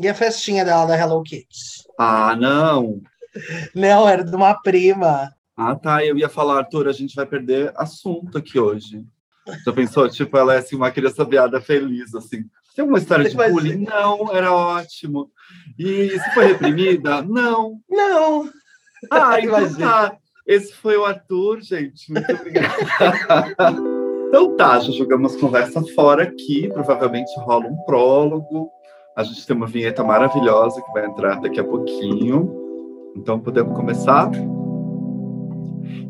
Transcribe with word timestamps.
E 0.00 0.08
a 0.08 0.14
festinha 0.14 0.64
dela 0.64 0.86
da 0.86 0.96
Hello 0.96 1.22
Kitty? 1.22 1.84
Ah, 1.98 2.34
não. 2.36 3.00
Não, 3.74 4.08
era 4.08 4.24
de 4.24 4.34
uma 4.34 4.54
prima. 4.54 5.32
Ah, 5.56 5.74
tá. 5.74 6.04
Eu 6.04 6.16
ia 6.18 6.28
falar, 6.28 6.58
Arthur, 6.58 6.88
a 6.88 6.92
gente 6.92 7.14
vai 7.14 7.26
perder 7.26 7.72
assunto 7.76 8.38
aqui 8.38 8.58
hoje. 8.58 9.04
Já 9.64 9.72
pensou? 9.72 10.08
Tipo, 10.10 10.36
ela 10.36 10.54
é 10.54 10.58
assim, 10.58 10.76
uma 10.76 10.90
criança 10.90 11.24
viada 11.24 11.60
feliz, 11.60 12.14
assim. 12.14 12.44
Tem 12.74 12.84
uma 12.84 12.98
história 12.98 13.28
de 13.28 13.36
bullying? 13.36 13.84
Não, 13.84 14.34
era 14.34 14.52
ótimo. 14.52 15.30
E 15.78 16.08
você 16.08 16.30
foi 16.32 16.46
reprimida? 16.46 17.20
Não. 17.22 17.78
Não. 17.88 18.48
Ah, 19.10 19.38
então 19.38 19.74
tá. 19.74 20.16
Esse 20.46 20.72
foi 20.72 20.96
o 20.96 21.04
Arthur, 21.04 21.60
gente. 21.60 22.10
Muito 22.10 22.32
obrigada. 22.32 22.74
então 24.28 24.56
tá, 24.56 24.80
já 24.80 24.90
jogamos 24.92 25.36
conversa 25.36 25.82
fora 25.94 26.24
aqui. 26.24 26.68
Provavelmente 26.68 27.30
rola 27.40 27.66
um 27.66 27.76
prólogo. 27.84 28.70
A 29.14 29.22
gente 29.22 29.46
tem 29.46 29.54
uma 29.54 29.66
vinheta 29.66 30.02
maravilhosa 30.02 30.80
que 30.80 30.92
vai 30.92 31.06
entrar 31.06 31.38
daqui 31.40 31.60
a 31.60 31.64
pouquinho. 31.64 32.50
Então 33.14 33.38
podemos 33.38 33.76
começar? 33.76 34.30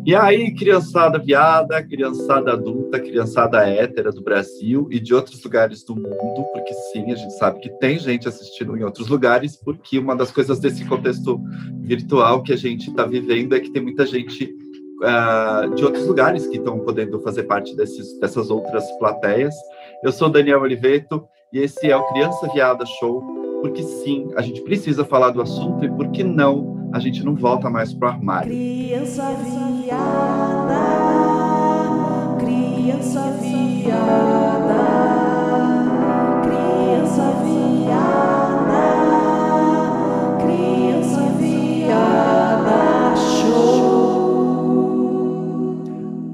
E 0.06 0.14
aí, 0.14 0.52
criançada 0.54 1.18
viada, 1.18 1.82
criançada 1.82 2.52
adulta, 2.52 3.00
criançada 3.00 3.66
hétera 3.68 4.12
do 4.12 4.22
Brasil 4.22 4.88
e 4.90 5.00
de 5.00 5.14
outros 5.14 5.42
lugares 5.42 5.84
do 5.84 5.94
mundo, 5.94 6.44
porque 6.52 6.72
sim, 6.92 7.10
a 7.10 7.14
gente 7.14 7.32
sabe 7.34 7.60
que 7.60 7.70
tem 7.78 7.98
gente 7.98 8.28
assistindo 8.28 8.76
em 8.76 8.84
outros 8.84 9.08
lugares, 9.08 9.56
porque 9.56 9.98
uma 9.98 10.14
das 10.14 10.30
coisas 10.30 10.58
desse 10.60 10.84
contexto 10.84 11.40
virtual 11.80 12.42
que 12.42 12.52
a 12.52 12.56
gente 12.56 12.90
está 12.90 13.04
vivendo 13.04 13.54
é 13.54 13.60
que 13.60 13.70
tem 13.70 13.82
muita 13.82 14.04
gente 14.06 14.44
uh, 14.44 15.74
de 15.74 15.84
outros 15.84 16.06
lugares 16.06 16.46
que 16.46 16.56
estão 16.56 16.80
podendo 16.80 17.20
fazer 17.20 17.44
parte 17.44 17.74
desses, 17.76 18.18
dessas 18.20 18.50
outras 18.50 18.90
plateias. 18.98 19.54
Eu 20.02 20.12
sou 20.12 20.28
Daniel 20.28 20.62
Oliveto 20.62 21.24
e 21.52 21.58
esse 21.58 21.90
é 21.90 21.96
o 21.96 22.04
Criança 22.08 22.48
Viada 22.48 22.86
Show, 22.86 23.20
porque 23.60 23.82
sim, 23.82 24.30
a 24.36 24.42
gente 24.42 24.62
precisa 24.62 25.04
falar 25.04 25.30
do 25.30 25.42
assunto 25.42 25.84
e 25.84 25.90
por 25.90 26.08
que 26.10 26.24
não 26.24 26.88
a 26.92 26.98
gente 26.98 27.22
não 27.22 27.34
volta 27.34 27.68
mais 27.68 27.92
pro 27.92 28.08
armário. 28.08 28.50
Criança 28.50 29.34
viada, 29.34 29.98
criança 32.38 33.20
viada, 33.40 34.82
criança 36.42 37.32
viada, 37.44 38.82
criança 40.40 41.20
viada, 41.38 42.51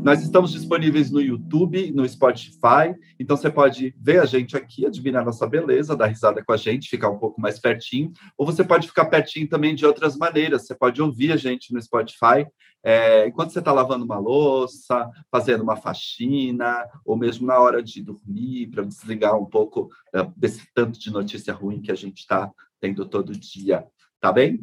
Nós 0.08 0.22
estamos 0.22 0.52
disponíveis 0.52 1.10
no 1.10 1.20
YouTube, 1.20 1.92
no 1.92 2.08
Spotify, 2.08 2.96
então 3.20 3.36
você 3.36 3.50
pode 3.50 3.94
ver 4.00 4.22
a 4.22 4.24
gente 4.24 4.56
aqui, 4.56 4.86
admirar 4.86 5.22
nossa 5.22 5.46
beleza, 5.46 5.94
dar 5.94 6.06
risada 6.06 6.42
com 6.42 6.50
a 6.50 6.56
gente, 6.56 6.88
ficar 6.88 7.10
um 7.10 7.18
pouco 7.18 7.38
mais 7.38 7.58
pertinho, 7.58 8.10
ou 8.34 8.46
você 8.46 8.64
pode 8.64 8.88
ficar 8.88 9.04
pertinho 9.04 9.46
também 9.46 9.74
de 9.74 9.84
outras 9.84 10.16
maneiras. 10.16 10.66
Você 10.66 10.74
pode 10.74 11.02
ouvir 11.02 11.30
a 11.30 11.36
gente 11.36 11.74
no 11.74 11.82
Spotify 11.82 12.46
é, 12.82 13.26
enquanto 13.26 13.50
você 13.50 13.58
está 13.58 13.70
lavando 13.70 14.06
uma 14.06 14.18
louça, 14.18 15.10
fazendo 15.30 15.62
uma 15.62 15.76
faxina, 15.76 16.88
ou 17.04 17.14
mesmo 17.14 17.46
na 17.46 17.58
hora 17.58 17.82
de 17.82 18.02
dormir, 18.02 18.68
para 18.68 18.84
desligar 18.84 19.36
um 19.36 19.44
pouco 19.44 19.90
é, 20.14 20.26
desse 20.34 20.66
tanto 20.72 20.98
de 20.98 21.10
notícia 21.10 21.52
ruim 21.52 21.82
que 21.82 21.92
a 21.92 21.94
gente 21.94 22.20
está 22.20 22.50
tendo 22.80 23.04
todo 23.04 23.38
dia. 23.38 23.84
Tá 24.18 24.32
bem? 24.32 24.54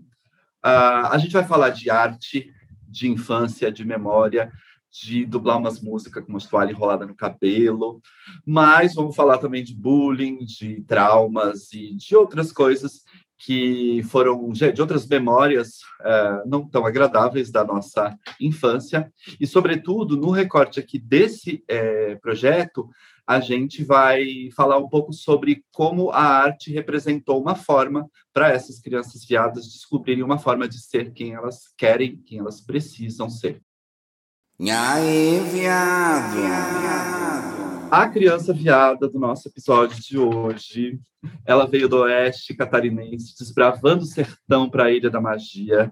Uh, 0.65 1.05
a 1.11 1.17
gente 1.19 1.33
vai 1.33 1.43
falar 1.43 1.69
de 1.69 1.91
arte, 1.91 2.51
de 2.87 3.07
infância, 3.07 3.71
de 3.71 3.85
memória, 3.85 4.51
de 5.03 5.25
dublar 5.25 5.57
umas 5.57 5.81
músicas 5.81 6.23
com 6.23 6.31
uma 6.31 6.39
toalha 6.39 6.71
enrolada 6.71 7.05
no 7.05 7.15
cabelo, 7.15 8.01
mas 8.45 8.93
vamos 8.95 9.15
falar 9.15 9.37
também 9.37 9.63
de 9.63 9.75
bullying, 9.75 10.39
de 10.45 10.81
traumas 10.83 11.73
e 11.73 11.93
de 11.95 12.15
outras 12.15 12.51
coisas 12.51 13.03
que 13.37 14.01
foram 14.03 14.51
de 14.51 14.81
outras 14.81 15.05
memórias 15.05 15.79
uh, 16.01 16.47
não 16.47 16.67
tão 16.67 16.85
agradáveis 16.85 17.51
da 17.51 17.65
nossa 17.65 18.17
infância 18.39 19.11
e, 19.39 19.45
sobretudo, 19.45 20.15
no 20.15 20.31
recorte 20.31 20.79
aqui 20.79 20.97
desse 20.97 21.63
uh, 21.69 22.19
projeto, 22.21 22.89
a 23.27 23.39
gente 23.39 23.83
vai 23.83 24.49
falar 24.55 24.77
um 24.77 24.87
pouco 24.87 25.11
sobre 25.11 25.63
como 25.73 26.11
a 26.11 26.23
arte 26.23 26.71
representou 26.71 27.41
uma 27.41 27.55
forma 27.55 28.09
para 28.31 28.49
essas 28.49 28.79
crianças 28.79 29.25
viadas 29.25 29.65
descobrirem 29.65 30.23
uma 30.23 30.37
forma 30.37 30.67
de 30.67 30.79
ser 30.79 31.11
quem 31.11 31.33
elas 31.33 31.73
querem, 31.77 32.17
quem 32.25 32.39
elas 32.39 32.61
precisam 32.61 33.29
ser. 33.29 33.61
E 34.57 34.71
aí, 34.71 35.41
viado? 35.51 36.37
A 37.91 38.07
criança 38.07 38.53
viada 38.53 39.05
do 39.09 39.19
nosso 39.19 39.49
episódio 39.49 40.01
de 40.01 40.17
hoje, 40.17 40.97
ela 41.45 41.67
veio 41.67 41.89
do 41.89 41.97
oeste 41.97 42.53
catarinense, 42.53 43.35
desbravando 43.37 44.03
o 44.03 44.07
sertão 44.07 44.69
para 44.69 44.85
a 44.85 44.91
Ilha 44.91 45.09
da 45.09 45.19
Magia. 45.19 45.91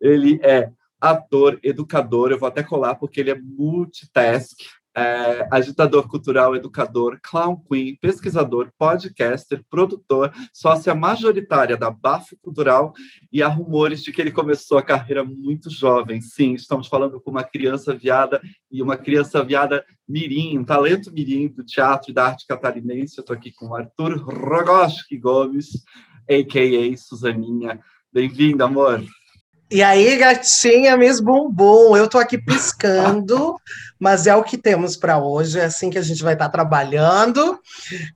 Ele 0.00 0.40
é 0.42 0.72
ator, 1.00 1.60
educador, 1.62 2.32
eu 2.32 2.38
vou 2.40 2.48
até 2.48 2.64
colar 2.64 2.96
porque 2.96 3.20
ele 3.20 3.30
é 3.30 3.40
multitask, 3.40 4.58
é, 4.94 5.48
agitador 5.50 6.08
cultural, 6.08 6.54
educador, 6.54 7.18
clown 7.22 7.56
queen, 7.56 7.96
pesquisador, 8.00 8.70
podcaster, 8.78 9.62
produtor, 9.70 10.32
sócia 10.52 10.94
majoritária 10.94 11.76
da 11.76 11.90
Bafo 11.90 12.36
Cultural 12.42 12.92
e 13.32 13.42
há 13.42 13.48
rumores 13.48 14.02
de 14.02 14.12
que 14.12 14.20
ele 14.20 14.30
começou 14.30 14.78
a 14.78 14.82
carreira 14.82 15.24
muito 15.24 15.70
jovem. 15.70 16.20
Sim, 16.20 16.54
estamos 16.54 16.88
falando 16.88 17.20
com 17.20 17.30
uma 17.30 17.44
criança 17.44 17.94
viada 17.94 18.40
e 18.70 18.82
uma 18.82 18.96
criança 18.96 19.42
viada 19.42 19.84
mirim, 20.06 20.58
um 20.58 20.64
talento 20.64 21.12
mirim 21.12 21.48
do 21.48 21.64
teatro 21.64 22.10
e 22.10 22.14
da 22.14 22.26
arte 22.26 22.46
catarinense. 22.46 23.16
Eu 23.16 23.22
estou 23.22 23.34
aqui 23.34 23.50
com 23.50 23.74
Arthur 23.74 24.18
Rogoski 24.18 25.16
Gomes, 25.16 25.68
a.k.a. 26.28 26.96
Suzaninha. 26.96 27.80
Bem-vindo, 28.12 28.62
amor. 28.62 29.02
E 29.72 29.82
aí, 29.82 30.18
gatinha, 30.18 30.98
Miss 30.98 31.18
Bumbum, 31.18 31.96
eu 31.96 32.06
tô 32.06 32.18
aqui 32.18 32.36
piscando, 32.36 33.56
mas 34.02 34.26
é 34.26 34.34
o 34.34 34.42
que 34.42 34.58
temos 34.58 34.96
para 34.96 35.16
hoje, 35.16 35.60
é 35.60 35.66
assim 35.66 35.88
que 35.88 35.96
a 35.96 36.02
gente 36.02 36.24
vai 36.24 36.32
estar 36.32 36.46
tá 36.46 36.50
trabalhando. 36.50 37.56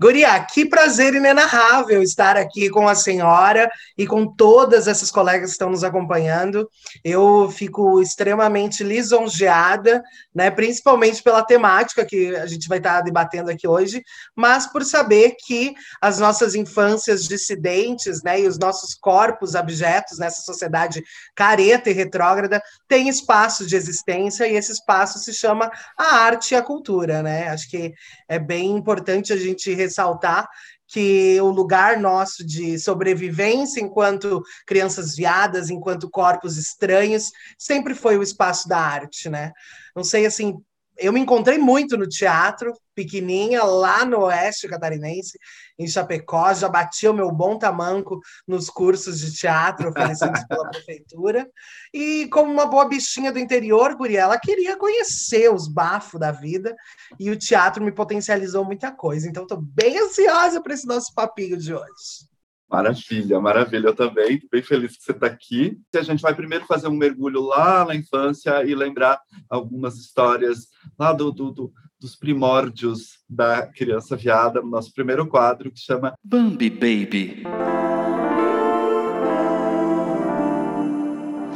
Guria, 0.00 0.36
que 0.40 0.66
prazer 0.66 1.14
inenarrável 1.14 2.02
estar 2.02 2.36
aqui 2.36 2.68
com 2.68 2.88
a 2.88 2.94
senhora 2.96 3.70
e 3.96 4.04
com 4.04 4.26
todas 4.26 4.88
essas 4.88 5.12
colegas 5.12 5.50
que 5.50 5.52
estão 5.52 5.70
nos 5.70 5.84
acompanhando. 5.84 6.68
Eu 7.04 7.48
fico 7.52 8.02
extremamente 8.02 8.82
lisonjeada, 8.82 10.02
né, 10.34 10.50
principalmente 10.50 11.22
pela 11.22 11.44
temática 11.44 12.04
que 12.04 12.34
a 12.34 12.46
gente 12.46 12.66
vai 12.66 12.78
estar 12.78 12.96
tá 12.96 13.02
debatendo 13.02 13.52
aqui 13.52 13.68
hoje, 13.68 14.02
mas 14.34 14.66
por 14.66 14.84
saber 14.84 15.36
que 15.38 15.72
as 16.02 16.18
nossas 16.18 16.56
infâncias 16.56 17.28
dissidentes, 17.28 18.24
né, 18.24 18.40
e 18.40 18.48
os 18.48 18.58
nossos 18.58 18.92
corpos 18.96 19.54
abjetos 19.54 20.18
nessa 20.18 20.42
sociedade 20.42 21.00
careta 21.32 21.88
e 21.88 21.92
retrógrada, 21.92 22.60
tem 22.88 23.08
espaço 23.08 23.64
de 23.64 23.76
existência 23.76 24.48
e 24.48 24.56
esse 24.56 24.72
espaço 24.72 25.20
se 25.20 25.32
chama 25.32 25.70
a 25.96 26.16
arte 26.16 26.52
e 26.52 26.54
a 26.56 26.62
cultura, 26.62 27.22
né? 27.22 27.48
Acho 27.48 27.68
que 27.70 27.92
é 28.28 28.38
bem 28.38 28.72
importante 28.76 29.32
a 29.32 29.36
gente 29.36 29.72
ressaltar 29.74 30.48
que 30.88 31.40
o 31.40 31.50
lugar 31.50 31.98
nosso 31.98 32.46
de 32.46 32.78
sobrevivência 32.78 33.80
enquanto 33.80 34.42
crianças 34.66 35.16
viadas, 35.16 35.68
enquanto 35.70 36.10
corpos 36.10 36.56
estranhos, 36.56 37.32
sempre 37.58 37.94
foi 37.94 38.16
o 38.16 38.22
espaço 38.22 38.68
da 38.68 38.78
arte, 38.78 39.28
né? 39.28 39.52
Não 39.94 40.04
sei 40.04 40.26
assim, 40.26 40.56
eu 40.98 41.12
me 41.12 41.20
encontrei 41.20 41.58
muito 41.58 41.96
no 41.96 42.08
teatro, 42.08 42.72
pequenininha, 42.94 43.62
lá 43.62 44.04
no 44.04 44.20
oeste 44.20 44.68
catarinense, 44.68 45.38
em 45.78 45.86
Chapecó, 45.86 46.54
já 46.54 46.68
batia 46.68 47.10
o 47.10 47.14
meu 47.14 47.30
bom 47.30 47.58
tamanco 47.58 48.18
nos 48.48 48.70
cursos 48.70 49.20
de 49.20 49.32
teatro 49.32 49.90
oferecidos 49.90 50.42
pela 50.44 50.68
prefeitura, 50.70 51.46
e 51.92 52.26
como 52.28 52.50
uma 52.50 52.66
boa 52.66 52.88
bichinha 52.88 53.30
do 53.30 53.38
interior, 53.38 53.94
Guria, 53.94 54.20
ela 54.20 54.38
queria 54.38 54.76
conhecer 54.76 55.52
os 55.52 55.68
bafos 55.68 56.18
da 56.18 56.32
vida, 56.32 56.74
e 57.20 57.30
o 57.30 57.38
teatro 57.38 57.84
me 57.84 57.92
potencializou 57.92 58.64
muita 58.64 58.90
coisa, 58.90 59.28
então 59.28 59.42
estou 59.42 59.60
bem 59.60 59.98
ansiosa 59.98 60.62
para 60.62 60.74
esse 60.74 60.86
nosso 60.86 61.12
papinho 61.14 61.56
de 61.58 61.74
hoje. 61.74 62.35
Maravilha, 62.68 63.40
maravilha. 63.40 63.88
Eu 63.88 63.94
também 63.94 64.34
estou 64.34 64.50
bem 64.50 64.62
feliz 64.62 64.96
que 64.96 65.04
você 65.04 65.12
está 65.12 65.26
aqui. 65.26 65.78
A 65.94 66.02
gente 66.02 66.20
vai 66.20 66.34
primeiro 66.34 66.66
fazer 66.66 66.88
um 66.88 66.96
mergulho 66.96 67.40
lá 67.40 67.84
na 67.84 67.94
infância 67.94 68.64
e 68.64 68.74
lembrar 68.74 69.20
algumas 69.48 69.96
histórias 69.96 70.68
lá 70.98 71.12
do, 71.12 71.30
do, 71.30 71.52
do 71.52 71.72
dos 71.98 72.14
primórdios 72.14 73.20
da 73.28 73.66
criança 73.66 74.16
viada, 74.16 74.60
no 74.60 74.68
nosso 74.68 74.92
primeiro 74.92 75.26
quadro, 75.26 75.70
que 75.70 75.80
chama 75.80 76.14
Bambi 76.22 76.70
Baby. 76.70 77.42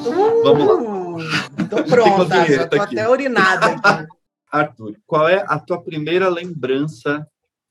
Uh, 0.06 0.42
Vamos 0.42 0.66
lá. 0.66 1.66
Tô 1.68 1.84
pronta, 1.84 2.42
aqui. 2.42 2.54
até 2.54 3.08
urinada 3.08 3.66
aqui. 3.66 4.06
Arthur, 4.50 4.96
qual 5.06 5.28
é 5.28 5.44
a 5.46 5.58
tua 5.58 5.80
primeira 5.82 6.28
lembrança 6.28 7.26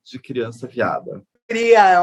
de 0.05 0.19
criança 0.19 0.67
viada? 0.67 1.23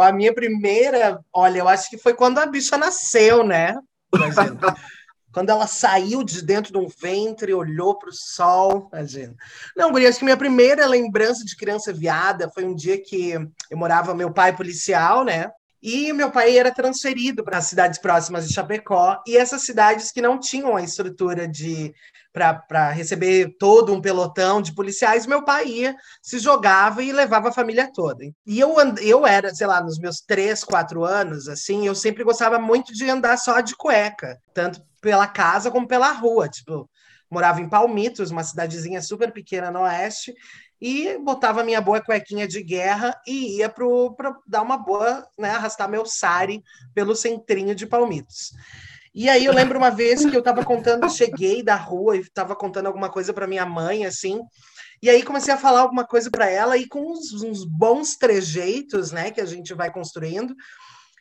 A 0.02 0.12
minha 0.12 0.34
primeira, 0.34 1.20
olha, 1.32 1.58
eu 1.58 1.69
acho 1.69 1.88
que 1.88 1.98
foi 1.98 2.14
quando 2.14 2.38
a 2.38 2.46
bicha 2.46 2.76
nasceu, 2.76 3.44
né? 3.44 3.76
Imagina. 4.14 4.58
quando 5.37 5.50
ela 5.50 5.66
saiu 5.66 6.25
de 6.25 6.43
dentro 6.43 6.72
de 6.72 6.78
um 6.78 6.88
ventre, 6.88 7.52
olhou 7.52 7.98
para 7.98 8.08
o 8.08 8.14
sol, 8.14 8.88
imagina. 8.90 9.34
Não, 9.76 9.93
Guria, 9.93 10.08
acho 10.08 10.19
que 10.19 10.25
minha 10.25 10.34
primeira 10.34 10.87
lembrança 10.87 11.44
de 11.44 11.54
criança 11.54 11.93
viada 11.93 12.50
foi 12.54 12.64
um 12.64 12.75
dia 12.75 12.98
que 12.98 13.32
eu 13.32 13.76
morava, 13.76 14.14
meu 14.14 14.32
pai 14.32 14.56
policial, 14.56 15.26
né? 15.26 15.50
E 15.82 16.10
meu 16.14 16.31
pai 16.31 16.56
era 16.56 16.72
transferido 16.72 17.44
para 17.44 17.58
as 17.58 17.66
cidades 17.66 17.99
próximas 17.99 18.49
de 18.49 18.54
Chapecó, 18.54 19.22
e 19.26 19.37
essas 19.37 19.60
cidades 19.60 20.10
que 20.10 20.22
não 20.22 20.40
tinham 20.40 20.75
a 20.75 20.82
estrutura 20.82 21.46
de 21.46 21.92
para 22.36 22.90
receber 22.90 23.56
todo 23.58 23.94
um 23.94 24.00
pelotão 24.00 24.60
de 24.60 24.74
policiais, 24.74 25.26
meu 25.26 25.42
pai 25.42 25.66
ia, 25.66 25.96
se 26.22 26.38
jogava 26.38 27.02
e 27.02 27.10
levava 27.10 27.48
a 27.48 27.52
família 27.52 27.90
toda. 27.90 28.22
E 28.46 28.60
eu, 28.60 28.74
eu 29.00 29.26
era, 29.26 29.54
sei 29.54 29.66
lá, 29.66 29.82
nos 29.82 29.98
meus 29.98 30.20
três, 30.20 30.62
quatro 30.62 31.02
anos, 31.02 31.48
assim, 31.48 31.86
eu 31.86 31.94
sempre 31.94 32.22
gostava 32.22 32.58
muito 32.58 32.92
de 32.92 33.08
andar 33.08 33.38
só 33.38 33.62
de 33.62 33.74
cueca, 33.74 34.38
tanto 34.52 34.82
pela 35.00 35.26
casa 35.26 35.70
como 35.70 35.88
pela 35.88 36.12
rua. 36.12 36.46
Tipo, 36.46 36.86
morava 37.30 37.62
em 37.62 37.70
Palmitos, 37.70 38.30
uma 38.30 38.44
cidadezinha 38.44 39.00
super 39.00 39.32
pequena 39.32 39.70
no 39.70 39.80
oeste, 39.80 40.34
e 40.78 41.16
botava 41.16 41.64
minha 41.64 41.80
boa 41.80 42.02
cuequinha 42.02 42.46
de 42.46 42.62
guerra 42.62 43.18
e 43.26 43.60
ia 43.60 43.70
para 43.70 44.36
dar 44.46 44.60
uma 44.60 44.76
boa, 44.76 45.26
né, 45.38 45.52
arrastar 45.52 45.88
meu 45.88 46.04
sari 46.04 46.62
pelo 46.94 47.16
centrinho 47.16 47.74
de 47.74 47.86
Palmitos. 47.86 48.52
E 49.18 49.30
aí 49.30 49.46
eu 49.46 49.54
lembro 49.54 49.78
uma 49.78 49.88
vez 49.88 50.26
que 50.26 50.36
eu 50.36 50.40
estava 50.40 50.62
contando, 50.62 51.08
cheguei 51.08 51.62
da 51.62 51.74
rua 51.74 52.18
e 52.18 52.20
estava 52.20 52.54
contando 52.54 52.84
alguma 52.84 53.08
coisa 53.08 53.32
para 53.32 53.46
minha 53.46 53.64
mãe, 53.64 54.04
assim, 54.04 54.42
e 55.02 55.08
aí 55.08 55.22
comecei 55.22 55.54
a 55.54 55.56
falar 55.56 55.80
alguma 55.80 56.06
coisa 56.06 56.30
para 56.30 56.50
ela 56.50 56.76
e 56.76 56.86
com 56.86 57.00
uns, 57.12 57.32
uns, 57.32 57.64
bons 57.64 58.16
trejeitos, 58.16 59.12
né, 59.12 59.30
que 59.30 59.40
a 59.40 59.46
gente 59.46 59.72
vai 59.72 59.90
construindo. 59.90 60.54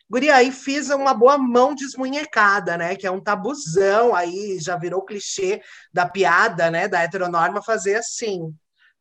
Guria, 0.09 0.35
aí 0.35 0.51
fiz 0.51 0.89
uma 0.89 1.13
boa 1.13 1.37
mão 1.37 1.73
desmunhecada, 1.73 2.75
né, 2.75 2.97
que 2.97 3.07
é 3.07 3.11
um 3.11 3.21
tabuzão, 3.21 4.13
aí 4.13 4.59
já 4.59 4.75
virou 4.75 5.05
clichê 5.05 5.61
da 5.93 6.05
piada, 6.05 6.69
né, 6.69 6.89
da 6.89 7.01
heteronorma 7.01 7.63
fazer 7.63 7.95
assim. 7.95 8.53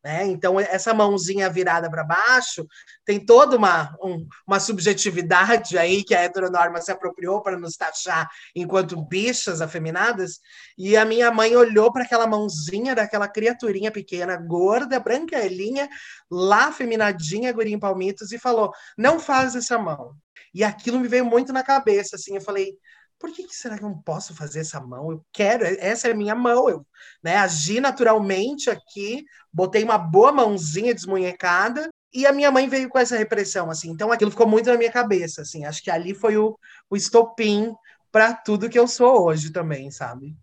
Né? 0.05 0.27
Então, 0.27 0.59
essa 0.59 0.93
mãozinha 0.93 1.49
virada 1.49 1.89
para 1.89 2.03
baixo 2.03 2.67
tem 3.03 3.19
toda 3.19 3.57
uma, 3.57 3.97
um, 3.99 4.27
uma 4.45 4.59
subjetividade 4.59 5.79
aí 5.79 6.03
que 6.03 6.13
a 6.13 6.21
heteronorma 6.21 6.79
se 6.79 6.91
apropriou 6.91 7.41
para 7.41 7.57
nos 7.57 7.75
taxar 7.75 8.29
enquanto 8.55 9.01
bichas 9.01 9.61
afeminadas. 9.61 10.39
E 10.77 10.95
a 10.95 11.03
minha 11.03 11.31
mãe 11.31 11.55
olhou 11.55 11.91
para 11.91 12.03
aquela 12.03 12.27
mãozinha 12.27 12.93
daquela 12.93 13.27
criaturinha 13.27 13.89
pequena, 13.91 14.37
gorda, 14.37 14.99
branquelinha, 14.99 15.89
lá 16.29 16.67
afeminadinha, 16.67 17.51
guria 17.51 17.73
em 17.73 17.79
palmitos, 17.79 18.31
e 18.31 18.37
falou: 18.37 18.71
Não 18.95 19.19
faz 19.19 19.55
essa 19.55 19.75
mão. 19.79 20.15
E 20.53 20.63
aquilo 20.63 20.99
me 20.99 21.07
veio 21.07 21.25
muito 21.25 21.51
na 21.51 21.63
cabeça, 21.63 22.15
assim, 22.15 22.35
eu 22.35 22.41
falei, 22.41 22.77
por 23.19 23.31
que, 23.31 23.43
que, 23.43 23.55
será 23.55 23.77
que 23.77 23.83
eu 23.83 23.89
não 23.89 24.01
posso 24.01 24.35
fazer 24.35 24.59
essa 24.59 24.79
mão? 24.79 25.11
Eu 25.11 25.25
quero, 25.31 25.65
essa 25.65 26.07
é 26.07 26.11
a 26.11 26.15
minha 26.15 26.35
mão. 26.35 26.69
Eu 26.69 26.85
né, 27.23 27.37
agi 27.37 27.79
naturalmente 27.79 28.69
aqui, 28.69 29.25
botei 29.51 29.83
uma 29.83 29.97
boa 29.97 30.31
mãozinha 30.31 30.93
desmunhecada 30.93 31.89
e 32.13 32.25
a 32.25 32.31
minha 32.31 32.51
mãe 32.51 32.67
veio 32.67 32.89
com 32.89 32.99
essa 32.99 33.17
repressão, 33.17 33.69
assim. 33.69 33.89
Então 33.89 34.11
aquilo 34.11 34.31
ficou 34.31 34.47
muito 34.47 34.69
na 34.69 34.77
minha 34.77 34.91
cabeça, 34.91 35.41
assim. 35.41 35.65
Acho 35.65 35.83
que 35.83 35.91
ali 35.91 36.13
foi 36.13 36.37
o, 36.37 36.57
o 36.89 36.95
estopim 36.95 37.73
para 38.11 38.33
tudo 38.33 38.69
que 38.69 38.79
eu 38.79 38.87
sou 38.87 39.25
hoje 39.25 39.51
também, 39.51 39.91
sabe? 39.91 40.35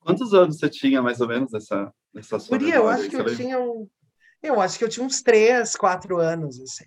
Quantos 0.00 0.32
anos 0.32 0.58
você 0.58 0.68
tinha, 0.68 1.02
mais 1.02 1.20
ou 1.20 1.26
menos, 1.26 1.50
nessa, 1.50 1.92
nessa 2.14 2.38
sua 2.38 2.56
Por 2.56 2.66
eu 2.66 2.88
acho 2.88 3.08
que 3.08 3.16
eu 3.16 3.36
tinha 3.36 3.58
um, 3.58 3.88
Eu 4.40 4.60
acho 4.60 4.78
que 4.78 4.84
eu 4.84 4.88
tinha 4.88 5.04
uns 5.04 5.20
três, 5.22 5.74
quatro 5.74 6.18
anos, 6.18 6.60
assim. 6.60 6.86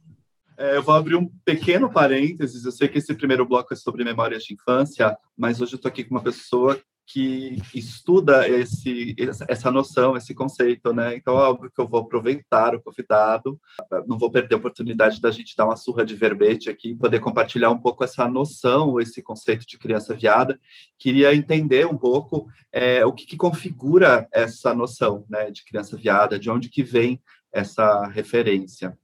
É, 0.59 0.75
eu 0.75 0.83
vou 0.83 0.93
abrir 0.93 1.15
um 1.15 1.25
pequeno 1.45 1.89
parênteses. 1.89 2.65
Eu 2.65 2.71
sei 2.73 2.89
que 2.89 2.97
esse 2.97 3.13
primeiro 3.13 3.47
bloco 3.47 3.73
é 3.73 3.77
sobre 3.77 4.03
memórias 4.03 4.43
de 4.43 4.53
infância, 4.53 5.17
mas 5.37 5.61
hoje 5.61 5.73
eu 5.73 5.77
estou 5.77 5.87
aqui 5.87 6.03
com 6.03 6.13
uma 6.13 6.21
pessoa 6.21 6.77
que 7.07 7.57
estuda 7.73 8.47
esse, 8.47 9.15
essa 9.47 9.71
noção, 9.71 10.17
esse 10.17 10.35
conceito, 10.35 10.93
né? 10.93 11.15
Então, 11.15 11.39
é 11.39 11.43
óbvio 11.43 11.71
que 11.73 11.81
eu 11.81 11.87
vou 11.87 12.01
aproveitar 12.01 12.75
o 12.75 12.81
convidado, 12.81 13.59
não 14.05 14.17
vou 14.17 14.29
perder 14.29 14.55
a 14.55 14.57
oportunidade 14.57 15.21
da 15.21 15.31
gente 15.31 15.55
dar 15.55 15.65
uma 15.65 15.77
surra 15.77 16.05
de 16.05 16.13
verbete 16.13 16.69
aqui, 16.69 16.93
poder 16.93 17.19
compartilhar 17.19 17.71
um 17.71 17.79
pouco 17.79 18.03
essa 18.03 18.27
noção, 18.27 18.99
esse 18.99 19.23
conceito 19.23 19.65
de 19.65 19.79
criança 19.79 20.13
viada. 20.13 20.59
Queria 20.99 21.33
entender 21.33 21.87
um 21.87 21.97
pouco 21.97 22.47
é, 22.71 23.03
o 23.05 23.13
que, 23.13 23.25
que 23.25 23.37
configura 23.37 24.27
essa 24.31 24.73
noção, 24.73 25.25
né, 25.29 25.49
de 25.49 25.63
criança 25.63 25.95
viada, 25.95 26.37
de 26.37 26.51
onde 26.51 26.69
que 26.69 26.83
vem 26.83 27.19
essa 27.51 28.05
referência. 28.07 28.95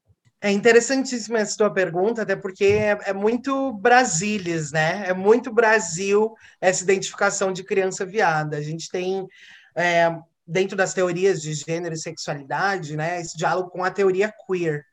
É 0.45 0.51
interessantíssima 0.51 1.39
essa 1.39 1.57
tua 1.57 1.73
pergunta, 1.73 2.21
até 2.21 2.35
porque 2.35 2.65
é, 2.65 2.99
é, 3.05 3.13
muito 3.13 3.73
Brasilis, 3.73 4.71
né? 4.71 5.03
É 5.07 5.11
muito 5.11 5.51
Brasil 5.51 6.35
essa 6.61 6.83
identificação 6.83 7.51
de 7.51 7.63
criança 7.63 8.05
viada. 8.05 8.55
A 8.55 8.61
gente 8.61 8.87
tem, 8.87 9.27
é, 9.75 10.15
dentro 10.45 10.77
das 10.77 10.93
teorias 10.93 11.41
de 11.41 11.51
gênero 11.51 11.95
e 11.95 11.97
sexualidade, 11.97 12.95
né, 12.95 13.19
esse 13.19 13.35
diálogo 13.35 13.71
com 13.71 13.83
a 13.83 13.89
teoria 13.89 14.31
queer, 14.45 14.85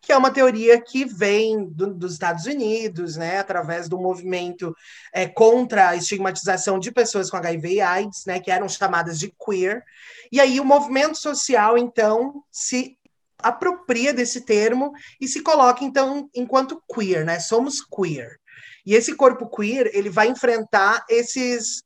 que 0.00 0.10
é 0.10 0.16
uma 0.16 0.30
teoria 0.30 0.80
que 0.80 1.04
vem 1.04 1.68
do, 1.68 1.92
dos 1.92 2.14
Estados 2.14 2.46
Unidos, 2.46 3.18
né, 3.18 3.40
através 3.40 3.90
do 3.90 4.00
movimento 4.00 4.74
é, 5.12 5.26
contra 5.26 5.90
a 5.90 5.96
estigmatização 5.96 6.78
de 6.78 6.90
pessoas 6.90 7.28
com 7.28 7.36
HIV 7.36 7.74
e 7.74 7.80
AIDS, 7.82 8.24
né, 8.26 8.40
que 8.40 8.50
eram 8.50 8.70
chamadas 8.70 9.18
de 9.18 9.30
queer. 9.38 9.84
E 10.32 10.40
aí 10.40 10.58
o 10.58 10.64
movimento 10.64 11.18
social, 11.18 11.76
então, 11.76 12.42
se 12.50 12.96
apropria 13.44 14.12
desse 14.12 14.40
termo 14.40 14.92
e 15.20 15.28
se 15.28 15.42
coloca, 15.42 15.84
então, 15.84 16.28
enquanto 16.34 16.82
queer, 16.92 17.24
né? 17.24 17.38
Somos 17.38 17.84
queer. 17.84 18.38
E 18.86 18.94
esse 18.94 19.14
corpo 19.14 19.48
queer, 19.48 19.90
ele 19.94 20.10
vai 20.10 20.28
enfrentar 20.28 21.04
esses, 21.08 21.82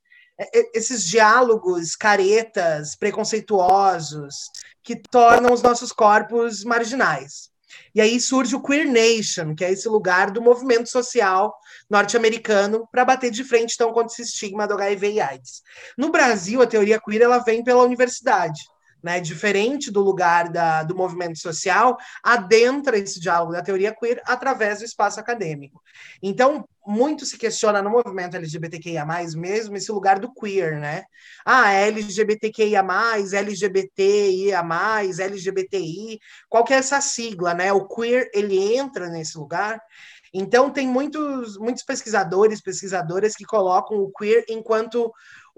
esses 0.73 1.05
diálogos 1.05 1.95
caretas, 1.95 2.95
preconceituosos, 2.95 4.35
que 4.83 4.95
tornam 4.95 5.53
os 5.53 5.61
nossos 5.61 5.91
corpos 5.91 6.63
marginais. 6.63 7.49
E 7.93 8.01
aí 8.01 8.19
surge 8.19 8.55
o 8.55 8.61
Queer 8.61 8.89
Nation, 8.89 9.53
que 9.55 9.63
é 9.63 9.71
esse 9.71 9.87
lugar 9.87 10.31
do 10.31 10.41
movimento 10.41 10.89
social 10.89 11.53
norte-americano 11.89 12.87
para 12.91 13.05
bater 13.05 13.29
de 13.29 13.43
frente 13.43 13.73
então 13.75 13.93
contra 13.93 14.11
esse 14.11 14.23
estigma 14.23 14.67
do 14.67 14.73
HIV 14.73 15.11
e 15.11 15.21
AIDS. 15.21 15.61
No 15.97 16.09
Brasil, 16.09 16.61
a 16.61 16.67
teoria 16.67 16.99
queer 16.99 17.21
ela 17.21 17.39
vem 17.39 17.63
pela 17.63 17.83
universidade 17.83 18.59
né, 19.01 19.19
diferente 19.19 19.91
do 19.91 20.01
lugar 20.01 20.49
da, 20.49 20.83
do 20.83 20.95
movimento 20.95 21.39
social, 21.39 21.97
adentra 22.23 22.97
esse 22.97 23.19
diálogo 23.19 23.53
da 23.53 23.61
teoria 23.61 23.95
queer 23.95 24.21
através 24.25 24.79
do 24.79 24.85
espaço 24.85 25.19
acadêmico. 25.19 25.81
Então, 26.21 26.67
muito 26.85 27.25
se 27.25 27.37
questiona 27.37 27.81
no 27.81 27.89
movimento 27.89 28.35
LGBTQIA+, 28.35 29.05
mesmo 29.35 29.75
esse 29.75 29.91
lugar 29.91 30.19
do 30.19 30.33
queer, 30.33 30.79
né? 30.79 31.03
Ah, 31.45 31.71
LGBTQIA+, 31.71 32.83
LGBTIA+, 33.33 34.63
LGBTI, 35.19 36.19
qual 36.49 36.63
que 36.63 36.73
é 36.73 36.77
essa 36.77 36.99
sigla, 36.99 37.53
né? 37.53 37.71
O 37.71 37.87
queer, 37.87 38.29
ele 38.33 38.75
entra 38.75 39.09
nesse 39.09 39.37
lugar 39.37 39.79
então, 40.33 40.69
tem 40.69 40.87
muitos, 40.87 41.57
muitos 41.57 41.83
pesquisadores, 41.83 42.61
pesquisadoras 42.61 43.35
que 43.35 43.45
colocam 43.45 43.97
o 43.97 44.11
queer 44.11 44.45
enquanto 44.47 45.11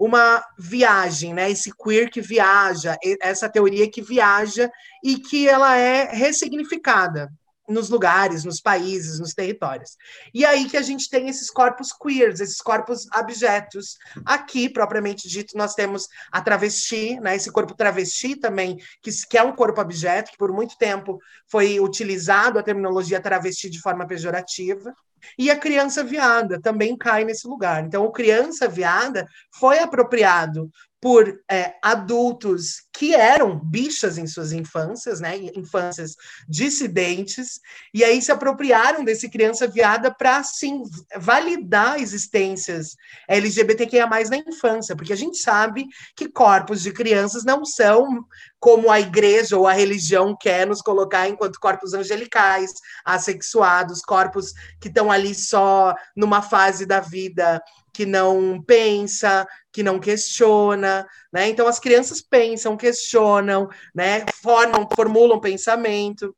uma 0.04 0.44
viagem, 0.58 1.32
né? 1.32 1.48
Esse 1.48 1.70
queer 1.72 2.10
que 2.10 2.20
viaja, 2.20 2.96
essa 3.20 3.48
teoria 3.48 3.88
que 3.88 4.02
viaja 4.02 4.68
e 5.00 5.16
que 5.16 5.48
ela 5.48 5.76
é 5.76 6.12
ressignificada 6.12 7.30
nos 7.68 7.88
lugares, 7.88 8.44
nos 8.44 8.60
países, 8.60 9.20
nos 9.20 9.32
territórios. 9.32 9.96
E 10.34 10.44
aí 10.44 10.68
que 10.68 10.76
a 10.76 10.82
gente 10.82 11.08
tem 11.08 11.28
esses 11.28 11.48
corpos 11.48 11.92
queers, 11.92 12.40
esses 12.40 12.60
corpos 12.60 13.06
abjetos. 13.12 13.96
Aqui, 14.26 14.68
propriamente 14.68 15.28
dito, 15.28 15.56
nós 15.56 15.72
temos 15.72 16.08
a 16.32 16.42
travesti, 16.42 17.20
né? 17.20 17.36
Esse 17.36 17.52
corpo 17.52 17.72
travesti 17.72 18.34
também, 18.34 18.78
que, 19.00 19.12
que 19.28 19.38
é 19.38 19.42
um 19.44 19.54
corpo 19.54 19.80
abjeto, 19.80 20.32
que 20.32 20.36
por 20.36 20.50
muito 20.52 20.76
tempo 20.76 21.20
foi 21.46 21.78
utilizado 21.78 22.58
a 22.58 22.62
terminologia 22.64 23.20
travesti 23.20 23.70
de 23.70 23.80
forma 23.80 24.04
pejorativa. 24.04 24.92
E 25.38 25.50
a 25.50 25.58
criança 25.58 26.02
viada 26.04 26.60
também 26.60 26.96
cai 26.96 27.24
nesse 27.24 27.46
lugar. 27.46 27.84
Então, 27.84 28.04
o 28.04 28.12
criança 28.12 28.68
viada 28.68 29.26
foi 29.52 29.78
apropriado 29.78 30.70
por 31.02 31.42
é, 31.50 31.74
adultos 31.82 32.84
que 32.92 33.12
eram 33.12 33.58
bichas 33.58 34.18
em 34.18 34.26
suas 34.28 34.52
infâncias, 34.52 35.18
né, 35.18 35.36
infâncias 35.56 36.14
dissidentes, 36.48 37.58
e 37.92 38.04
aí 38.04 38.22
se 38.22 38.30
apropriaram 38.30 39.04
desse 39.04 39.28
criança 39.28 39.66
viada 39.66 40.14
para, 40.14 40.36
assim, 40.36 40.84
validar 41.16 42.00
existências 42.00 42.94
LGBTQIA+, 43.28 44.06
na 44.06 44.36
infância, 44.36 44.94
porque 44.94 45.12
a 45.12 45.16
gente 45.16 45.38
sabe 45.38 45.86
que 46.14 46.28
corpos 46.28 46.82
de 46.82 46.92
crianças 46.92 47.44
não 47.44 47.64
são 47.64 48.24
como 48.60 48.88
a 48.88 49.00
igreja 49.00 49.56
ou 49.56 49.66
a 49.66 49.72
religião 49.72 50.36
quer 50.40 50.68
nos 50.68 50.80
colocar 50.80 51.28
enquanto 51.28 51.58
corpos 51.58 51.94
angelicais, 51.94 52.70
assexuados, 53.04 54.02
corpos 54.02 54.52
que 54.80 54.86
estão 54.86 55.10
ali 55.10 55.34
só 55.34 55.96
numa 56.16 56.40
fase 56.40 56.86
da 56.86 57.00
vida 57.00 57.60
que 57.92 58.06
não 58.06 58.62
pensa, 58.62 59.46
que 59.70 59.82
não 59.82 59.98
questiona, 59.98 61.06
né? 61.32 61.48
Então 61.48 61.66
as 61.66 61.78
crianças 61.78 62.20
pensam, 62.20 62.76
questionam, 62.76 63.68
né? 63.94 64.24
Formam, 64.42 64.88
formulam 64.94 65.40
pensamento. 65.40 66.34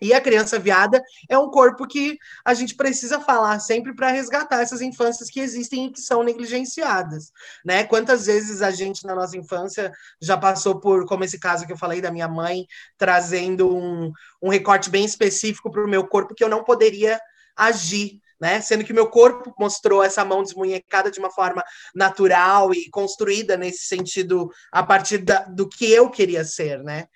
E 0.00 0.12
a 0.12 0.20
criança 0.20 0.58
viada 0.58 1.02
é 1.28 1.38
um 1.38 1.50
corpo 1.50 1.86
que 1.86 2.18
a 2.44 2.52
gente 2.52 2.74
precisa 2.74 3.18
falar 3.18 3.58
sempre 3.60 3.94
para 3.94 4.10
resgatar 4.10 4.60
essas 4.60 4.82
infâncias 4.82 5.30
que 5.30 5.40
existem 5.40 5.86
e 5.86 5.90
que 5.90 6.00
são 6.02 6.22
negligenciadas, 6.22 7.32
né? 7.64 7.82
Quantas 7.84 8.26
vezes 8.26 8.60
a 8.60 8.70
gente 8.70 9.06
na 9.06 9.14
nossa 9.14 9.38
infância 9.38 9.90
já 10.20 10.36
passou 10.36 10.78
por, 10.78 11.06
como 11.06 11.24
esse 11.24 11.40
caso 11.40 11.66
que 11.66 11.72
eu 11.72 11.78
falei 11.78 12.02
da 12.02 12.10
minha 12.10 12.28
mãe, 12.28 12.66
trazendo 12.98 13.74
um, 13.74 14.12
um 14.42 14.50
recorte 14.50 14.90
bem 14.90 15.04
específico 15.04 15.70
para 15.70 15.82
o 15.82 15.88
meu 15.88 16.06
corpo 16.06 16.34
que 16.34 16.44
eu 16.44 16.48
não 16.48 16.62
poderia 16.62 17.18
agir 17.56 18.20
né? 18.40 18.60
Sendo 18.60 18.84
que 18.84 18.92
meu 18.92 19.08
corpo 19.08 19.54
mostrou 19.58 20.02
essa 20.02 20.24
mão 20.24 20.42
desmunhecada 20.42 21.10
de 21.10 21.18
uma 21.18 21.30
forma 21.30 21.64
natural 21.94 22.72
e 22.72 22.88
construída 22.90 23.56
nesse 23.56 23.86
sentido 23.86 24.50
a 24.72 24.82
partir 24.82 25.18
da, 25.18 25.40
do 25.44 25.68
que 25.68 25.90
eu 25.90 26.10
queria 26.10 26.44
ser, 26.44 26.82
né? 26.82 27.06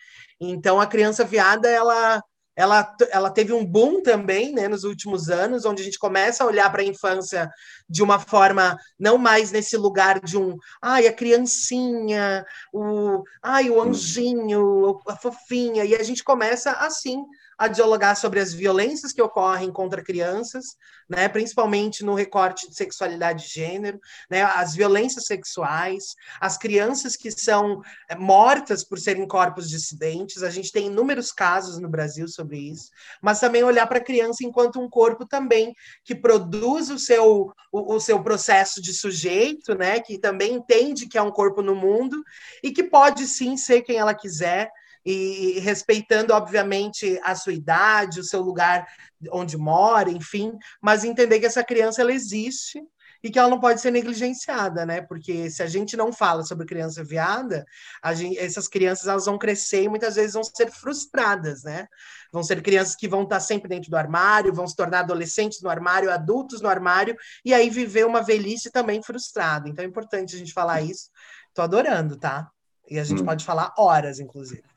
Então 0.41 0.81
a 0.81 0.87
criança 0.87 1.25
viada 1.25 1.69
ela 1.69 2.23
ela, 2.57 2.95
ela 3.11 3.31
teve 3.31 3.55
um 3.55 3.65
boom 3.65 4.03
também 4.03 4.53
né, 4.53 4.69
nos 4.69 4.85
últimos 4.85 5.31
anos, 5.31 5.65
onde 5.65 5.81
a 5.81 5.85
gente 5.85 5.99
começa 5.99 6.45
a 6.45 6.47
olhar 6.47 6.71
para 6.71 6.83
a 6.83 6.85
infância 6.85 7.49
de 7.89 8.03
uma 8.03 8.19
forma 8.19 8.77
não 8.99 9.17
mais 9.17 9.51
nesse 9.51 9.79
lugar 9.79 10.21
de 10.21 10.37
um 10.37 10.57
ai, 10.83 11.07
a 11.07 11.13
criancinha, 11.13 12.45
o 12.71 13.23
ai, 13.43 13.71
o 13.71 13.81
anjinho, 13.81 15.01
a 15.09 15.17
fofinha, 15.17 15.85
e 15.85 15.95
a 15.95 16.03
gente 16.03 16.23
começa 16.23 16.73
assim 16.73 17.25
a 17.61 17.69
dialogar 17.69 18.15
sobre 18.15 18.41
as 18.41 18.55
violências 18.55 19.13
que 19.13 19.21
ocorrem 19.21 19.71
contra 19.71 20.03
crianças, 20.03 20.79
né, 21.07 21.29
principalmente 21.29 22.03
no 22.03 22.15
recorte 22.15 22.67
de 22.67 22.75
sexualidade 22.75 23.45
de 23.45 23.53
gênero, 23.53 24.01
né, 24.31 24.41
as 24.41 24.75
violências 24.75 25.27
sexuais, 25.27 26.15
as 26.41 26.57
crianças 26.57 27.17
que 27.17 27.31
são 27.31 27.83
eh, 28.09 28.17
mortas 28.17 28.83
por 28.83 28.99
serem 28.99 29.29
corpos 29.29 29.69
dissidentes. 29.69 30.43
A 30.43 30.49
gente 30.49 30.73
tem 30.73 30.87
inúmeros 30.87 31.33
casos 31.33 31.79
no 31.79 31.87
Brasil 31.87 32.27
sobre 32.29 32.57
isso, 32.57 32.89
mas 33.21 33.41
também 33.41 33.63
olhar 33.63 33.87
para 33.87 33.99
a 33.99 34.05
criança 34.05 34.43
enquanto 34.43 34.81
um 34.81 34.89
corpo 34.89 35.27
também 35.27 35.75
que 36.03 36.15
produz 36.15 36.89
o 36.89 36.99
seu, 36.99 37.53
o, 37.71 37.95
o 37.95 38.01
seu 38.01 38.23
processo 38.23 38.81
de 38.81 38.95
sujeito, 38.95 39.75
né, 39.75 40.01
que 40.01 40.17
também 40.17 40.55
entende 40.55 41.07
que 41.07 41.19
é 41.19 41.23
um 41.23 41.31
corpo 41.31 41.61
no 41.61 41.75
mundo 41.75 42.25
e 42.63 42.71
que 42.71 42.85
pode 42.85 43.27
sim 43.27 43.55
ser 43.59 43.83
quem 43.83 43.99
ela 43.99 44.15
quiser 44.15 44.71
e 45.05 45.59
respeitando, 45.61 46.33
obviamente, 46.33 47.19
a 47.23 47.35
sua 47.35 47.53
idade, 47.53 48.21
o 48.21 48.25
seu 48.25 48.43
lugar 48.43 48.87
onde 49.33 49.57
mora, 49.57 50.11
enfim, 50.11 50.53
mas 50.81 51.05
entender 51.05 51.41
que 51.41 51.47
essa 51.47 51.65
criança 51.65 52.01
ela 52.01 52.13
existe 52.13 52.83
e 53.23 53.31
que 53.31 53.39
ela 53.39 53.51
não 53.51 53.61
pode 53.61 53.81
ser 53.81 53.91
negligenciada, 53.91 54.87
né? 54.87 55.03
Porque 55.03 55.51
se 55.51 55.63
a 55.63 55.67
gente 55.67 55.97
não 55.97 56.13
fala 56.13 56.43
sobre 56.43 56.67
criança 56.67 57.05
viada, 57.05 57.67
gente, 58.15 58.39
essas 58.39 58.67
crianças 58.67 59.07
elas 59.07 59.27
vão 59.27 59.37
crescer 59.37 59.83
e 59.83 59.89
muitas 59.89 60.15
vezes 60.15 60.33
vão 60.33 60.43
ser 60.43 60.71
frustradas, 60.71 61.63
né? 61.63 61.87
Vão 62.33 62.43
ser 62.43 62.63
crianças 62.63 62.97
que 62.97 63.09
vão 63.09 63.25
estar 63.25 63.41
sempre 63.41 63.69
dentro 63.69 63.91
do 63.91 63.97
armário, 63.97 64.55
vão 64.55 64.67
se 64.67 64.75
tornar 64.75 65.01
adolescentes 65.01 65.61
no 65.61 65.69
armário, 65.69 66.11
adultos 66.11 66.61
no 66.63 66.69
armário, 66.69 67.17
e 67.45 67.53
aí 67.53 67.69
viver 67.69 68.07
uma 68.07 68.23
velhice 68.23 68.71
também 68.71 69.03
frustrada. 69.03 69.69
Então 69.69 69.85
é 69.85 69.89
importante 69.89 70.35
a 70.35 70.39
gente 70.39 70.53
falar 70.53 70.81
isso. 70.81 71.11
Tô 71.53 71.61
adorando, 71.61 72.17
tá? 72.17 72.49
E 72.89 72.99
a 72.99 73.05
gente 73.05 73.23
hum. 73.23 73.27
pode 73.27 73.45
falar 73.45 73.75
horas, 73.77 74.19
inclusive. 74.19 74.70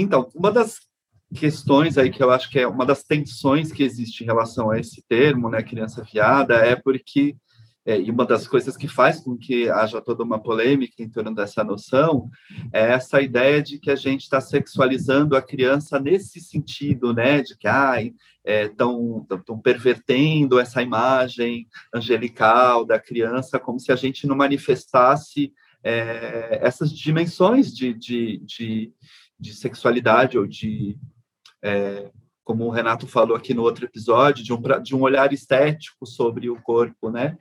Então, 0.00 0.28
uma 0.34 0.50
das 0.50 0.78
questões 1.34 1.96
aí 1.96 2.10
que 2.10 2.22
eu 2.22 2.30
acho 2.30 2.50
que 2.50 2.58
é 2.58 2.66
uma 2.66 2.84
das 2.84 3.04
tensões 3.04 3.70
que 3.70 3.82
existe 3.82 4.22
em 4.22 4.26
relação 4.26 4.70
a 4.70 4.78
esse 4.78 5.02
termo, 5.08 5.48
né, 5.48 5.62
criança 5.62 6.02
viada, 6.02 6.54
é 6.56 6.74
porque 6.74 7.36
é, 7.86 7.98
e 7.98 8.10
uma 8.10 8.26
das 8.26 8.46
coisas 8.46 8.76
que 8.76 8.86
faz 8.86 9.20
com 9.20 9.38
que 9.38 9.68
haja 9.70 10.02
toda 10.02 10.22
uma 10.22 10.38
polêmica 10.38 11.02
em 11.02 11.08
torno 11.08 11.34
dessa 11.34 11.64
noção 11.64 12.28
é 12.72 12.92
essa 12.92 13.22
ideia 13.22 13.62
de 13.62 13.78
que 13.78 13.90
a 13.90 13.96
gente 13.96 14.22
está 14.22 14.40
sexualizando 14.40 15.34
a 15.34 15.40
criança 15.40 15.98
nesse 15.98 16.40
sentido, 16.40 17.14
né, 17.14 17.42
de 17.42 17.56
que 17.56 17.66
ai, 17.66 18.12
estão 18.44 19.26
é, 19.30 19.56
pervertendo 19.62 20.58
essa 20.58 20.82
imagem 20.82 21.66
angelical 21.94 22.84
da 22.84 22.98
criança, 22.98 23.58
como 23.58 23.80
se 23.80 23.90
a 23.92 23.96
gente 23.96 24.26
não 24.26 24.36
manifestasse 24.36 25.52
é, 25.82 26.60
essas 26.62 26.92
dimensões 26.92 27.74
de, 27.74 27.94
de, 27.94 28.38
de, 28.44 28.92
de 29.40 29.54
sexualidade 29.54 30.38
ou 30.38 30.46
de, 30.46 30.98
é, 31.62 32.10
como 32.44 32.66
o 32.66 32.70
Renato 32.70 33.06
falou 33.06 33.36
aqui 33.36 33.54
no 33.54 33.62
outro 33.62 33.84
episódio, 33.84 34.44
de 34.44 34.52
um, 34.52 34.60
de 34.82 34.94
um 34.94 35.00
olhar 35.00 35.32
estético 35.32 36.06
sobre 36.06 36.50
o 36.50 36.60
corpo, 36.60 37.10
né? 37.10 37.36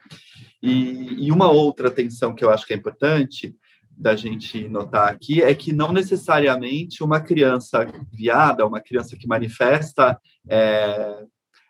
E, 0.62 1.26
e 1.26 1.32
uma 1.32 1.50
outra 1.52 1.92
tensão 1.92 2.34
que 2.34 2.44
eu 2.44 2.50
acho 2.50 2.66
que 2.66 2.74
é 2.74 2.78
importante 2.78 3.56
da 3.92 4.16
gente 4.16 4.68
notar 4.70 5.12
aqui 5.12 5.42
é 5.42 5.54
que 5.54 5.74
não 5.74 5.92
necessariamente 5.92 7.04
uma 7.04 7.20
criança 7.20 7.86
viada, 8.12 8.66
uma 8.66 8.80
criança 8.80 9.18
que 9.18 9.28
manifesta 9.28 10.18
é, 10.48 11.26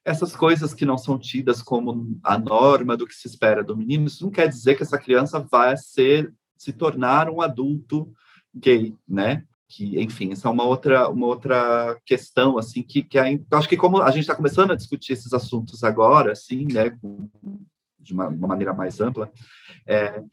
essas 0.06 0.36
coisas 0.36 0.74
que 0.74 0.86
não 0.86 0.98
são 0.98 1.18
tidas 1.18 1.62
como 1.62 2.20
a 2.24 2.38
norma 2.38 2.96
do 2.96 3.08
que 3.08 3.14
se 3.14 3.28
espera 3.28 3.64
do 3.64 3.76
menino, 3.76 4.08
isso 4.08 4.24
não 4.24 4.32
quer 4.32 4.48
dizer 4.48 4.76
que 4.76 4.84
essa 4.84 4.98
criança 4.98 5.40
vai 5.40 5.76
ser 5.78 6.34
se 6.58 6.74
tornar 6.74 7.30
um 7.30 7.42
adulto 7.42 8.12
gay, 8.54 8.96
né? 9.08 9.44
Que 9.70 10.02
enfim 10.02 10.32
essa 10.32 10.48
é 10.48 10.52
uma 10.52 10.64
outra 10.64 11.08
uma 11.08 11.28
outra 11.28 11.96
questão 12.06 12.58
assim 12.58 12.82
que, 12.82 13.04
que 13.04 13.20
acho 13.52 13.70
que 13.70 13.78
como 13.78 14.02
a 14.02 14.10
gente 14.10 14.22
está 14.22 14.36
começando 14.36 14.72
a 14.72 14.76
discutir 14.76 15.14
esses 15.14 15.32
assuntos 15.32 15.84
agora 15.84 16.32
assim 16.32 16.66
né 16.66 16.90
de 18.00 18.14
uma, 18.14 18.28
uma 18.28 18.48
maneira 18.48 18.74
mais 18.74 19.00
ampla 19.00 19.32
é, 19.86 20.24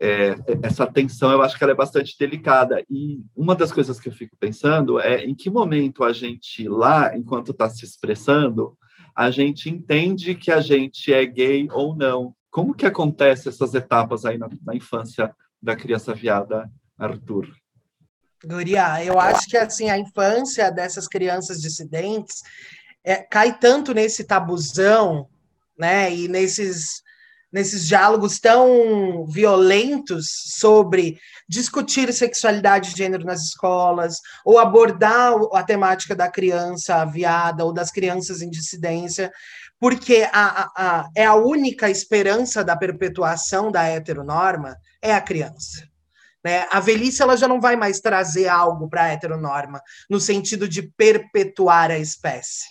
é, 0.00 0.34
essa 0.62 0.86
tensão 0.86 1.30
eu 1.30 1.42
acho 1.42 1.58
que 1.58 1.62
ela 1.62 1.74
é 1.74 1.76
bastante 1.76 2.16
delicada. 2.18 2.82
E 2.88 3.20
uma 3.36 3.54
das 3.54 3.70
coisas 3.70 4.00
que 4.00 4.08
eu 4.08 4.12
fico 4.12 4.34
pensando 4.40 4.98
é 4.98 5.22
em 5.24 5.34
que 5.34 5.50
momento 5.50 6.02
a 6.02 6.12
gente 6.12 6.66
lá 6.66 7.14
enquanto 7.14 7.50
está 7.50 7.68
se 7.68 7.84
expressando 7.84 8.76
a 9.14 9.30
gente 9.30 9.68
entende 9.68 10.34
que 10.34 10.50
a 10.50 10.60
gente 10.60 11.12
é 11.12 11.26
gay 11.26 11.68
ou 11.70 11.94
não. 11.94 12.34
Como 12.50 12.74
que 12.74 12.86
acontece 12.86 13.48
essas 13.48 13.74
etapas 13.74 14.24
aí 14.24 14.38
na, 14.38 14.48
na 14.64 14.74
infância 14.74 15.34
da 15.62 15.76
criança 15.76 16.14
viada 16.14 16.70
Arthur 16.96 17.46
Guria, 18.44 19.04
eu 19.04 19.20
acho 19.20 19.46
que 19.46 19.56
assim 19.56 19.90
a 19.90 19.98
infância 19.98 20.70
dessas 20.70 21.06
crianças 21.06 21.60
dissidentes 21.60 22.42
é, 23.04 23.16
cai 23.16 23.58
tanto 23.58 23.92
nesse 23.92 24.24
tabuzão, 24.24 25.28
né, 25.78 26.12
e 26.14 26.28
nesses 26.28 27.02
nesses 27.52 27.88
diálogos 27.88 28.38
tão 28.38 29.26
violentos 29.26 30.26
sobre 30.58 31.18
discutir 31.48 32.12
sexualidade 32.12 32.90
de 32.90 32.98
gênero 32.98 33.24
nas 33.24 33.42
escolas, 33.42 34.18
ou 34.44 34.58
abordar 34.58 35.34
a 35.52 35.62
temática 35.62 36.14
da 36.14 36.30
criança 36.30 37.04
viada 37.04 37.64
ou 37.64 37.72
das 37.72 37.90
crianças 37.90 38.40
em 38.40 38.48
dissidência, 38.48 39.32
porque 39.80 40.28
a, 40.32 40.62
a, 40.62 40.70
a, 40.76 41.08
é 41.16 41.24
a 41.24 41.34
única 41.34 41.90
esperança 41.90 42.62
da 42.62 42.76
perpetuação 42.76 43.70
da 43.70 43.82
heteronorma 43.82 44.76
é 45.02 45.12
a 45.12 45.20
criança. 45.20 45.89
Né? 46.44 46.66
A 46.70 46.80
velhice 46.80 47.22
ela 47.22 47.36
já 47.36 47.46
não 47.46 47.60
vai 47.60 47.76
mais 47.76 48.00
trazer 48.00 48.48
algo 48.48 48.88
para 48.88 49.04
a 49.04 49.08
heteronorma, 49.08 49.82
no 50.08 50.20
sentido 50.20 50.68
de 50.68 50.82
perpetuar 50.82 51.90
a 51.90 51.98
espécie. 51.98 52.64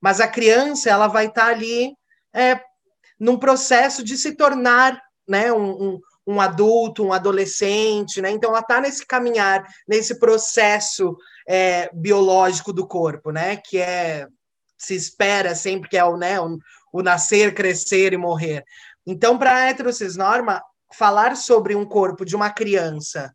Mas 0.00 0.20
a 0.20 0.28
criança 0.28 0.88
ela 0.88 1.06
vai 1.06 1.26
estar 1.26 1.46
tá 1.46 1.50
ali 1.50 1.92
é, 2.34 2.60
num 3.18 3.38
processo 3.38 4.02
de 4.02 4.16
se 4.16 4.32
tornar 4.34 5.00
né, 5.28 5.52
um, 5.52 5.70
um, 5.70 6.00
um 6.26 6.40
adulto, 6.40 7.04
um 7.04 7.12
adolescente, 7.12 8.22
né? 8.22 8.30
Então 8.30 8.50
ela 8.50 8.60
está 8.60 8.80
nesse 8.80 9.04
caminhar, 9.06 9.64
nesse 9.86 10.18
processo 10.18 11.14
é, 11.46 11.90
biológico 11.92 12.72
do 12.72 12.86
corpo, 12.86 13.30
né? 13.30 13.56
Que 13.56 13.78
é 13.78 14.26
se 14.78 14.94
espera 14.94 15.54
sempre 15.54 15.90
que 15.90 15.98
é 15.98 16.04
o, 16.04 16.16
né, 16.16 16.40
o, 16.40 16.58
o 16.90 17.02
nascer, 17.02 17.54
crescer 17.54 18.14
e 18.14 18.16
morrer. 18.16 18.64
Então, 19.06 19.38
para 19.38 19.54
a 19.54 19.68
heterocisnorma, 19.68 20.62
falar 20.94 21.36
sobre 21.36 21.74
um 21.74 21.84
corpo 21.84 22.24
de 22.24 22.34
uma 22.34 22.50
criança 22.50 23.34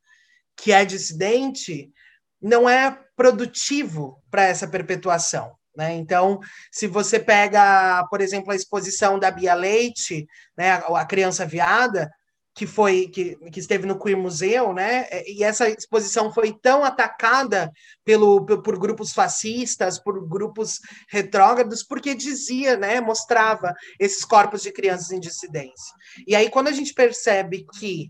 que 0.55 0.71
é 0.71 0.85
dissidente 0.85 1.91
não 2.41 2.69
é 2.69 2.97
produtivo 3.15 4.21
para 4.29 4.43
essa 4.43 4.67
perpetuação. 4.67 5.55
Né? 5.75 5.93
Então, 5.95 6.39
se 6.71 6.87
você 6.87 7.19
pega, 7.19 8.05
por 8.09 8.21
exemplo, 8.21 8.51
a 8.51 8.55
exposição 8.55 9.19
da 9.19 9.29
Bia 9.31 9.53
Leite, 9.53 10.25
né, 10.57 10.71
a 10.71 11.05
criança 11.05 11.45
viada, 11.45 12.09
que 12.55 12.65
foi 12.65 13.09
que, 13.09 13.35
que 13.51 13.59
esteve 13.59 13.85
no 13.85 13.99
Queer 13.99 14.17
Museu, 14.17 14.71
né? 14.71 15.07
E 15.27 15.43
essa 15.43 15.69
exposição 15.69 16.33
foi 16.33 16.53
tão 16.53 16.85
atacada 16.85 17.69
pelo, 18.05 18.45
por 18.45 18.79
grupos 18.79 19.11
fascistas, 19.11 19.99
por 19.99 20.25
grupos 20.25 20.79
retrógrados, 21.09 21.83
porque 21.83 22.15
dizia, 22.15 22.77
né, 22.77 23.01
mostrava 23.01 23.73
esses 23.99 24.23
corpos 24.23 24.61
de 24.61 24.71
crianças 24.71 25.11
em 25.11 25.19
dissidência. 25.19 25.93
E 26.25 26.33
aí 26.33 26.49
quando 26.49 26.69
a 26.69 26.71
gente 26.71 26.93
percebe 26.93 27.65
que 27.77 28.09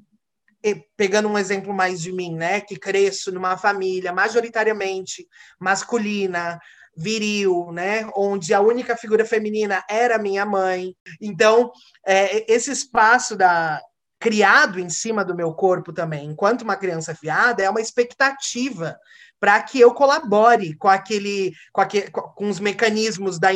pegando 0.96 1.28
um 1.28 1.38
exemplo 1.38 1.74
mais 1.74 2.02
de 2.02 2.12
mim, 2.12 2.36
né, 2.36 2.62
que 2.62 2.76
cresço 2.76 3.32
numa 3.32 3.58
família 3.58 4.14
majoritariamente 4.14 5.28
masculina, 5.60 6.60
viril, 6.96 7.72
né, 7.72 8.08
onde 8.16 8.54
a 8.54 8.62
única 8.62 8.96
figura 8.96 9.26
feminina 9.26 9.84
era 9.90 10.18
minha 10.18 10.46
mãe. 10.46 10.96
Então, 11.22 11.72
é, 12.06 12.52
esse 12.52 12.72
espaço 12.72 13.36
da 13.36 13.82
criado 14.26 14.80
em 14.80 14.90
cima 14.90 15.24
do 15.24 15.36
meu 15.36 15.54
corpo 15.54 15.94
também, 15.94 16.26
enquanto 16.26 16.64
uma 16.64 16.76
criança 16.76 17.16
viada, 17.22 17.62
é 17.62 17.70
uma 17.70 17.80
expectativa 17.80 18.98
para 19.40 19.62
que 19.62 19.80
eu 19.80 19.94
colabore 19.94 20.76
com 20.78 20.88
aquele, 20.88 21.54
com, 21.72 21.80
aquele, 21.80 22.10
com 22.10 22.50
os 22.50 22.60
mecanismos 22.60 23.38
da, 23.38 23.50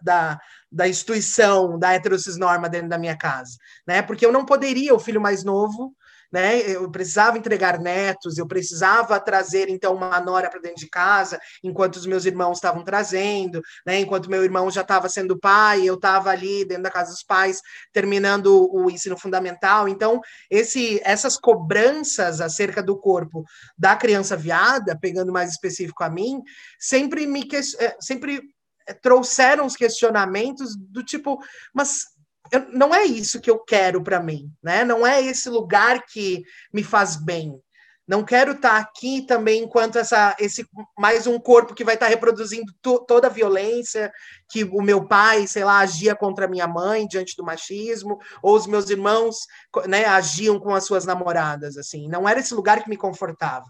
da, 0.00 0.40
da 0.72 0.88
instituição 0.88 1.78
da 1.78 1.92
heterocisnorma 1.92 2.70
dentro 2.70 2.88
da 2.88 2.96
minha 2.96 3.14
casa, 3.18 3.58
né? 3.86 4.00
Porque 4.00 4.24
eu 4.24 4.32
não 4.32 4.46
poderia, 4.46 4.94
o 4.94 4.98
filho 4.98 5.20
mais 5.20 5.44
novo, 5.44 5.94
né? 6.34 6.58
Eu 6.68 6.90
precisava 6.90 7.38
entregar 7.38 7.78
netos, 7.78 8.38
eu 8.38 8.44
precisava 8.44 9.20
trazer 9.20 9.68
então 9.68 9.94
uma 9.94 10.18
nora 10.18 10.50
para 10.50 10.58
dentro 10.58 10.80
de 10.80 10.88
casa, 10.88 11.38
enquanto 11.62 11.94
os 11.94 12.06
meus 12.06 12.24
irmãos 12.24 12.58
estavam 12.58 12.82
trazendo, 12.82 13.62
né? 13.86 14.00
Enquanto 14.00 14.28
meu 14.28 14.42
irmão 14.42 14.68
já 14.68 14.80
estava 14.80 15.08
sendo 15.08 15.38
pai, 15.38 15.84
eu 15.84 15.94
estava 15.94 16.30
ali 16.30 16.64
dentro 16.64 16.82
da 16.82 16.90
casa 16.90 17.12
dos 17.12 17.22
pais 17.22 17.60
terminando 17.92 18.68
o 18.74 18.90
ensino 18.90 19.16
fundamental. 19.16 19.88
Então, 19.88 20.20
esse, 20.50 21.00
essas 21.04 21.36
cobranças 21.36 22.40
acerca 22.40 22.82
do 22.82 22.98
corpo 22.98 23.44
da 23.78 23.94
criança 23.94 24.36
viada, 24.36 24.98
pegando 25.00 25.30
mais 25.30 25.52
específico 25.52 26.02
a 26.02 26.10
mim, 26.10 26.42
sempre 26.80 27.28
me 27.28 27.48
eh, 27.78 27.96
sempre 28.00 28.42
eh, 28.88 28.94
trouxeram 28.94 29.66
os 29.66 29.76
questionamentos 29.76 30.74
do 30.76 31.04
tipo, 31.04 31.38
mas 31.72 32.06
eu, 32.50 32.66
não 32.72 32.94
é 32.94 33.04
isso 33.04 33.40
que 33.40 33.50
eu 33.50 33.58
quero 33.58 34.02
para 34.02 34.20
mim, 34.20 34.50
né? 34.62 34.84
Não 34.84 35.06
é 35.06 35.22
esse 35.22 35.48
lugar 35.48 36.04
que 36.06 36.44
me 36.72 36.82
faz 36.82 37.16
bem. 37.16 37.60
Não 38.06 38.22
quero 38.22 38.52
estar 38.52 38.70
tá 38.70 38.76
aqui 38.78 39.22
também 39.22 39.62
enquanto 39.62 39.96
essa, 39.96 40.36
esse 40.38 40.66
mais 40.98 41.26
um 41.26 41.38
corpo 41.38 41.74
que 41.74 41.84
vai 41.84 41.94
estar 41.94 42.06
tá 42.06 42.10
reproduzindo 42.10 42.70
to, 42.82 43.02
toda 43.06 43.28
a 43.28 43.30
violência 43.30 44.12
que 44.50 44.62
o 44.62 44.82
meu 44.82 45.08
pai, 45.08 45.46
sei 45.46 45.64
lá, 45.64 45.78
agia 45.78 46.14
contra 46.14 46.44
a 46.44 46.48
minha 46.48 46.68
mãe 46.68 47.06
diante 47.06 47.34
do 47.34 47.44
machismo, 47.44 48.18
ou 48.42 48.56
os 48.56 48.66
meus 48.66 48.90
irmãos, 48.90 49.38
né, 49.86 50.04
agiam 50.04 50.60
com 50.60 50.74
as 50.74 50.84
suas 50.84 51.06
namoradas, 51.06 51.78
assim. 51.78 52.06
Não 52.08 52.28
era 52.28 52.40
esse 52.40 52.54
lugar 52.54 52.82
que 52.82 52.90
me 52.90 52.96
confortava. 52.96 53.66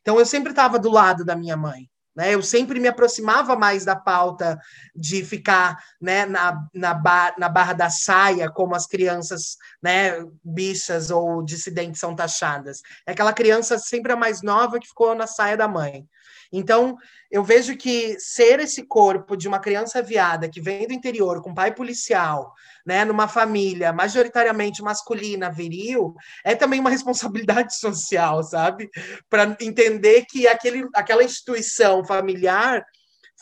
Então 0.00 0.18
eu 0.18 0.26
sempre 0.26 0.50
estava 0.50 0.78
do 0.78 0.90
lado 0.90 1.24
da 1.24 1.34
minha 1.34 1.56
mãe. 1.56 1.88
Né? 2.14 2.34
Eu 2.34 2.42
sempre 2.42 2.78
me 2.78 2.88
aproximava 2.88 3.56
mais 3.56 3.84
da 3.84 3.96
pauta 3.96 4.58
de 4.94 5.24
ficar 5.24 5.82
né, 6.00 6.26
na, 6.26 6.66
na, 6.74 6.92
bar, 6.92 7.34
na 7.38 7.48
barra 7.48 7.72
da 7.72 7.90
saia, 7.90 8.50
como 8.50 8.74
as 8.74 8.86
crianças 8.86 9.56
né, 9.82 10.22
bichas 10.44 11.10
ou 11.10 11.42
dissidentes 11.42 12.00
são 12.00 12.14
taxadas. 12.14 12.80
É 13.06 13.12
aquela 13.12 13.32
criança 13.32 13.78
sempre 13.78 14.12
a 14.12 14.16
mais 14.16 14.42
nova 14.42 14.78
que 14.78 14.88
ficou 14.88 15.14
na 15.14 15.26
saia 15.26 15.56
da 15.56 15.66
mãe. 15.66 16.06
Então, 16.52 16.98
eu 17.30 17.42
vejo 17.42 17.76
que 17.76 18.18
ser 18.20 18.60
esse 18.60 18.82
corpo 18.82 19.36
de 19.36 19.48
uma 19.48 19.58
criança 19.58 20.02
viada 20.02 20.50
que 20.50 20.60
vem 20.60 20.86
do 20.86 20.92
interior 20.92 21.40
com 21.42 21.54
pai 21.54 21.74
policial, 21.74 22.52
né, 22.84 23.04
numa 23.04 23.26
família 23.26 23.92
majoritariamente 23.92 24.82
masculina, 24.82 25.50
viril, 25.50 26.14
é 26.44 26.54
também 26.54 26.78
uma 26.78 26.90
responsabilidade 26.90 27.76
social, 27.76 28.42
sabe? 28.42 28.90
Para 29.30 29.56
entender 29.60 30.26
que 30.26 30.46
aquele, 30.46 30.86
aquela 30.94 31.24
instituição 31.24 32.04
familiar 32.04 32.84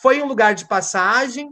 foi 0.00 0.22
um 0.22 0.26
lugar 0.26 0.54
de 0.54 0.68
passagem 0.68 1.48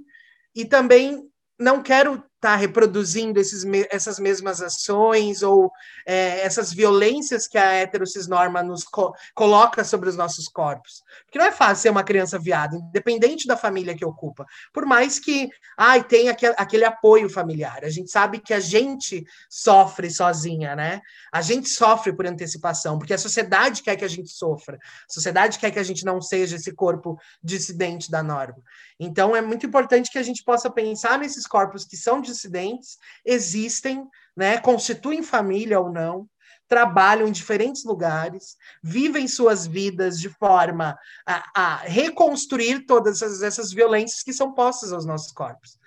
e 0.54 0.64
também 0.64 1.22
não 1.58 1.82
quero 1.82 2.22
estar 2.38 2.52
tá 2.52 2.56
reproduzindo 2.56 3.40
esses, 3.40 3.64
essas 3.90 4.18
mesmas 4.18 4.62
ações 4.62 5.42
ou 5.42 5.70
é, 6.06 6.40
essas 6.40 6.72
violências 6.72 7.48
que 7.48 7.58
a 7.58 7.72
heterocisnorma 7.74 8.62
nos 8.62 8.84
co 8.84 9.12
coloca 9.34 9.82
sobre 9.82 10.08
os 10.08 10.16
nossos 10.16 10.46
corpos. 10.48 11.02
Porque 11.24 11.38
não 11.38 11.46
é 11.46 11.52
fácil 11.52 11.82
ser 11.82 11.90
uma 11.90 12.04
criança 12.04 12.38
viada, 12.38 12.76
independente 12.76 13.46
da 13.46 13.56
família 13.56 13.96
que 13.96 14.04
ocupa. 14.04 14.46
Por 14.72 14.86
mais 14.86 15.18
que 15.18 15.50
ai, 15.76 16.02
tenha 16.04 16.30
aquele, 16.30 16.54
aquele 16.56 16.84
apoio 16.84 17.28
familiar. 17.28 17.84
A 17.84 17.90
gente 17.90 18.10
sabe 18.10 18.38
que 18.38 18.54
a 18.54 18.60
gente 18.60 19.24
sofre 19.50 20.08
sozinha, 20.10 20.76
né? 20.76 21.00
A 21.32 21.42
gente 21.42 21.68
sofre 21.68 22.12
por 22.12 22.26
antecipação, 22.26 22.98
porque 22.98 23.14
a 23.14 23.18
sociedade 23.18 23.82
quer 23.82 23.96
que 23.96 24.04
a 24.04 24.08
gente 24.08 24.30
sofra. 24.30 24.76
A 24.76 25.12
sociedade 25.12 25.58
quer 25.58 25.72
que 25.72 25.78
a 25.78 25.82
gente 25.82 26.04
não 26.04 26.20
seja 26.20 26.56
esse 26.56 26.72
corpo 26.72 27.18
dissidente 27.42 28.10
da 28.10 28.22
norma. 28.22 28.62
Então, 29.00 29.34
é 29.34 29.40
muito 29.40 29.66
importante 29.66 30.10
que 30.10 30.18
a 30.18 30.22
gente 30.22 30.42
possa 30.42 30.70
pensar 30.70 31.18
nesses 31.18 31.46
corpos 31.46 31.84
que 31.84 31.96
são 31.96 32.20
dissidentes, 32.28 32.96
existem, 33.24 34.06
né, 34.36 34.58
constituem 34.58 35.22
família 35.22 35.80
ou 35.80 35.90
não, 35.90 36.28
trabalham 36.68 37.26
em 37.26 37.32
diferentes 37.32 37.82
lugares, 37.84 38.56
vivem 38.82 39.26
suas 39.26 39.66
vidas 39.66 40.20
de 40.20 40.28
forma 40.28 40.96
a, 41.26 41.50
a 41.54 41.76
reconstruir 41.78 42.84
todas 42.84 43.22
essas, 43.22 43.42
essas 43.42 43.72
violências 43.72 44.22
que 44.22 44.32
são 44.32 44.52
postas 44.52 44.92
aos 44.92 45.06
nossos 45.06 45.32
corpos. 45.32 45.78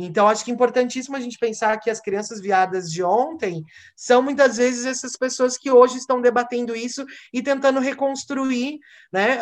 Então, 0.00 0.28
acho 0.28 0.44
que 0.44 0.52
é 0.52 0.54
importantíssimo 0.54 1.16
a 1.16 1.20
gente 1.20 1.36
pensar 1.36 1.76
que 1.80 1.90
as 1.90 2.00
crianças 2.00 2.40
viadas 2.40 2.92
de 2.92 3.02
ontem 3.02 3.64
são 3.96 4.22
muitas 4.22 4.56
vezes 4.56 4.86
essas 4.86 5.16
pessoas 5.16 5.58
que 5.58 5.72
hoje 5.72 5.98
estão 5.98 6.22
debatendo 6.22 6.76
isso 6.76 7.04
e 7.32 7.42
tentando 7.42 7.80
reconstruir 7.80 8.78
né, 9.12 9.38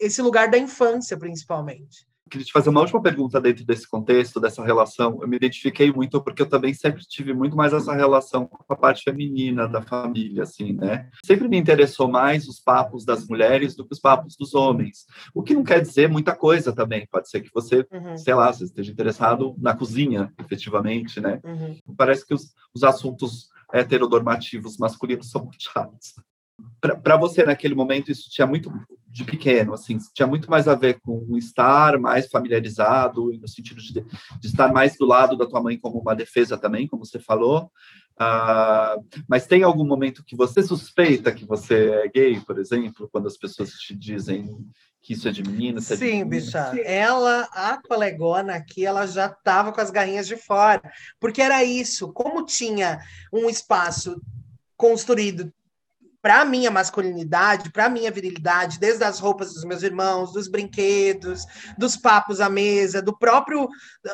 esse 0.00 0.22
lugar 0.22 0.50
da 0.50 0.56
infância, 0.56 1.18
principalmente 1.18 2.09
queria 2.30 2.46
te 2.46 2.52
fazer 2.52 2.70
uma 2.70 2.80
última 2.80 3.02
pergunta 3.02 3.40
dentro 3.40 3.64
desse 3.64 3.88
contexto, 3.88 4.40
dessa 4.40 4.64
relação. 4.64 5.18
Eu 5.20 5.28
me 5.28 5.36
identifiquei 5.36 5.92
muito 5.92 6.22
porque 6.22 6.42
eu 6.42 6.48
também 6.48 6.72
sempre 6.72 7.02
tive 7.04 7.34
muito 7.34 7.56
mais 7.56 7.72
essa 7.72 7.92
relação 7.92 8.46
com 8.46 8.72
a 8.72 8.76
parte 8.76 9.02
feminina 9.02 9.68
da 9.68 9.82
família, 9.82 10.44
assim, 10.44 10.72
né? 10.72 11.10
Sempre 11.24 11.48
me 11.48 11.58
interessou 11.58 12.08
mais 12.08 12.48
os 12.48 12.60
papos 12.60 13.04
das 13.04 13.26
mulheres 13.26 13.74
do 13.74 13.84
que 13.84 13.92
os 13.92 14.00
papos 14.00 14.36
dos 14.36 14.54
homens. 14.54 15.06
O 15.34 15.42
que 15.42 15.54
não 15.54 15.64
quer 15.64 15.80
dizer 15.80 16.08
muita 16.08 16.34
coisa 16.34 16.72
também. 16.72 17.06
Pode 17.10 17.28
ser 17.28 17.40
que 17.40 17.50
você, 17.52 17.86
uhum. 17.92 18.16
sei 18.16 18.34
lá, 18.34 18.52
você 18.52 18.64
esteja 18.64 18.92
interessado 18.92 19.54
na 19.58 19.76
cozinha, 19.76 20.32
efetivamente, 20.38 21.20
né? 21.20 21.40
Uhum. 21.44 21.76
Parece 21.96 22.24
que 22.24 22.32
os, 22.32 22.54
os 22.74 22.84
assuntos 22.84 23.48
heteronormativos 23.72 24.78
masculinos 24.78 25.30
são 25.30 25.42
muito 25.42 25.62
chatos 25.62 26.14
para 26.80 27.16
você 27.16 27.44
naquele 27.44 27.74
momento 27.74 28.10
isso 28.10 28.30
tinha 28.30 28.46
muito 28.46 28.72
de 29.06 29.24
pequeno 29.24 29.74
assim 29.74 29.98
tinha 30.14 30.26
muito 30.26 30.50
mais 30.50 30.66
a 30.66 30.74
ver 30.74 31.00
com 31.00 31.36
estar 31.36 31.98
mais 31.98 32.28
familiarizado 32.28 33.30
no 33.40 33.48
sentido 33.48 33.80
de, 33.80 33.92
de 33.92 34.46
estar 34.46 34.72
mais 34.72 34.96
do 34.96 35.04
lado 35.04 35.36
da 35.36 35.46
tua 35.46 35.62
mãe 35.62 35.78
como 35.78 36.00
uma 36.00 36.14
defesa 36.14 36.56
também 36.56 36.86
como 36.86 37.04
você 37.04 37.18
falou 37.18 37.70
uh, 38.20 39.04
mas 39.28 39.46
tem 39.46 39.62
algum 39.62 39.84
momento 39.84 40.24
que 40.24 40.36
você 40.36 40.62
suspeita 40.62 41.32
que 41.32 41.44
você 41.44 41.90
é 41.90 42.08
gay 42.08 42.40
por 42.40 42.58
exemplo 42.58 43.08
quando 43.12 43.26
as 43.26 43.36
pessoas 43.36 43.70
te 43.72 43.94
dizem 43.94 44.48
que 45.02 45.14
isso 45.14 45.28
é 45.28 45.32
de 45.32 45.42
menina 45.42 45.80
Sim, 45.80 45.94
é 45.94 45.96
de 45.96 46.04
menina? 46.04 46.24
bicha. 46.26 46.72
Ela, 46.84 47.48
a 47.52 47.80
colegona 47.82 48.54
aqui, 48.54 48.84
ela 48.84 49.06
já 49.06 49.26
estava 49.26 49.72
com 49.72 49.80
as 49.80 49.90
garrinhas 49.90 50.26
de 50.26 50.36
fora, 50.36 50.82
porque 51.18 51.40
era 51.40 51.64
isso. 51.64 52.12
Como 52.12 52.44
tinha 52.44 53.00
um 53.32 53.48
espaço 53.48 54.20
construído 54.76 55.50
para 56.22 56.44
minha 56.44 56.70
masculinidade, 56.70 57.70
para 57.70 57.88
minha 57.88 58.10
virilidade, 58.10 58.78
desde 58.78 59.04
as 59.04 59.18
roupas 59.18 59.54
dos 59.54 59.64
meus 59.64 59.82
irmãos, 59.82 60.32
dos 60.32 60.48
brinquedos, 60.48 61.44
dos 61.78 61.96
papos 61.96 62.40
à 62.40 62.48
mesa, 62.48 63.00
do 63.00 63.16
próprio 63.16 63.68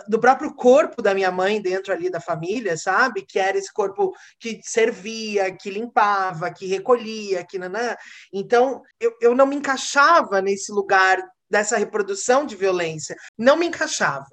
do 0.08 0.18
próprio 0.18 0.54
corpo 0.54 1.02
da 1.02 1.14
minha 1.14 1.30
mãe 1.30 1.60
dentro 1.60 1.92
ali 1.92 2.10
da 2.10 2.20
família, 2.20 2.76
sabe? 2.76 3.24
Que 3.26 3.38
era 3.38 3.58
esse 3.58 3.72
corpo 3.72 4.12
que 4.38 4.60
servia, 4.62 5.54
que 5.56 5.70
limpava, 5.70 6.50
que 6.50 6.66
recolhia, 6.66 7.44
que 7.44 7.58
nanã. 7.58 7.96
Então, 8.32 8.82
eu, 9.00 9.12
eu 9.20 9.34
não 9.34 9.46
me 9.46 9.56
encaixava 9.56 10.40
nesse 10.40 10.72
lugar 10.72 11.22
dessa 11.50 11.76
reprodução 11.76 12.44
de 12.44 12.56
violência, 12.56 13.16
não 13.38 13.56
me 13.56 13.66
encaixava. 13.66 14.26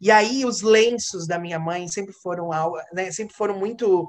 E 0.00 0.10
aí 0.10 0.44
os 0.44 0.62
lenços 0.62 1.26
da 1.26 1.38
minha 1.38 1.58
mãe 1.58 1.86
sempre 1.88 2.12
foram, 2.12 2.50
né, 2.92 3.10
sempre 3.10 3.34
foram 3.34 3.58
muito 3.58 4.08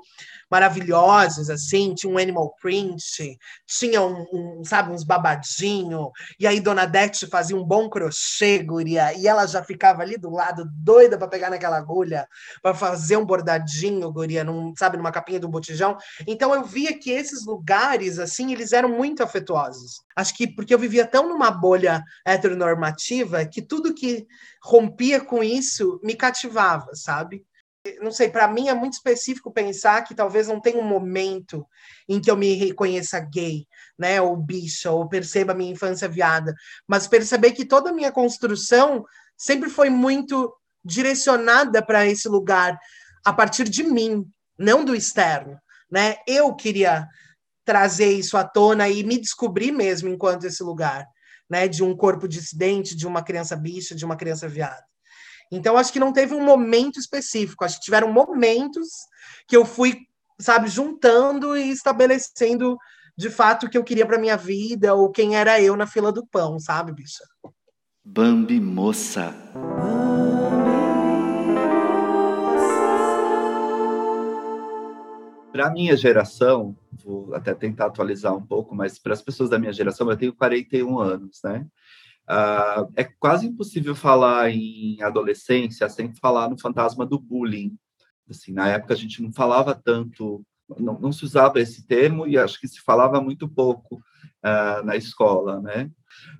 maravilhosos, 0.53 1.49
assim, 1.49 1.95
tinha 1.95 2.13
um 2.13 2.19
animal 2.19 2.53
print, 2.61 3.39
tinha 3.65 4.03
um, 4.03 4.23
um 4.31 4.63
sabe, 4.63 4.91
uns 4.91 5.03
babadinho, 5.03 6.11
e 6.39 6.45
aí 6.45 6.59
Dona 6.59 6.85
Dete 6.85 7.25
fazia 7.25 7.57
um 7.57 7.63
bom 7.63 7.89
crochê, 7.89 8.59
guria, 8.59 9.17
e 9.17 9.27
ela 9.27 9.47
já 9.47 9.63
ficava 9.63 10.03
ali 10.03 10.15
do 10.15 10.29
lado, 10.29 10.63
doida 10.71 11.17
para 11.17 11.27
pegar 11.27 11.49
naquela 11.49 11.77
agulha, 11.77 12.27
para 12.61 12.75
fazer 12.75 13.17
um 13.17 13.25
bordadinho, 13.25 14.11
guria, 14.11 14.43
num, 14.43 14.75
sabe, 14.77 14.95
numa 14.95 15.11
capinha 15.11 15.39
do 15.39 15.49
botijão. 15.49 15.97
Então 16.27 16.53
eu 16.53 16.63
via 16.63 16.99
que 16.99 17.09
esses 17.09 17.47
lugares, 17.47 18.19
assim, 18.19 18.53
eles 18.53 18.73
eram 18.73 18.89
muito 18.89 19.23
afetuosos. 19.23 20.03
Acho 20.15 20.35
que 20.35 20.45
porque 20.45 20.75
eu 20.75 20.77
vivia 20.77 21.07
tão 21.07 21.27
numa 21.27 21.49
bolha 21.49 22.03
heteronormativa 22.23 23.43
que 23.43 23.59
tudo 23.59 23.95
que 23.95 24.27
rompia 24.63 25.19
com 25.19 25.43
isso 25.43 25.99
me 26.03 26.13
cativava, 26.13 26.91
sabe? 26.93 27.43
Não 28.01 28.11
sei, 28.11 28.29
para 28.29 28.47
mim 28.47 28.69
é 28.69 28.73
muito 28.73 28.93
específico 28.93 29.51
pensar 29.51 30.03
que 30.03 30.15
talvez 30.15 30.47
não 30.47 30.61
tenha 30.61 30.79
um 30.79 30.87
momento 30.87 31.67
em 32.07 32.21
que 32.21 32.31
eu 32.31 32.37
me 32.37 32.53
reconheça 32.53 33.19
gay, 33.19 33.67
né, 33.99 34.21
ou 34.21 34.37
bicha, 34.37 34.89
ou 34.89 35.09
perceba 35.09 35.53
minha 35.53 35.71
infância 35.71 36.07
viada, 36.07 36.53
mas 36.87 37.07
perceber 37.07 37.51
que 37.51 37.65
toda 37.65 37.89
a 37.89 37.93
minha 37.93 38.11
construção 38.11 39.03
sempre 39.37 39.69
foi 39.69 39.89
muito 39.89 40.53
direcionada 40.83 41.85
para 41.85 42.05
esse 42.05 42.29
lugar 42.29 42.79
a 43.25 43.33
partir 43.33 43.65
de 43.65 43.83
mim, 43.83 44.25
não 44.57 44.85
do 44.85 44.95
externo, 44.95 45.57
né? 45.91 46.17
Eu 46.27 46.53
queria 46.55 47.07
trazer 47.65 48.11
isso 48.11 48.37
à 48.37 48.43
tona 48.43 48.89
e 48.89 49.03
me 49.03 49.17
descobrir 49.19 49.71
mesmo 49.71 50.09
enquanto 50.09 50.45
esse 50.45 50.61
lugar 50.63 51.07
né, 51.49 51.67
de 51.67 51.83
um 51.83 51.95
corpo 51.95 52.27
dissidente, 52.27 52.95
de 52.95 53.07
uma 53.07 53.23
criança 53.23 53.55
bicha, 53.55 53.95
de 53.95 54.03
uma 54.03 54.15
criança 54.15 54.47
viada. 54.47 54.83
Então, 55.51 55.77
acho 55.77 55.93
que 55.93 55.99
não 55.99 56.13
teve 56.13 56.33
um 56.33 56.43
momento 56.43 56.99
específico, 56.99 57.63
acho 57.63 57.77
que 57.77 57.85
tiveram 57.85 58.11
momentos 58.11 58.87
que 59.47 59.55
eu 59.55 59.65
fui, 59.65 59.97
sabe, 60.39 60.67
juntando 60.67 61.55
e 61.55 61.69
estabelecendo 61.69 62.77
de 63.17 63.29
fato 63.29 63.65
o 63.65 63.69
que 63.69 63.77
eu 63.77 63.83
queria 63.83 64.05
para 64.05 64.17
minha 64.17 64.35
vida 64.37 64.93
ou 64.93 65.11
quem 65.11 65.35
era 65.35 65.61
eu 65.61 65.75
na 65.75 65.85
fila 65.85 66.11
do 66.11 66.25
pão, 66.25 66.59
sabe, 66.59 66.91
bicha? 66.91 67.23
Bambi 68.03 68.59
moça. 68.59 69.33
Para 75.51 75.67
a 75.67 75.69
minha 75.69 75.95
geração, 75.95 76.75
vou 76.91 77.33
até 77.35 77.53
tentar 77.53 77.85
atualizar 77.85 78.35
um 78.35 78.43
pouco, 78.43 78.73
mas 78.73 78.97
para 78.97 79.13
as 79.13 79.21
pessoas 79.21 79.51
da 79.51 79.59
minha 79.59 79.71
geração, 79.71 80.09
eu 80.09 80.17
tenho 80.17 80.33
41 80.33 80.99
anos, 80.99 81.39
né? 81.43 81.67
Uh, 82.29 82.89
é 82.95 83.03
quase 83.03 83.47
impossível 83.47 83.93
falar 83.95 84.49
em 84.49 85.01
adolescência 85.01 85.89
sem 85.89 86.13
falar 86.15 86.49
no 86.49 86.57
fantasma 86.57 87.05
do 87.05 87.19
bullying. 87.19 87.77
Assim, 88.29 88.53
na 88.53 88.69
época 88.69 88.93
a 88.93 88.97
gente 88.97 89.21
não 89.21 89.31
falava 89.31 89.75
tanto, 89.75 90.45
não, 90.79 90.97
não 90.99 91.11
se 91.11 91.25
usava 91.25 91.59
esse 91.59 91.85
termo 91.85 92.25
e 92.25 92.37
acho 92.37 92.59
que 92.59 92.67
se 92.67 92.79
falava 92.79 93.19
muito 93.19 93.47
pouco 93.47 93.95
uh, 93.95 94.83
na 94.85 94.95
escola, 94.95 95.59
né? 95.59 95.91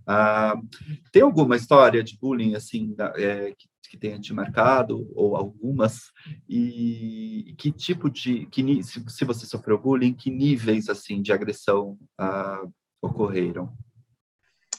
Uh, 0.08 0.68
tem 1.12 1.22
alguma 1.22 1.58
história 1.58 2.02
de 2.02 2.18
bullying 2.18 2.56
assim 2.56 2.94
da, 2.94 3.14
é, 3.18 3.52
que, 3.52 3.68
que 3.90 3.98
tenha 3.98 4.20
te 4.20 4.34
marcado 4.34 5.12
ou 5.14 5.36
algumas 5.36 6.12
e, 6.48 7.54
que 7.58 7.72
tipo 7.72 8.10
de 8.10 8.46
que 8.46 8.84
se, 8.84 9.04
se 9.10 9.26
você 9.26 9.46
sofreu 9.46 9.78
bullying, 9.78 10.14
que 10.14 10.32
níveis 10.32 10.88
assim 10.88 11.22
de 11.22 11.34
agressão 11.34 11.98
ocorreram? 13.02 13.76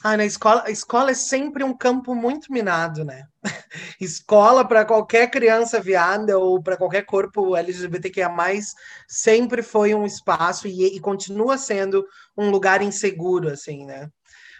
Ah, 0.07 0.15
na 0.15 0.23
escola, 0.23 0.63
a 0.67 0.69
escola 0.69 1.09
é 1.09 1.15
sempre 1.15 1.63
um 1.63 1.75
campo 1.75 2.13
muito 2.13 2.53
minado, 2.53 3.03
né? 3.03 3.27
escola 3.99 4.63
para 4.63 4.85
qualquer 4.85 5.31
criança 5.31 5.81
viada 5.81 6.37
ou 6.37 6.61
para 6.61 6.77
qualquer 6.77 7.07
corpo 7.07 7.55
LGBTQIA+, 7.55 8.29
sempre 9.07 9.63
foi 9.63 9.95
um 9.95 10.05
espaço 10.05 10.67
e, 10.67 10.95
e, 10.95 10.99
continua 10.99 11.57
sendo 11.57 12.05
um 12.37 12.51
lugar 12.51 12.83
inseguro, 12.83 13.49
assim, 13.49 13.83
né? 13.83 14.07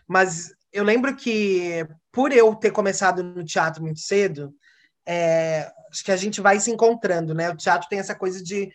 Mas 0.08 0.52
eu 0.74 0.84
lembro 0.84 1.16
que, 1.16 1.88
por 2.12 2.32
eu 2.32 2.56
ter 2.56 2.72
começado 2.72 3.22
no 3.22 3.46
teatro 3.46 3.84
muito 3.84 4.00
cedo, 4.00 4.52
é, 5.06 5.72
acho 5.92 6.04
que 6.04 6.12
a 6.12 6.18
gente 6.18 6.42
vai 6.42 6.60
se 6.60 6.72
encontrando, 6.72 7.36
né? 7.36 7.52
O 7.52 7.56
teatro 7.56 7.88
tem 7.88 8.00
essa 8.00 8.16
coisa 8.16 8.42
de, 8.42 8.72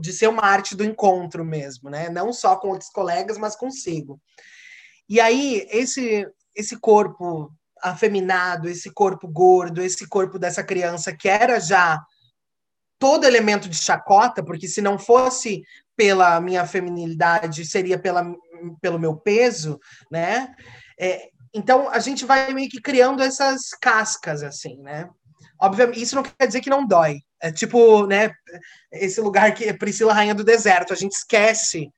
de 0.00 0.12
ser 0.14 0.28
uma 0.28 0.46
arte 0.46 0.74
do 0.74 0.84
encontro 0.84 1.44
mesmo, 1.44 1.90
né? 1.90 2.08
Não 2.08 2.32
só 2.32 2.56
com 2.56 2.68
outros 2.68 2.88
colegas, 2.88 3.36
mas 3.36 3.54
consigo. 3.54 4.18
E 5.08 5.20
aí, 5.20 5.66
esse, 5.70 6.26
esse 6.54 6.78
corpo 6.78 7.52
afeminado, 7.82 8.68
esse 8.68 8.90
corpo 8.90 9.28
gordo, 9.28 9.82
esse 9.82 10.06
corpo 10.08 10.38
dessa 10.38 10.62
criança 10.62 11.16
que 11.16 11.28
era 11.28 11.60
já 11.60 12.02
todo 12.98 13.24
elemento 13.24 13.68
de 13.68 13.76
chacota, 13.76 14.44
porque 14.44 14.66
se 14.66 14.82
não 14.82 14.98
fosse 14.98 15.62
pela 15.96 16.40
minha 16.40 16.66
feminilidade, 16.66 17.64
seria 17.64 17.98
pela, 17.98 18.24
pelo 18.80 18.98
meu 18.98 19.16
peso, 19.16 19.78
né? 20.10 20.52
É, 20.98 21.28
então 21.54 21.88
a 21.88 21.98
gente 22.00 22.24
vai 22.24 22.52
meio 22.52 22.68
que 22.68 22.80
criando 22.80 23.22
essas 23.22 23.70
cascas, 23.80 24.42
assim, 24.42 24.76
né? 24.82 25.08
Obviamente, 25.60 26.02
isso 26.02 26.16
não 26.16 26.22
quer 26.22 26.46
dizer 26.46 26.60
que 26.60 26.70
não 26.70 26.86
dói. 26.86 27.18
É 27.40 27.52
tipo, 27.52 28.06
né? 28.06 28.32
Esse 28.92 29.20
lugar 29.20 29.54
que 29.54 29.64
é 29.64 29.72
Priscila 29.72 30.12
Rainha 30.12 30.34
do 30.34 30.44
Deserto, 30.44 30.92
a 30.92 30.96
gente 30.96 31.12
esquece 31.12 31.88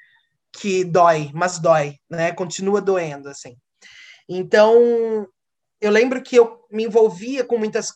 que 0.52 0.84
dói, 0.84 1.30
mas 1.32 1.58
dói, 1.58 1.96
né? 2.08 2.32
Continua 2.32 2.80
doendo, 2.80 3.28
assim. 3.28 3.56
Então, 4.28 5.26
eu 5.80 5.90
lembro 5.90 6.22
que 6.22 6.36
eu 6.36 6.64
me 6.70 6.84
envolvia 6.84 7.44
com 7.44 7.58
muitas, 7.58 7.92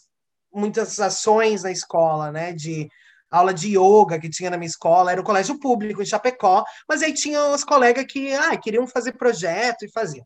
muitas 0.52 0.98
ações 1.00 1.62
na 1.62 1.70
escola, 1.70 2.30
né? 2.32 2.52
De 2.52 2.88
aula 3.30 3.52
de 3.52 3.76
yoga 3.76 4.18
que 4.18 4.30
tinha 4.30 4.50
na 4.50 4.56
minha 4.56 4.68
escola, 4.68 5.10
era 5.10 5.20
um 5.20 5.24
colégio 5.24 5.58
público 5.58 6.00
em 6.00 6.06
Chapecó, 6.06 6.64
mas 6.88 7.02
aí 7.02 7.12
tinha 7.12 7.46
os 7.46 7.64
colegas 7.64 8.04
que 8.08 8.32
ah, 8.32 8.56
queriam 8.56 8.86
fazer 8.86 9.12
projeto 9.14 9.84
e 9.84 9.90
faziam. 9.90 10.24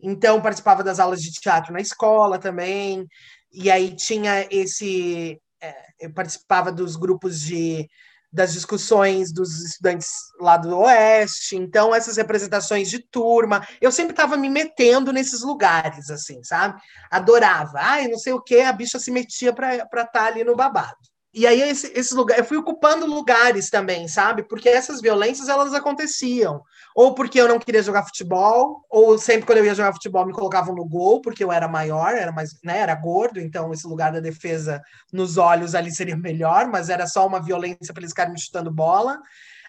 Então, 0.00 0.40
participava 0.40 0.82
das 0.82 0.98
aulas 0.98 1.22
de 1.22 1.30
teatro 1.32 1.72
na 1.72 1.80
escola 1.80 2.38
também, 2.38 3.06
e 3.52 3.70
aí 3.70 3.94
tinha 3.94 4.46
esse. 4.50 5.40
É, 5.60 5.74
eu 6.00 6.12
participava 6.12 6.70
dos 6.70 6.96
grupos 6.96 7.40
de 7.40 7.88
das 8.36 8.52
discussões 8.52 9.32
dos 9.32 9.64
estudantes 9.64 10.10
lá 10.38 10.58
do 10.58 10.76
Oeste, 10.76 11.56
então 11.56 11.94
essas 11.94 12.18
representações 12.18 12.90
de 12.90 12.98
turma, 12.98 13.66
eu 13.80 13.90
sempre 13.90 14.12
estava 14.12 14.36
me 14.36 14.50
metendo 14.50 15.10
nesses 15.10 15.40
lugares, 15.40 16.10
assim, 16.10 16.42
sabe? 16.44 16.78
Adorava. 17.10 17.78
Ai, 17.80 18.08
não 18.08 18.18
sei 18.18 18.34
o 18.34 18.42
que, 18.42 18.60
a 18.60 18.72
bicha 18.72 18.98
se 18.98 19.10
metia 19.10 19.54
para 19.54 19.76
estar 19.76 20.06
tá 20.06 20.26
ali 20.26 20.44
no 20.44 20.54
babado. 20.54 21.15
E 21.36 21.46
aí 21.46 21.60
esse, 21.60 21.92
esse 21.94 22.14
lugar, 22.14 22.38
eu 22.38 22.44
fui 22.46 22.56
ocupando 22.56 23.04
lugares 23.04 23.68
também, 23.68 24.08
sabe? 24.08 24.42
Porque 24.42 24.70
essas 24.70 25.02
violências 25.02 25.50
elas 25.50 25.74
aconteciam, 25.74 26.62
ou 26.94 27.14
porque 27.14 27.38
eu 27.38 27.46
não 27.46 27.58
queria 27.58 27.82
jogar 27.82 28.04
futebol, 28.04 28.86
ou 28.88 29.18
sempre 29.18 29.44
quando 29.44 29.58
eu 29.58 29.66
ia 29.66 29.74
jogar 29.74 29.92
futebol 29.92 30.24
me 30.24 30.32
colocavam 30.32 30.74
no 30.74 30.86
gol 30.86 31.20
porque 31.20 31.44
eu 31.44 31.52
era 31.52 31.68
maior, 31.68 32.14
era 32.14 32.32
mais, 32.32 32.58
né, 32.64 32.78
era 32.78 32.94
gordo, 32.94 33.38
então 33.38 33.70
esse 33.70 33.86
lugar 33.86 34.12
da 34.12 34.18
defesa 34.18 34.80
nos 35.12 35.36
olhos 35.36 35.74
ali 35.74 35.94
seria 35.94 36.16
melhor, 36.16 36.68
mas 36.68 36.88
era 36.88 37.06
só 37.06 37.26
uma 37.26 37.38
violência 37.38 37.92
para 37.92 38.00
eles 38.00 38.12
ficarem 38.12 38.32
me 38.32 38.40
chutando 38.40 38.70
bola. 38.70 39.20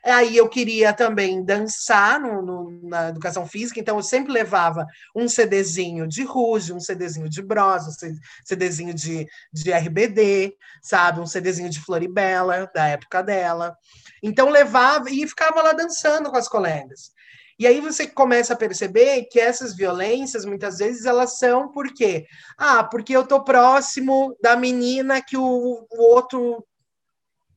Aí 0.04 0.38
eu 0.38 0.48
queria 0.48 0.94
também 0.94 1.44
dançar 1.44 2.20
no, 2.20 2.42
no, 2.42 2.90
na 2.90 3.10
educação 3.10 3.46
física, 3.46 3.80
então 3.80 3.98
eu 3.98 4.04
sempre 4.04 4.32
levava 4.32 4.86
um 5.16 5.28
CDzinho 5.28 6.08
de 6.08 6.24
Ruge, 6.24 6.74
um 6.74 6.80
CDzinho 6.80 7.30
de 7.30 7.42
Bros, 7.42 7.88
um 7.88 8.16
CDzinho 8.46 8.94
de, 8.94 9.28
de 9.52 9.72
RBD, 9.72 10.54
sabe? 10.82 11.20
Um 11.20 11.26
CDzinho 11.26 11.70
de 11.70 11.80
Floribela, 11.80 12.70
da 12.74 12.88
época 12.88 13.22
dela. 13.22 13.76
Então 14.22 14.50
levava 14.50 15.10
e 15.10 15.28
ficava 15.28 15.62
lá 15.62 15.74
dançando 15.74 16.30
com 16.30 16.38
as 16.38 16.48
colegas. 16.48 17.12
E 17.60 17.66
aí 17.66 17.82
você 17.82 18.06
começa 18.06 18.54
a 18.54 18.58
perceber 18.58 19.24
que 19.32 19.40
essas 19.40 19.76
violências, 19.76 20.46
muitas 20.46 20.78
vezes, 20.78 21.06
elas 21.06 21.40
são 21.40 21.72
por 21.72 21.92
quê? 21.92 22.28
Ah, 22.56 22.84
porque 22.84 23.14
eu 23.14 23.26
tô 23.26 23.44
próximo 23.44 24.38
da 24.42 24.56
menina 24.56 25.22
que 25.22 25.36
o, 25.36 25.88
o 25.90 26.14
outro 26.14 26.64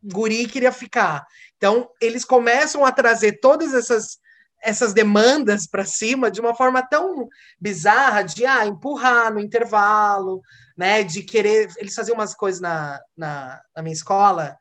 guri 0.03 0.47
queria 0.47 0.73
ficar. 0.73 1.27
Então, 1.61 1.91
eles 2.01 2.25
começam 2.25 2.87
a 2.87 2.91
trazer 2.91 3.39
todas 3.39 3.75
essas, 3.75 4.19
essas 4.63 4.95
demandas 4.95 5.67
para 5.67 5.85
cima 5.85 6.31
de 6.31 6.41
uma 6.41 6.55
forma 6.55 6.83
tão 6.83 7.29
bizarra 7.61 8.23
de 8.23 8.47
ah, 8.47 8.65
empurrar 8.65 9.31
no 9.31 9.39
intervalo, 9.39 10.41
né? 10.75 11.03
De 11.03 11.23
querer. 11.23 11.71
Eles 11.77 11.95
faziam 11.95 12.15
umas 12.15 12.35
coisas 12.35 12.63
na, 12.63 12.99
na, 13.15 13.61
na 13.77 13.83
minha 13.83 13.93
escola 13.93 14.57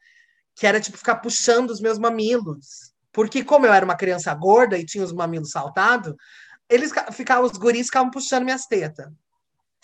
que 0.54 0.68
era 0.68 0.82
tipo 0.82 0.98
ficar 0.98 1.16
puxando 1.16 1.70
os 1.70 1.80
meus 1.80 1.98
mamilos. 1.98 2.92
Porque, 3.14 3.46
como 3.46 3.66
eu 3.66 3.72
era 3.72 3.86
uma 3.86 3.96
criança 3.96 4.34
gorda 4.34 4.78
e 4.78 4.86
tinha 4.86 5.06
os 5.06 5.14
mamilos 5.14 5.52
saltados, 5.52 6.14
eles 6.68 6.92
ficavam, 7.14 7.46
os 7.50 7.58
guris 7.58 7.86
ficavam 7.86 8.12
puxando 8.12 8.44
minhas 8.44 8.66
tetas. 8.66 9.08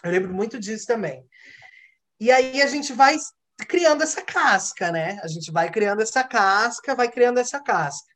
Eu 0.04 0.12
lembro 0.12 0.34
muito 0.34 0.60
disso 0.60 0.86
também. 0.86 1.26
E 2.20 2.30
aí 2.30 2.62
a 2.62 2.68
gente 2.68 2.92
vai 2.92 3.16
criando 3.68 4.04
essa 4.04 4.22
casca, 4.22 4.92
né? 4.92 5.20
A 5.24 5.28
gente 5.28 5.52
vai 5.52 5.72
criando 5.72 6.02
essa 6.02 6.24
casca, 6.24 6.96
vai 6.96 7.10
criando 7.10 7.40
essa 7.40 7.60
casca. 7.62 8.14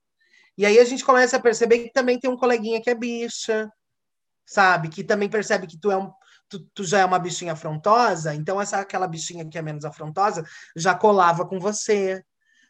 E 0.57 0.65
aí 0.65 0.77
a 0.79 0.83
gente 0.83 1.05
começa 1.05 1.37
a 1.37 1.39
perceber 1.39 1.79
que 1.79 1.91
também 1.93 2.19
tem 2.19 2.29
um 2.29 2.37
coleguinha 2.37 2.81
que 2.81 2.89
é 2.89 2.95
bicha, 2.95 3.71
sabe? 4.45 4.89
Que 4.89 5.03
também 5.03 5.29
percebe 5.29 5.67
que 5.67 5.79
tu 5.79 5.91
é 5.91 5.97
um 5.97 6.11
tu, 6.49 6.59
tu 6.73 6.83
já 6.83 6.99
é 6.99 7.05
uma 7.05 7.19
bichinha 7.19 7.53
afrontosa, 7.53 8.33
então 8.33 8.59
essa 8.59 8.79
aquela 8.79 9.07
bichinha 9.07 9.47
que 9.47 9.57
é 9.57 9.61
menos 9.61 9.85
afrontosa 9.85 10.43
já 10.75 10.95
colava 10.95 11.45
com 11.47 11.59
você 11.59 12.23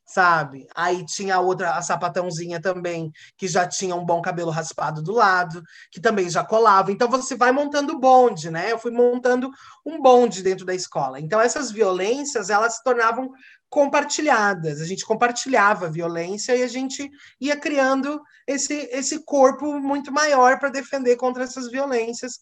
sabe? 0.10 0.67
Aí 0.76 1.06
tinha 1.06 1.39
outra, 1.39 1.76
a 1.76 1.82
sapatãozinha 1.84 2.60
também, 2.60 3.12
que 3.38 3.48
já 3.48 3.67
tinha 3.67 3.95
um 3.95 4.04
bom 4.04 4.24
cabelo 4.24 4.50
raspado 4.50 5.04
do 5.04 5.13
lado, 5.13 5.62
que 5.91 6.02
também 6.02 6.28
já 6.28 6.43
colava. 6.43 6.91
Então 6.91 7.08
você 7.08 7.36
vai 7.36 7.52
montando 7.52 8.00
bonde, 8.00 8.50
né? 8.50 8.72
Eu 8.72 8.80
fui 8.80 8.89
montando 8.89 9.52
um 9.86 10.02
bonde 10.02 10.41
dentro 10.41 10.65
da 10.65 10.74
escola. 10.74 11.19
Então 11.19 11.39
essas 11.39 11.72
violências, 11.72 12.50
elas 12.50 12.78
se 12.78 12.84
tornavam 12.84 13.30
compartilhadas. 13.69 14.82
A 14.82 14.86
gente 14.86 15.06
compartilhava 15.06 15.86
a 15.86 15.91
violência 15.91 16.56
e 16.56 16.63
a 16.63 16.67
gente 16.67 17.08
ia 17.39 17.56
criando 17.56 18.19
esse, 18.48 18.89
esse 18.91 19.24
corpo 19.24 19.80
muito 19.80 20.12
maior 20.12 20.58
para 20.58 20.69
defender 20.69 21.17
contra 21.17 21.43
essas 21.43 21.69
violências 21.69 22.39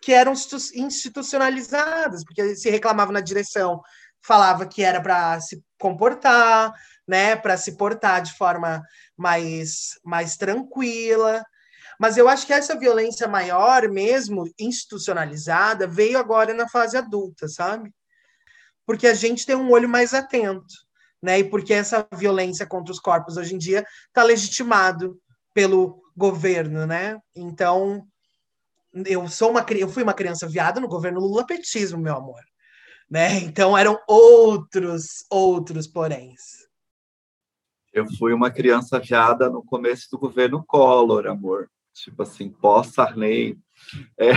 que 0.00 0.12
eram 0.12 0.34
institucionalizadas, 0.74 2.22
porque 2.24 2.54
se 2.54 2.70
reclamava 2.70 3.10
na 3.10 3.20
direção 3.20 3.80
falava 4.26 4.66
que 4.66 4.82
era 4.82 5.00
para 5.00 5.40
se 5.40 5.62
comportar, 5.78 6.74
né, 7.06 7.36
para 7.36 7.56
se 7.56 7.76
portar 7.76 8.20
de 8.20 8.32
forma 8.34 8.82
mais, 9.16 9.98
mais 10.04 10.36
tranquila. 10.36 11.44
Mas 11.98 12.16
eu 12.16 12.28
acho 12.28 12.44
que 12.46 12.52
essa 12.52 12.78
violência 12.78 13.28
maior, 13.28 13.88
mesmo 13.88 14.44
institucionalizada, 14.58 15.86
veio 15.86 16.18
agora 16.18 16.52
na 16.52 16.68
fase 16.68 16.96
adulta, 16.96 17.48
sabe? 17.48 17.94
Porque 18.84 19.06
a 19.06 19.14
gente 19.14 19.46
tem 19.46 19.54
um 19.54 19.70
olho 19.70 19.88
mais 19.88 20.12
atento, 20.12 20.74
né? 21.22 21.38
E 21.38 21.44
porque 21.44 21.72
essa 21.72 22.06
violência 22.12 22.66
contra 22.66 22.92
os 22.92 23.00
corpos 23.00 23.36
hoje 23.36 23.54
em 23.54 23.58
dia 23.58 23.86
está 24.08 24.22
legitimado 24.22 25.18
pelo 25.54 26.02
governo, 26.16 26.86
né? 26.86 27.16
Então, 27.34 28.06
eu 29.06 29.26
sou 29.28 29.50
uma 29.50 29.64
eu 29.70 29.88
fui 29.88 30.02
uma 30.02 30.14
criança 30.14 30.46
viada 30.46 30.80
no 30.80 30.88
governo 30.88 31.20
Lula 31.20 31.46
petismo, 31.46 31.98
meu 31.98 32.16
amor 32.16 32.42
né? 33.10 33.38
Então 33.38 33.76
eram 33.76 33.98
outros, 34.08 35.24
outros 35.30 35.86
poréns. 35.86 36.66
Eu 37.92 38.06
fui 38.18 38.32
uma 38.34 38.50
criança 38.50 38.98
viada 38.98 39.48
no 39.48 39.64
começo 39.64 40.08
do 40.10 40.18
governo 40.18 40.62
Collor, 40.66 41.26
amor. 41.26 41.70
Tipo 41.94 42.22
assim, 42.22 42.50
pós-Sarney. 42.50 43.56
É, 44.18 44.30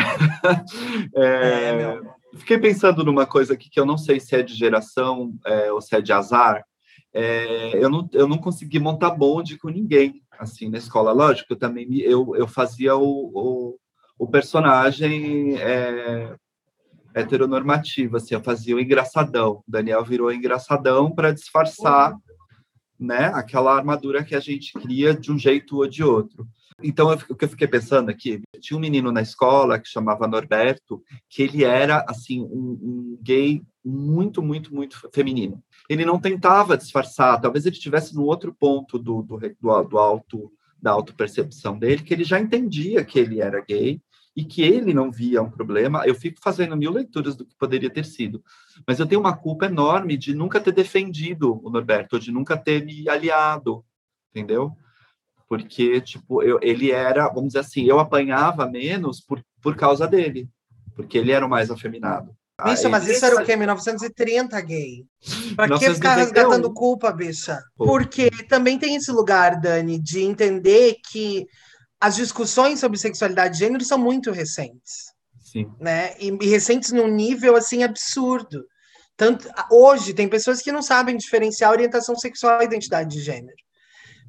é, 1.15 1.81
é, 1.81 2.01
fiquei 2.37 2.57
pensando 2.57 3.05
numa 3.05 3.25
coisa 3.25 3.53
aqui 3.53 3.69
que 3.69 3.79
eu 3.79 3.85
não 3.85 3.97
sei 3.97 4.19
se 4.19 4.35
é 4.35 4.43
de 4.43 4.53
geração 4.53 5.33
é, 5.45 5.71
ou 5.71 5.81
se 5.81 5.95
é 5.95 6.01
de 6.01 6.11
azar, 6.11 6.61
é, 7.13 7.71
eu, 7.81 7.89
não, 7.89 8.07
eu 8.11 8.27
não 8.27 8.37
consegui 8.37 8.79
montar 8.79 9.11
bonde 9.11 9.57
com 9.57 9.69
ninguém, 9.69 10.21
assim, 10.37 10.69
na 10.69 10.77
escola. 10.77 11.13
Lógico, 11.13 11.53
eu 11.53 11.57
também 11.57 11.87
me- 11.87 12.01
eu, 12.01 12.35
eu 12.35 12.47
fazia 12.47 12.97
o, 12.97 13.31
o, 13.33 13.79
o 14.17 14.27
personagem 14.27 15.55
heteronormativo, 17.13 18.17
assim, 18.17 18.35
eu 18.35 18.41
fazia 18.41 18.75
o 18.75 18.79
engraçadão. 18.79 19.63
Daniel 19.67 20.03
virou 20.03 20.31
engraçadão 20.31 21.11
para 21.11 21.33
disfarçar, 21.33 22.15
né, 22.99 23.31
aquela 23.33 23.75
armadura 23.75 24.23
que 24.23 24.35
a 24.35 24.39
gente 24.39 24.73
cria 24.73 25.13
de 25.13 25.31
um 25.31 25.37
jeito 25.37 25.77
ou 25.77 25.87
de 25.87 26.03
outro. 26.03 26.47
Então, 26.81 27.11
eu, 27.11 27.17
o 27.29 27.35
que 27.35 27.45
eu 27.45 27.49
fiquei 27.49 27.67
pensando 27.67 28.09
aqui, 28.09 28.41
tinha 28.59 28.77
um 28.77 28.81
menino 28.81 29.11
na 29.11 29.21
escola 29.21 29.79
que 29.79 29.89
chamava 29.89 30.27
Norberto, 30.27 31.03
que 31.29 31.43
ele 31.43 31.63
era, 31.63 32.05
assim, 32.07 32.41
um, 32.41 32.79
um 32.81 33.19
gay 33.21 33.61
muito, 33.83 34.41
muito, 34.41 34.73
muito 34.73 35.09
feminino. 35.13 35.61
Ele 35.89 36.05
não 36.05 36.19
tentava 36.19 36.77
disfarçar, 36.77 37.39
talvez 37.41 37.65
ele 37.65 37.75
estivesse 37.75 38.15
no 38.15 38.23
outro 38.23 38.53
ponto 38.57 38.97
do, 38.97 39.21
do, 39.21 39.37
do, 39.37 39.83
do 39.83 39.97
alto, 39.97 40.51
da 40.81 40.91
autopercepção 40.91 41.77
dele, 41.77 42.03
que 42.03 42.13
ele 42.13 42.23
já 42.23 42.39
entendia 42.39 43.03
que 43.03 43.19
ele 43.19 43.41
era 43.41 43.63
gay 43.65 44.01
e 44.35 44.43
que 44.43 44.61
ele 44.61 44.93
não 44.93 45.11
via 45.11 45.41
um 45.41 45.49
problema. 45.49 46.05
Eu 46.05 46.15
fico 46.15 46.39
fazendo 46.41 46.77
mil 46.77 46.91
leituras 46.91 47.35
do 47.35 47.45
que 47.45 47.55
poderia 47.57 47.89
ter 47.89 48.05
sido, 48.05 48.43
mas 48.87 48.99
eu 48.99 49.05
tenho 49.05 49.21
uma 49.21 49.35
culpa 49.35 49.65
enorme 49.65 50.17
de 50.17 50.33
nunca 50.33 50.59
ter 50.59 50.71
defendido 50.71 51.59
o 51.63 51.69
Norberto, 51.69 52.19
de 52.19 52.31
nunca 52.31 52.57
ter 52.57 52.85
me 52.85 53.07
aliado, 53.09 53.83
entendeu? 54.31 54.71
Porque, 55.47 55.99
tipo, 56.01 56.43
eu, 56.43 56.59
ele 56.61 56.91
era, 56.91 57.27
vamos 57.27 57.47
dizer 57.47 57.59
assim, 57.59 57.83
eu 57.83 57.99
apanhava 57.99 58.69
menos 58.69 59.19
por, 59.19 59.43
por 59.61 59.75
causa 59.75 60.07
dele, 60.07 60.47
porque 60.95 61.17
ele 61.17 61.31
era 61.31 61.45
o 61.45 61.49
mais 61.49 61.71
afeminado. 61.71 62.31
Bicha, 62.63 62.89
mas 62.89 63.07
isso 63.07 63.25
era 63.25 63.41
o 63.41 63.45
quê? 63.45 63.55
1930, 63.55 64.59
gay? 64.61 65.05
Pra 65.55 65.65
que 65.65 65.85
1931? 65.85 65.93
ficar 65.95 66.15
resgatando 66.15 66.73
culpa, 66.73 67.11
bicha? 67.11 67.57
Porque 67.75 68.29
também 68.47 68.77
tem 68.77 68.95
esse 68.95 69.11
lugar, 69.11 69.59
Dani, 69.59 69.97
de 69.97 70.21
entender 70.21 70.97
que 71.09 71.47
as 71.99 72.15
discussões 72.15 72.79
sobre 72.79 72.97
sexualidade 72.97 73.55
e 73.55 73.59
gênero 73.59 73.83
são 73.83 73.97
muito 73.97 74.31
recentes. 74.31 75.09
Sim. 75.51 75.71
né? 75.79 76.15
E, 76.19 76.27
e 76.41 76.47
recentes 76.47 76.91
num 76.91 77.07
nível 77.07 77.55
assim 77.55 77.83
absurdo. 77.83 78.65
Tanto 79.17 79.49
hoje 79.71 80.13
tem 80.13 80.29
pessoas 80.29 80.61
que 80.61 80.71
não 80.71 80.81
sabem 80.81 81.17
diferenciar 81.17 81.71
orientação 81.71 82.15
sexual 82.15 82.61
e 82.61 82.65
identidade 82.65 83.09
de 83.09 83.21
gênero, 83.21 83.57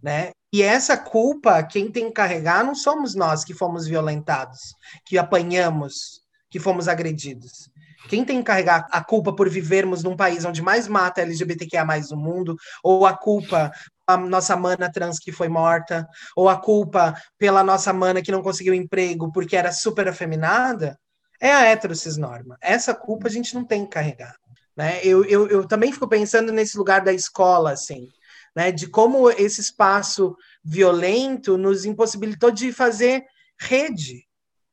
né? 0.03 0.33
E 0.53 0.63
essa 0.63 0.97
culpa, 0.97 1.63
quem 1.63 1.93
tem 1.93 2.07
que 2.07 2.13
carregar 2.13 2.65
não 2.65 2.75
somos 2.75 3.15
nós 3.15 3.45
que 3.45 3.55
fomos 3.55 3.87
violentados, 3.87 4.75
que 5.07 5.17
apanhamos, 5.17 6.23
que 6.51 6.59
fomos 6.59 6.89
agredidos. 6.89 7.71
Quem 8.09 8.25
tem 8.25 8.39
que 8.39 8.45
carregar 8.45 8.89
a 8.91 9.05
culpa 9.05 9.33
por 9.33 9.49
vivermos 9.49 10.03
num 10.03 10.17
país 10.17 10.45
onde 10.45 10.61
mais 10.61 10.89
mata 10.89 11.21
LGBTQIA 11.21 11.85
no 12.11 12.17
mundo, 12.17 12.57
ou 12.83 13.07
a 13.07 13.17
culpa 13.17 13.71
a 14.15 14.17
nossa 14.17 14.57
mana 14.57 14.91
trans 14.91 15.19
que 15.19 15.33
foi 15.33 15.49
morta, 15.49 16.09
ou 16.37 16.49
a 16.49 16.57
culpa 16.57 17.15
pela 17.39 17.63
nossa 17.63 17.93
mana 17.93 18.23
que 18.23 18.33
não 18.33 18.43
conseguiu 18.43 18.75
emprego 18.75 19.33
porque 19.33 19.57
era 19.57 19.73
super 19.73 20.09
afeminada, 20.09 20.99
é 21.41 21.53
a 21.53 21.65
heterocisnorma. 21.65 22.59
Essa 22.61 22.95
culpa 22.95 23.29
a 23.29 23.31
gente 23.31 23.55
não 23.55 23.65
tem 23.65 23.85
que 23.85 23.93
carregar. 23.93 24.37
Né? 24.77 25.01
Eu, 25.03 25.25
eu, 25.25 25.49
eu 25.49 25.67
também 25.67 25.93
fico 25.93 26.09
pensando 26.09 26.53
nesse 26.53 26.77
lugar 26.77 27.03
da 27.03 27.13
escola, 27.13 27.73
assim, 27.73 28.09
né? 28.55 28.71
de 28.71 28.87
como 28.87 29.31
esse 29.31 29.61
espaço 29.61 30.37
violento 30.63 31.57
nos 31.57 31.85
impossibilitou 31.85 32.51
de 32.51 32.73
fazer 32.73 33.25
rede, 33.59 34.27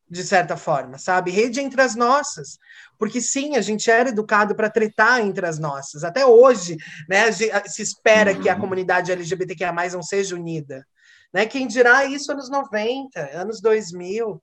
de 0.10 0.24
certa 0.24 0.56
forma, 0.56 0.98
sabe? 0.98 1.32
Rede 1.32 1.60
entre 1.60 1.82
as 1.82 1.96
nossas. 1.96 2.58
Porque 2.98 3.22
sim, 3.22 3.56
a 3.56 3.62
gente 3.62 3.90
era 3.92 4.10
educado 4.10 4.56
para 4.56 4.70
tretar 4.70 5.22
entre 5.22 5.46
as 5.46 5.60
nossas. 5.60 6.04
Até 6.04 6.26
hoje, 6.26 6.78
né, 7.10 7.32
se 7.32 7.82
espera 7.82 8.34
que 8.34 8.50
a 8.50 8.60
comunidade 8.60 9.12
LGBTQIA+, 9.12 9.74
não 9.92 10.02
seja 10.02 10.36
unida. 10.36 10.86
Né? 11.34 11.46
Quem 11.46 11.68
dirá 11.68 12.06
isso 12.06 12.32
anos 12.32 12.50
90, 12.50 13.20
anos 13.38 13.62
2000. 13.62 14.42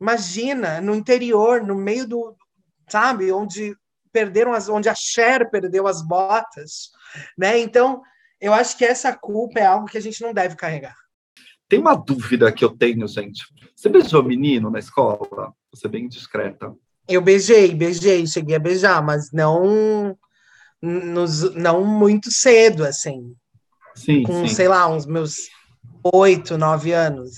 Imagina, 0.00 0.80
no 0.80 0.94
interior, 0.94 1.62
no 1.62 1.74
meio 1.74 2.06
do, 2.06 2.36
sabe, 2.88 3.32
onde 3.32 3.76
perderam 4.12 4.52
as, 4.52 4.68
onde 4.68 4.88
a 4.88 4.94
Cher 4.94 5.50
perdeu 5.50 5.86
as 5.86 6.02
botas, 6.02 6.90
né? 7.36 7.58
Então, 7.58 8.02
eu 8.40 8.52
acho 8.54 8.76
que 8.76 8.84
essa 8.84 9.14
culpa 9.16 9.60
é 9.60 9.66
algo 9.66 9.86
que 9.86 9.98
a 9.98 10.00
gente 10.00 10.22
não 10.22 10.32
deve 10.32 10.56
carregar. 10.56 10.94
Tem 11.68 11.78
uma 11.78 11.94
dúvida 11.94 12.50
que 12.50 12.64
eu 12.64 12.70
tenho, 12.70 13.06
gente. 13.06 13.44
Você 13.76 13.88
beijou 13.88 14.22
menino 14.22 14.70
na 14.70 14.78
escola? 14.78 15.52
Você 15.72 15.86
é 15.86 15.90
bem 15.90 16.08
discreta. 16.08 16.74
Eu 17.06 17.20
beijei, 17.20 17.74
beijei, 17.74 18.26
cheguei 18.26 18.56
a 18.56 18.58
beijar, 18.58 19.02
mas 19.04 19.30
não 19.32 20.16
nos, 20.80 21.54
não 21.54 21.84
muito 21.84 22.30
cedo, 22.30 22.84
assim, 22.84 23.34
Sim, 23.94 24.22
com, 24.22 24.46
sim. 24.46 24.54
sei 24.54 24.68
lá, 24.68 24.86
uns 24.88 25.06
meus 25.06 25.34
oito, 26.14 26.56
nove 26.56 26.92
anos. 26.92 27.32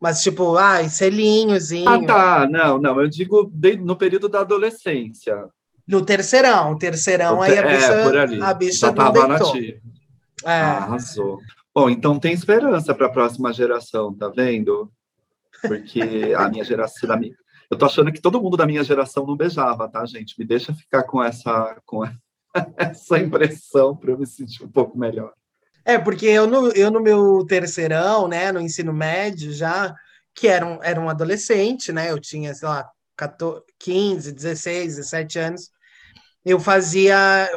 Mas, 0.00 0.22
tipo, 0.22 0.56
ai, 0.56 0.88
selinhozinho. 0.90 1.88
Ah, 1.88 2.04
tá. 2.04 2.48
Não, 2.50 2.78
não. 2.78 3.00
Eu 3.00 3.08
digo 3.08 3.50
de- 3.54 3.76
no 3.76 3.96
período 3.96 4.28
da 4.28 4.40
adolescência. 4.40 5.46
No 5.88 6.04
terceirão, 6.04 6.76
terceirão, 6.76 7.40
aí 7.40 7.56
a 7.58 7.62
é, 7.62 7.74
bicha, 7.76 8.02
por 8.02 8.18
ali. 8.18 8.42
a 8.42 8.54
bicha 8.54 8.78
Já 8.86 8.92
tava 8.92 9.26
deitou. 9.26 9.54
nativa. 9.54 9.78
É. 10.44 10.50
Arrasou. 10.60 11.38
Bom, 11.74 11.90
então 11.90 12.20
tem 12.20 12.32
esperança 12.32 12.94
para 12.94 13.06
a 13.06 13.12
próxima 13.12 13.52
geração, 13.52 14.14
tá 14.14 14.28
vendo? 14.28 14.92
Porque 15.60 16.32
a 16.36 16.48
minha 16.48 16.62
geração, 16.62 17.08
da 17.08 17.16
minha, 17.16 17.34
eu 17.68 17.76
tô 17.76 17.86
achando 17.86 18.12
que 18.12 18.20
todo 18.20 18.40
mundo 18.40 18.56
da 18.56 18.66
minha 18.66 18.84
geração 18.84 19.26
não 19.26 19.36
beijava, 19.36 19.88
tá, 19.88 20.06
gente? 20.06 20.38
Me 20.38 20.44
deixa 20.44 20.72
ficar 20.72 21.02
com 21.02 21.22
essa, 21.22 21.76
com 21.84 22.04
essa 22.76 23.18
impressão 23.18 23.96
para 23.96 24.12
eu 24.12 24.18
me 24.18 24.26
sentir 24.26 24.62
um 24.62 24.70
pouco 24.70 24.96
melhor. 24.96 25.32
É, 25.84 25.98
porque 25.98 26.26
eu 26.26 26.46
no, 26.46 26.68
eu 26.68 26.90
no 26.92 27.00
meu 27.00 27.44
terceirão, 27.44 28.28
né, 28.28 28.52
no 28.52 28.60
ensino 28.60 28.92
médio 28.92 29.52
já, 29.52 29.92
que 30.32 30.46
era 30.46 30.64
um, 30.64 30.82
era 30.82 31.00
um 31.00 31.10
adolescente, 31.10 31.92
né, 31.92 32.10
eu 32.10 32.20
tinha, 32.20 32.54
sei 32.54 32.68
lá, 32.68 32.88
14, 33.16 33.62
15, 33.80 34.32
16, 34.32 34.96
17 34.96 35.38
anos, 35.40 35.70
eu 36.44 36.60
fazia, 36.60 37.16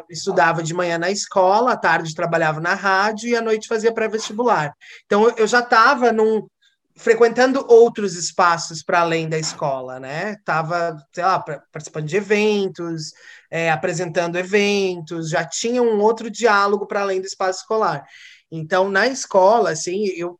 estudava 0.09 0.63
de 0.63 0.73
manhã 0.73 0.97
na 0.97 1.11
escola, 1.11 1.73
à 1.73 1.77
tarde 1.77 2.15
trabalhava 2.15 2.59
na 2.61 2.73
rádio 2.73 3.29
e 3.29 3.35
à 3.35 3.41
noite 3.41 3.67
fazia 3.67 3.93
pré-vestibular. 3.93 4.73
Então 5.05 5.29
eu- 5.37 5.47
já 5.47 5.59
estava 5.59 6.11
num 6.11 6.47
frequentando 6.95 7.63
outros 7.69 8.15
espaços 8.15 8.81
para 8.83 9.01
além 9.01 9.29
da 9.29 9.37
escola, 9.37 9.99
né? 9.99 10.35
Tava, 10.43 10.97
sei 11.13 11.23
lá, 11.23 11.39
participando 11.71 12.07
de 12.07 12.17
eventos, 12.17 13.11
é, 13.51 13.69
apresentando 13.71 14.35
eventos, 14.37 15.29
já 15.29 15.45
tinha 15.45 15.81
um 15.83 15.99
outro 16.01 16.29
diálogo 16.31 16.87
para 16.87 17.01
além 17.01 17.21
do 17.21 17.27
espaço 17.27 17.59
escolar. 17.59 18.03
Então, 18.51 18.89
na 18.89 19.05
escola, 19.07 19.71
assim, 19.71 20.05
eu, 20.17 20.39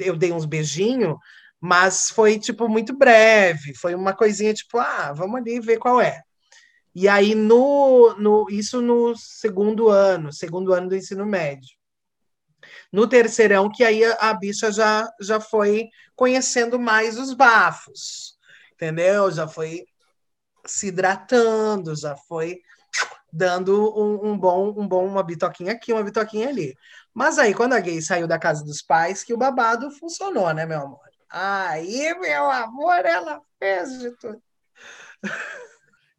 eu 0.00 0.16
dei 0.16 0.32
uns 0.32 0.44
beijinhos, 0.46 1.16
mas 1.60 2.10
foi, 2.10 2.38
tipo, 2.38 2.68
muito 2.68 2.96
breve, 2.96 3.74
foi 3.74 3.94
uma 3.94 4.14
coisinha, 4.14 4.54
tipo, 4.54 4.78
ah, 4.78 5.12
vamos 5.12 5.40
ali 5.40 5.60
ver 5.60 5.78
qual 5.78 6.00
é. 6.00 6.22
E 6.94 7.08
aí, 7.08 7.34
no, 7.34 8.14
no, 8.18 8.46
isso 8.50 8.80
no 8.80 9.16
segundo 9.16 9.88
ano, 9.88 10.32
segundo 10.32 10.72
ano 10.72 10.88
do 10.88 10.96
ensino 10.96 11.24
médio. 11.24 11.70
No 12.92 13.08
terceirão, 13.08 13.70
que 13.70 13.84
aí 13.84 14.04
a, 14.04 14.14
a 14.30 14.34
bicha 14.34 14.72
já, 14.72 15.08
já 15.20 15.40
foi 15.40 15.88
conhecendo 16.16 16.78
mais 16.78 17.18
os 17.18 17.32
bafos, 17.32 18.36
entendeu? 18.72 19.30
Já 19.30 19.46
foi 19.46 19.84
se 20.66 20.88
hidratando, 20.88 21.94
já 21.94 22.16
foi 22.16 22.60
dando 23.32 23.96
um, 23.96 24.30
um 24.32 24.38
bom, 24.38 24.74
um 24.76 24.86
bom, 24.86 25.06
uma 25.06 25.22
bitoquinha 25.22 25.72
aqui, 25.72 25.92
uma 25.92 26.02
bitoquinha 26.02 26.48
ali. 26.48 26.76
Mas 27.14 27.38
aí, 27.38 27.54
quando 27.54 27.74
a 27.74 27.80
gay 27.80 28.02
saiu 28.02 28.26
da 28.26 28.38
casa 28.38 28.64
dos 28.64 28.82
pais, 28.82 29.22
que 29.22 29.32
o 29.32 29.38
babado 29.38 29.90
funcionou, 29.92 30.52
né, 30.52 30.66
meu 30.66 30.80
amor? 30.80 31.00
Aí, 31.28 32.12
meu 32.18 32.50
amor, 32.50 33.04
ela 33.04 33.40
fez 33.58 33.98
de 34.00 34.10
tudo. 34.16 34.42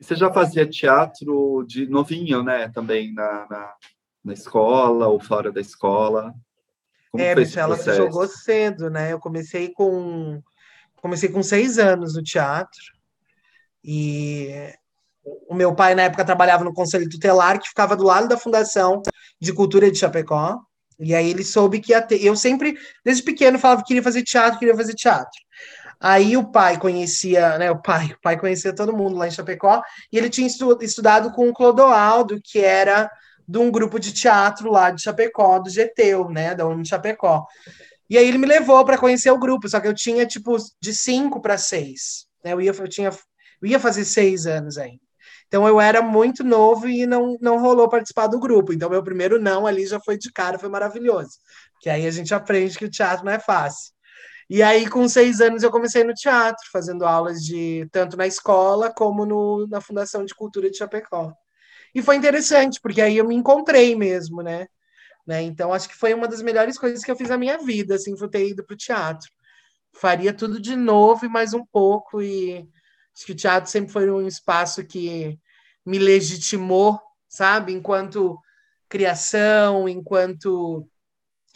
Você 0.01 0.15
já 0.15 0.33
fazia 0.33 0.67
teatro 0.67 1.63
de 1.67 1.85
novinho, 1.85 2.41
né? 2.41 2.67
Também 2.69 3.13
na, 3.13 3.47
na, 3.47 3.73
na 4.25 4.33
escola 4.33 5.07
ou 5.07 5.19
fora 5.19 5.51
da 5.51 5.61
escola. 5.61 6.33
Como 7.11 7.23
é, 7.23 7.35
bicho, 7.35 7.59
ela 7.59 7.77
jogou 7.77 8.27
cedo, 8.27 8.89
né? 8.89 9.13
Eu 9.13 9.19
comecei 9.19 9.69
com 9.69 10.41
comecei 10.95 11.29
com 11.29 11.43
seis 11.43 11.77
anos 11.77 12.15
no 12.15 12.23
teatro 12.23 12.81
e 13.83 14.73
o 15.47 15.53
meu 15.53 15.75
pai 15.75 15.93
na 15.93 16.03
época 16.03 16.25
trabalhava 16.25 16.63
no 16.63 16.73
conselho 16.73 17.09
tutelar 17.09 17.59
que 17.59 17.67
ficava 17.67 17.95
do 17.95 18.03
lado 18.03 18.27
da 18.27 18.37
Fundação 18.37 19.01
de 19.39 19.53
Cultura 19.53 19.91
de 19.91 19.97
Chapecó 19.97 20.59
e 20.99 21.13
aí 21.13 21.29
ele 21.29 21.43
soube 21.43 21.79
que 21.79 21.91
ia 21.91 22.01
ter. 22.01 22.23
Eu 22.23 22.35
sempre 22.35 22.75
desde 23.03 23.23
pequeno 23.23 23.59
falava 23.59 23.81
que 23.81 23.87
queria 23.87 24.03
fazer 24.03 24.23
teatro, 24.23 24.57
queria 24.57 24.75
fazer 24.75 24.93
teatro. 24.95 25.39
Aí 26.01 26.35
o 26.35 26.43
pai 26.51 26.79
conhecia, 26.79 27.57
né? 27.57 27.69
O 27.71 27.81
pai, 27.81 28.07
o 28.13 28.21
pai 28.21 28.39
conhecia 28.39 28.73
todo 28.73 28.95
mundo 28.95 29.17
lá 29.17 29.27
em 29.27 29.31
Chapecó 29.31 29.81
e 30.11 30.17
ele 30.17 30.29
tinha 30.29 30.47
estu- 30.47 30.77
estudado 30.81 31.31
com 31.31 31.47
o 31.49 31.53
Clodoaldo, 31.53 32.39
que 32.43 32.59
era 32.59 33.09
de 33.47 33.57
um 33.59 33.69
grupo 33.69 33.99
de 33.99 34.13
teatro 34.13 34.71
lá 34.71 34.91
de 34.91 35.01
Chapecó, 35.01 35.59
do 35.59 35.69
GTEU, 35.69 36.29
né? 36.29 36.55
Da 36.55 36.65
Uni 36.65 36.85
Chapecó. 36.87 37.45
E 38.09 38.17
aí 38.17 38.27
ele 38.27 38.37
me 38.37 38.47
levou 38.47 38.83
para 38.83 38.97
conhecer 38.97 39.31
o 39.31 39.39
grupo, 39.39 39.69
só 39.69 39.79
que 39.79 39.87
eu 39.87 39.93
tinha 39.93 40.25
tipo 40.25 40.57
de 40.81 40.93
cinco 40.93 41.41
para 41.41 41.57
seis. 41.57 42.25
Né? 42.43 42.53
Eu 42.53 42.61
ia, 42.61 42.71
eu 42.71 42.87
tinha, 42.87 43.09
eu 43.61 43.67
ia 43.67 43.79
fazer 43.79 44.03
seis 44.05 44.45
anos 44.45 44.77
ainda. 44.77 44.99
Então 45.47 45.67
eu 45.67 45.79
era 45.81 46.01
muito 46.01 46.43
novo 46.43 46.87
e 46.87 47.05
não, 47.05 47.37
não 47.41 47.59
rolou 47.59 47.89
participar 47.89 48.27
do 48.27 48.39
grupo. 48.39 48.73
Então 48.73 48.89
meu 48.89 49.03
primeiro 49.03 49.39
não 49.39 49.67
ali 49.67 49.85
já 49.85 49.99
foi 49.99 50.17
de 50.17 50.31
cara, 50.31 50.57
foi 50.59 50.69
maravilhoso. 50.69 51.31
Que 51.79 51.89
aí 51.89 52.07
a 52.07 52.11
gente 52.11 52.33
aprende 52.33 52.77
que 52.77 52.85
o 52.85 52.89
teatro 52.89 53.25
não 53.25 53.31
é 53.31 53.39
fácil. 53.39 53.91
E 54.53 54.61
aí, 54.61 54.85
com 54.89 55.07
seis 55.07 55.39
anos, 55.39 55.63
eu 55.63 55.71
comecei 55.71 56.03
no 56.03 56.13
teatro, 56.13 56.67
fazendo 56.73 57.05
aulas 57.05 57.41
de 57.41 57.87
tanto 57.89 58.17
na 58.17 58.27
escola 58.27 58.93
como 58.93 59.25
no, 59.25 59.65
na 59.67 59.79
Fundação 59.79 60.25
de 60.25 60.35
Cultura 60.35 60.69
de 60.69 60.75
Chapecó. 60.77 61.31
E 61.95 62.01
foi 62.01 62.17
interessante, 62.17 62.77
porque 62.81 62.99
aí 63.01 63.15
eu 63.15 63.25
me 63.25 63.33
encontrei 63.33 63.95
mesmo, 63.95 64.41
né? 64.41 64.67
né? 65.25 65.41
Então, 65.41 65.71
acho 65.73 65.87
que 65.87 65.95
foi 65.95 66.13
uma 66.13 66.27
das 66.27 66.41
melhores 66.41 66.77
coisas 66.77 67.01
que 67.01 67.09
eu 67.09 67.15
fiz 67.15 67.29
na 67.29 67.37
minha 67.37 67.59
vida, 67.59 67.95
assim, 67.95 68.17
foi 68.17 68.27
ter 68.29 68.45
ido 68.45 68.61
para 68.65 68.73
o 68.73 68.77
teatro. 68.77 69.31
Faria 69.93 70.33
tudo 70.33 70.59
de 70.59 70.75
novo 70.75 71.25
e 71.25 71.29
mais 71.29 71.53
um 71.53 71.65
pouco, 71.65 72.21
e 72.21 72.57
acho 73.15 73.25
que 73.25 73.31
o 73.31 73.35
teatro 73.35 73.71
sempre 73.71 73.93
foi 73.93 74.11
um 74.11 74.27
espaço 74.27 74.85
que 74.85 75.39
me 75.85 75.97
legitimou, 75.97 76.99
sabe? 77.25 77.71
Enquanto 77.71 78.37
criação, 78.89 79.87
enquanto 79.87 80.85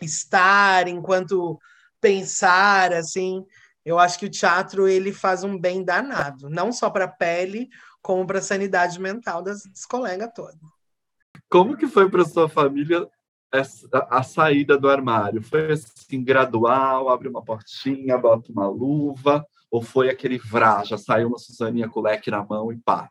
estar, 0.01 0.87
enquanto 0.87 1.59
pensar, 2.05 2.93
assim. 2.93 3.43
Eu 3.83 3.97
acho 3.97 4.19
que 4.19 4.27
o 4.27 4.29
teatro 4.29 4.87
ele 4.87 5.11
faz 5.11 5.43
um 5.43 5.59
bem 5.59 5.83
danado, 5.83 6.49
não 6.49 6.71
só 6.71 6.87
para 6.87 7.05
a 7.05 7.11
pele, 7.11 7.67
como 7.99 8.27
para 8.27 8.37
a 8.37 8.43
sanidade 8.43 8.99
mental 8.99 9.41
das, 9.41 9.63
das 9.63 9.85
colegas 9.87 10.29
todas. 10.35 10.59
Como 11.49 11.75
que 11.75 11.87
foi 11.87 12.09
para 12.09 12.23
sua 12.23 12.47
família 12.47 13.07
essa, 13.51 13.87
a 14.09 14.21
saída 14.21 14.77
do 14.77 14.87
armário? 14.87 15.41
Foi 15.41 15.71
assim, 15.71 16.23
gradual, 16.23 17.09
abre 17.09 17.27
uma 17.27 17.43
portinha, 17.43 18.17
bota 18.17 18.51
uma 18.51 18.67
luva, 18.67 19.43
ou 19.71 19.81
foi 19.81 20.09
aquele 20.09 20.37
vrá, 20.37 20.83
já 20.83 20.97
saiu 20.97 21.29
uma 21.29 21.39
Suzaninha 21.39 21.89
com 21.89 21.99
o 21.99 22.03
leque 22.03 22.29
na 22.29 22.43
mão 22.45 22.71
e 22.71 22.77
pá? 22.77 23.09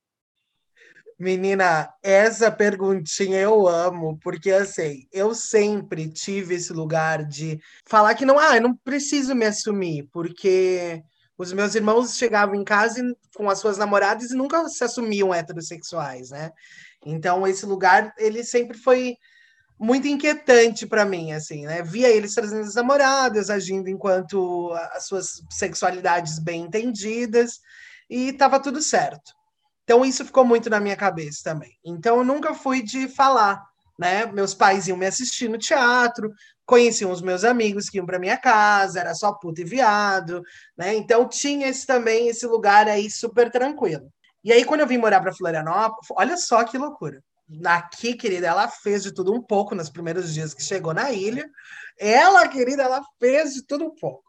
Menina, 1.18 1.88
essa 2.02 2.50
perguntinha 2.50 3.38
eu 3.38 3.68
amo, 3.68 4.18
porque 4.20 4.50
assim, 4.50 5.06
eu 5.12 5.34
sempre 5.34 6.08
tive 6.08 6.56
esse 6.56 6.72
lugar 6.72 7.24
de 7.24 7.60
falar 7.86 8.14
que 8.14 8.24
não, 8.24 8.38
ah, 8.38 8.56
eu 8.56 8.62
não 8.62 8.74
preciso 8.74 9.34
me 9.34 9.46
assumir, 9.46 10.08
porque 10.12 11.02
os 11.38 11.52
meus 11.52 11.74
irmãos 11.74 12.16
chegavam 12.16 12.56
em 12.56 12.64
casa 12.64 13.00
com 13.36 13.48
as 13.48 13.58
suas 13.58 13.78
namoradas 13.78 14.30
e 14.30 14.36
nunca 14.36 14.68
se 14.68 14.82
assumiam 14.82 15.32
heterossexuais, 15.32 16.30
né? 16.30 16.50
Então 17.06 17.46
esse 17.46 17.64
lugar, 17.64 18.12
ele 18.18 18.42
sempre 18.42 18.76
foi 18.76 19.16
muito 19.78 20.08
inquietante 20.08 20.86
para 20.86 21.04
mim, 21.04 21.32
assim, 21.32 21.64
né? 21.66 21.82
Via 21.82 22.08
eles 22.08 22.34
trazendo 22.34 22.66
as 22.66 22.74
namoradas, 22.74 23.50
agindo 23.50 23.88
enquanto 23.88 24.72
as 24.92 25.06
suas 25.06 25.42
sexualidades 25.50 26.38
bem 26.38 26.62
entendidas, 26.62 27.60
e 28.08 28.30
estava 28.30 28.60
tudo 28.60 28.80
certo. 28.82 29.32
Então 29.84 30.04
isso 30.04 30.24
ficou 30.24 30.44
muito 30.44 30.68
na 30.70 30.80
minha 30.80 30.96
cabeça 30.96 31.40
também. 31.44 31.72
Então 31.84 32.18
eu 32.18 32.24
nunca 32.24 32.54
fui 32.54 32.82
de 32.82 33.06
falar, 33.06 33.62
né? 33.98 34.26
Meus 34.26 34.54
pais 34.54 34.88
iam 34.88 34.96
me 34.96 35.06
assistir 35.06 35.48
no 35.48 35.58
teatro, 35.58 36.32
conheciam 36.66 37.10
os 37.10 37.20
meus 37.22 37.44
amigos 37.44 37.88
que 37.88 37.98
iam 37.98 38.06
para 38.06 38.18
minha 38.18 38.36
casa, 38.38 39.00
era 39.00 39.14
só 39.14 39.32
puta 39.32 39.60
e 39.60 39.64
viado, 39.64 40.42
né? 40.76 40.94
Então 40.94 41.28
tinha 41.28 41.68
esse 41.68 41.86
também 41.86 42.28
esse 42.28 42.46
lugar 42.46 42.88
aí 42.88 43.10
super 43.10 43.50
tranquilo. 43.50 44.10
E 44.42 44.52
aí 44.52 44.64
quando 44.64 44.80
eu 44.80 44.86
vim 44.86 44.98
morar 44.98 45.20
para 45.20 45.34
Florianópolis, 45.34 46.08
olha 46.16 46.36
só 46.36 46.64
que 46.64 46.78
loucura. 46.78 47.22
Aqui, 47.66 48.14
querida, 48.14 48.46
ela 48.46 48.68
fez 48.68 49.02
de 49.02 49.12
tudo 49.12 49.32
um 49.34 49.42
pouco 49.42 49.74
nos 49.74 49.90
primeiros 49.90 50.32
dias 50.32 50.54
que 50.54 50.62
chegou 50.62 50.94
na 50.94 51.10
ilha. 51.12 51.46
Ela, 51.98 52.48
querida, 52.48 52.82
ela 52.82 53.02
fez 53.20 53.52
de 53.52 53.66
tudo 53.66 53.84
um 53.84 53.94
pouco. 53.94 54.24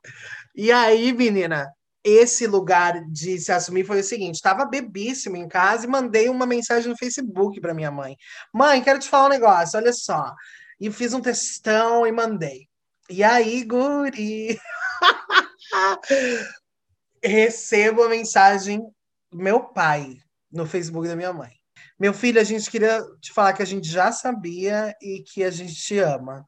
E 0.54 0.70
aí, 0.72 1.13
menina, 1.13 1.65
esse 2.06 2.46
lugar 2.46 3.04
de 3.10 3.39
se 3.39 3.52
assumir 3.52 3.84
foi 3.84 4.00
o 4.00 4.04
seguinte: 4.04 4.36
estava 4.36 4.63
bebíssimo 4.63 5.36
em 5.36 5.48
casa 5.48 5.86
e 5.86 5.89
mandei 5.89 6.30
uma 6.30 6.46
mensagem 6.46 6.88
no 6.88 6.98
Facebook 6.98 7.60
para 7.60 7.74
minha 7.74 7.89
mãe. 7.89 8.15
Mãe, 8.54 8.84
quero 8.84 9.00
te 9.00 9.10
falar 9.10 9.26
um 9.26 9.30
negócio, 9.30 9.80
olha 9.80 9.91
só. 9.91 10.32
E 10.80 10.91
fiz 10.91 11.13
um 11.13 11.22
textão 11.22 12.06
e 12.06 12.12
mandei. 12.12 12.68
E 13.10 13.24
aí, 13.24 13.63
guri, 13.63 14.60
recebo 17.24 18.04
a 18.04 18.10
mensagem 18.10 18.80
do 19.32 19.38
meu 19.38 19.62
pai 19.62 20.15
no 20.52 20.68
Facebook 20.68 21.08
da 21.08 21.15
minha 21.15 21.34
mãe. 21.34 21.54
Meu 22.00 22.13
filho, 22.13 22.39
a 22.39 22.44
gente 22.44 22.70
queria 22.70 23.04
te 23.20 23.34
falar 23.34 23.54
que 23.54 23.63
a 23.63 23.65
gente 23.65 23.88
já 23.88 24.12
sabia 24.12 24.94
e 25.02 25.24
que 25.24 25.44
a 25.44 25.50
gente 25.50 25.74
te 25.74 25.98
ama. 25.98 26.46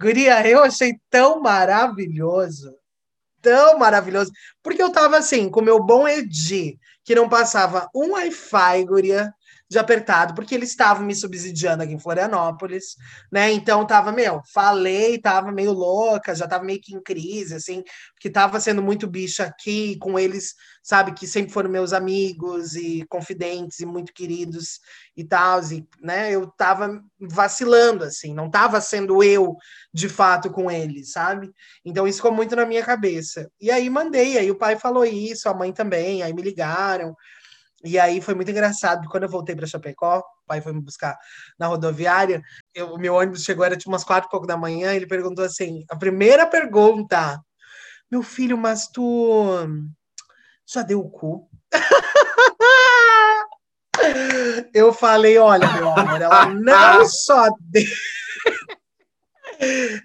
Guria, 0.00 0.46
eu 0.46 0.62
achei 0.62 0.98
tão 1.08 1.40
maravilhoso 1.40 2.76
tão 3.40 3.78
maravilhoso. 3.78 4.30
Porque 4.62 4.82
eu 4.82 4.90
tava 4.90 5.16
assim, 5.16 5.50
com 5.50 5.60
o 5.60 5.64
meu 5.64 5.82
bom 5.82 6.06
Edi, 6.06 6.78
que 7.04 7.14
não 7.14 7.28
passava 7.28 7.88
um 7.94 8.12
Wi-Fi, 8.12 8.84
guria, 8.84 9.32
de 9.68 9.78
apertado, 9.78 10.34
porque 10.34 10.54
eles 10.54 10.70
estavam 10.70 11.04
me 11.04 11.14
subsidiando 11.14 11.82
aqui 11.82 11.92
em 11.92 11.98
Florianópolis, 11.98 12.96
né? 13.30 13.52
Então 13.52 13.86
tava, 13.86 14.10
meu, 14.10 14.40
falei, 14.52 15.18
tava 15.18 15.52
meio 15.52 15.72
louca, 15.72 16.34
já 16.34 16.48
tava 16.48 16.64
meio 16.64 16.80
que 16.80 16.94
em 16.94 17.02
crise, 17.02 17.54
assim, 17.54 17.84
porque 18.14 18.30
tava 18.30 18.58
sendo 18.60 18.82
muito 18.82 19.06
bicha 19.06 19.44
aqui, 19.44 19.98
com 19.98 20.18
eles, 20.18 20.54
sabe, 20.82 21.12
que 21.12 21.26
sempre 21.26 21.52
foram 21.52 21.68
meus 21.68 21.92
amigos 21.92 22.74
e 22.74 23.04
confidentes 23.10 23.80
e 23.80 23.86
muito 23.86 24.12
queridos 24.14 24.80
e 25.14 25.22
tal, 25.22 25.60
e, 25.64 25.86
né? 26.00 26.30
Eu 26.32 26.46
tava 26.46 27.02
vacilando, 27.20 28.04
assim, 28.04 28.32
não 28.32 28.50
tava 28.50 28.80
sendo 28.80 29.22
eu 29.22 29.54
de 29.92 30.08
fato 30.08 30.50
com 30.50 30.70
eles, 30.70 31.12
sabe? 31.12 31.50
Então 31.84 32.08
isso 32.08 32.18
ficou 32.18 32.32
muito 32.32 32.56
na 32.56 32.64
minha 32.64 32.82
cabeça. 32.82 33.50
E 33.60 33.70
aí 33.70 33.90
mandei, 33.90 34.38
aí 34.38 34.50
o 34.50 34.56
pai 34.56 34.76
falou 34.76 35.04
isso, 35.04 35.48
a 35.48 35.54
mãe 35.54 35.72
também, 35.72 36.22
aí 36.22 36.32
me 36.32 36.40
ligaram. 36.40 37.14
E 37.84 37.98
aí 37.98 38.20
foi 38.20 38.34
muito 38.34 38.50
engraçado, 38.50 39.08
quando 39.08 39.22
eu 39.22 39.28
voltei 39.28 39.54
para 39.54 39.66
Chapecó, 39.66 40.18
o 40.18 40.46
pai 40.46 40.60
foi 40.60 40.72
me 40.72 40.80
buscar 40.80 41.16
na 41.58 41.68
rodoviária, 41.68 42.42
o 42.90 42.98
meu 42.98 43.14
ônibus 43.14 43.44
chegou, 43.44 43.64
era 43.64 43.76
tipo 43.76 43.90
umas 43.90 44.02
quatro 44.02 44.28
e 44.28 44.30
pouco 44.30 44.46
da 44.46 44.56
manhã, 44.56 44.92
ele 44.92 45.06
perguntou 45.06 45.44
assim, 45.44 45.84
a 45.88 45.96
primeira 45.96 46.44
pergunta, 46.44 47.40
meu 48.10 48.22
filho, 48.22 48.58
mas 48.58 48.88
tu 48.88 49.46
já 50.66 50.82
deu 50.82 51.00
o 51.00 51.08
cu? 51.08 51.48
eu 54.74 54.92
falei, 54.92 55.38
olha, 55.38 55.72
meu 55.74 55.90
amor, 55.90 56.20
ela 56.20 56.46
não 56.46 57.06
só 57.06 57.48
deu... 57.60 57.84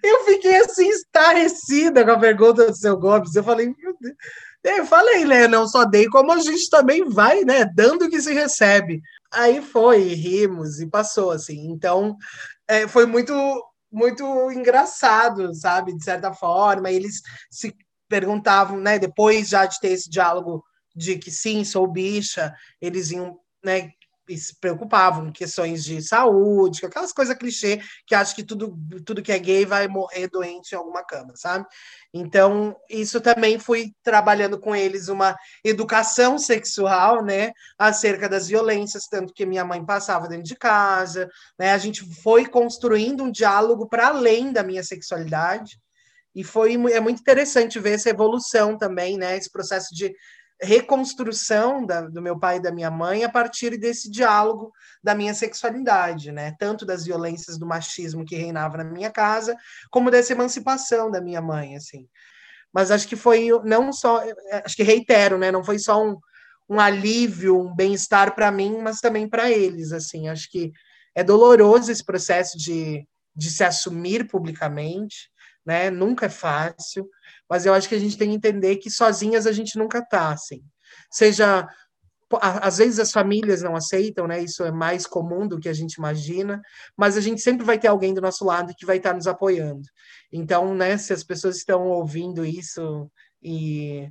eu 0.03 0.25
fiquei 0.25 0.57
assim, 0.57 0.89
estarrecida 0.89 2.05
com 2.05 2.11
a 2.11 2.19
pergunta 2.19 2.67
do 2.67 2.75
seu 2.75 2.95
Gomes, 2.97 3.35
eu 3.35 3.43
falei, 3.43 3.65
meu 3.65 3.97
Deus... 3.99 4.15
Eu 4.63 4.85
falei, 4.85 5.25
né? 5.25 5.47
Não 5.47 5.67
só 5.67 5.83
dei, 5.83 6.07
como 6.07 6.31
a 6.31 6.39
gente 6.39 6.69
também 6.69 7.03
vai, 7.09 7.41
né? 7.41 7.65
Dando 7.65 8.05
o 8.05 8.09
que 8.09 8.21
se 8.21 8.33
recebe. 8.33 9.01
Aí 9.31 9.61
foi, 9.61 10.01
rimos 10.13 10.79
e 10.79 10.87
passou, 10.87 11.31
assim. 11.31 11.69
Então, 11.69 12.15
é, 12.67 12.87
foi 12.87 13.05
muito, 13.05 13.33
muito 13.91 14.23
engraçado, 14.51 15.53
sabe? 15.53 15.93
De 15.93 16.03
certa 16.03 16.33
forma. 16.33 16.89
Eles 16.89 17.21
se 17.51 17.75
perguntavam, 18.07 18.79
né? 18.79 18.97
Depois 18.97 19.49
já 19.49 19.65
de 19.65 19.79
ter 19.81 19.89
esse 19.89 20.09
diálogo 20.09 20.63
de 20.95 21.17
que 21.17 21.31
sim, 21.31 21.65
sou 21.65 21.85
bicha, 21.85 22.53
eles 22.79 23.11
iam, 23.11 23.37
né? 23.63 23.89
Se 24.29 24.59
preocupavam 24.59 25.25
com 25.25 25.31
questões 25.31 25.83
de 25.83 26.01
saúde, 26.01 26.85
aquelas 26.85 27.11
coisas 27.11 27.37
clichê 27.37 27.81
que 28.07 28.15
acho 28.15 28.35
que 28.35 28.43
tudo, 28.43 28.77
tudo 29.05 29.21
que 29.21 29.31
é 29.31 29.39
gay 29.39 29.65
vai 29.65 29.87
morrer 29.87 30.27
doente 30.29 30.71
em 30.71 30.77
alguma 30.77 31.03
cama, 31.03 31.33
sabe? 31.35 31.65
Então, 32.13 32.75
isso 32.89 33.19
também 33.19 33.59
fui 33.59 33.91
trabalhando 34.03 34.59
com 34.59 34.75
eles 34.75 35.07
uma 35.07 35.35
educação 35.63 36.37
sexual, 36.37 37.23
né, 37.23 37.51
acerca 37.77 38.29
das 38.29 38.47
violências, 38.47 39.07
tanto 39.07 39.33
que 39.33 39.45
minha 39.45 39.65
mãe 39.65 39.83
passava 39.83 40.27
dentro 40.27 40.45
de 40.45 40.55
casa, 40.55 41.29
né? 41.57 41.73
A 41.73 41.77
gente 41.77 42.03
foi 42.21 42.45
construindo 42.45 43.23
um 43.23 43.31
diálogo 43.31 43.87
para 43.87 44.07
além 44.07 44.51
da 44.51 44.63
minha 44.63 44.83
sexualidade. 44.83 45.77
E 46.35 46.43
foi 46.43 46.73
é 46.91 46.99
muito 46.99 47.19
interessante 47.19 47.79
ver 47.79 47.93
essa 47.93 48.09
evolução 48.09 48.77
também, 48.77 49.17
né? 49.17 49.37
Esse 49.37 49.51
processo 49.51 49.93
de 49.93 50.13
reconstrução 50.63 51.85
da, 51.85 52.01
do 52.01 52.21
meu 52.21 52.39
pai 52.39 52.57
e 52.57 52.61
da 52.61 52.71
minha 52.71 52.89
mãe 52.89 53.23
a 53.23 53.29
partir 53.29 53.77
desse 53.77 54.09
diálogo 54.09 54.71
da 55.03 55.13
minha 55.13 55.33
sexualidade, 55.33 56.31
né? 56.31 56.55
Tanto 56.57 56.85
das 56.85 57.05
violências 57.05 57.57
do 57.57 57.65
machismo 57.65 58.25
que 58.25 58.35
reinava 58.35 58.77
na 58.77 58.83
minha 58.83 59.11
casa, 59.11 59.55
como 59.91 60.09
dessa 60.09 60.33
emancipação 60.33 61.11
da 61.11 61.21
minha 61.21 61.41
mãe, 61.41 61.75
assim. 61.75 62.07
Mas 62.73 62.89
acho 62.89 63.07
que 63.07 63.15
foi 63.15 63.49
não 63.63 63.93
só, 63.93 64.23
acho 64.65 64.75
que 64.75 64.83
reitero, 64.83 65.37
né? 65.37 65.51
Não 65.51 65.63
foi 65.63 65.77
só 65.77 66.03
um, 66.03 66.17
um 66.69 66.79
alívio, 66.79 67.59
um 67.59 67.75
bem-estar 67.75 68.33
para 68.33 68.51
mim, 68.51 68.79
mas 68.81 68.99
também 68.99 69.29
para 69.29 69.51
eles, 69.51 69.91
assim. 69.91 70.27
Acho 70.27 70.49
que 70.49 70.71
é 71.13 71.23
doloroso 71.23 71.91
esse 71.91 72.03
processo 72.03 72.57
de, 72.57 73.07
de 73.35 73.51
se 73.51 73.63
assumir 73.63 74.27
publicamente, 74.27 75.29
né? 75.65 75.89
Nunca 75.89 76.25
é 76.25 76.29
fácil 76.29 77.09
mas 77.53 77.67
eu 77.67 77.73
acho 77.75 77.87
que 77.87 77.93
a 77.93 77.99
gente 77.99 78.17
tem 78.17 78.29
que 78.29 78.35
entender 78.35 78.77
que 78.77 78.89
sozinhas 78.89 79.45
a 79.45 79.51
gente 79.51 79.77
nunca 79.77 79.99
está, 79.99 80.31
assim. 80.31 80.63
Seja 81.11 81.67
às 82.41 82.79
vezes 82.79 82.97
as 82.97 83.11
famílias 83.11 83.61
não 83.61 83.75
aceitam, 83.75 84.25
né? 84.25 84.41
Isso 84.41 84.63
é 84.63 84.71
mais 84.71 85.05
comum 85.05 85.47
do 85.47 85.59
que 85.59 85.69
a 85.69 85.73
gente 85.73 85.93
imagina, 85.93 86.59
mas 86.97 87.15
a 87.15 87.21
gente 87.21 87.41
sempre 87.41 87.63
vai 87.63 87.77
ter 87.77 87.89
alguém 87.89 88.11
do 88.11 88.21
nosso 88.21 88.43
lado 88.43 88.73
que 88.75 88.87
vai 88.87 88.97
estar 88.97 89.13
nos 89.13 89.27
apoiando. 89.27 89.87
Então, 90.31 90.73
né, 90.73 90.97
se 90.97 91.13
as 91.13 91.23
pessoas 91.23 91.57
estão 91.57 91.89
ouvindo 91.89 92.43
isso 92.43 93.07
e 93.39 94.09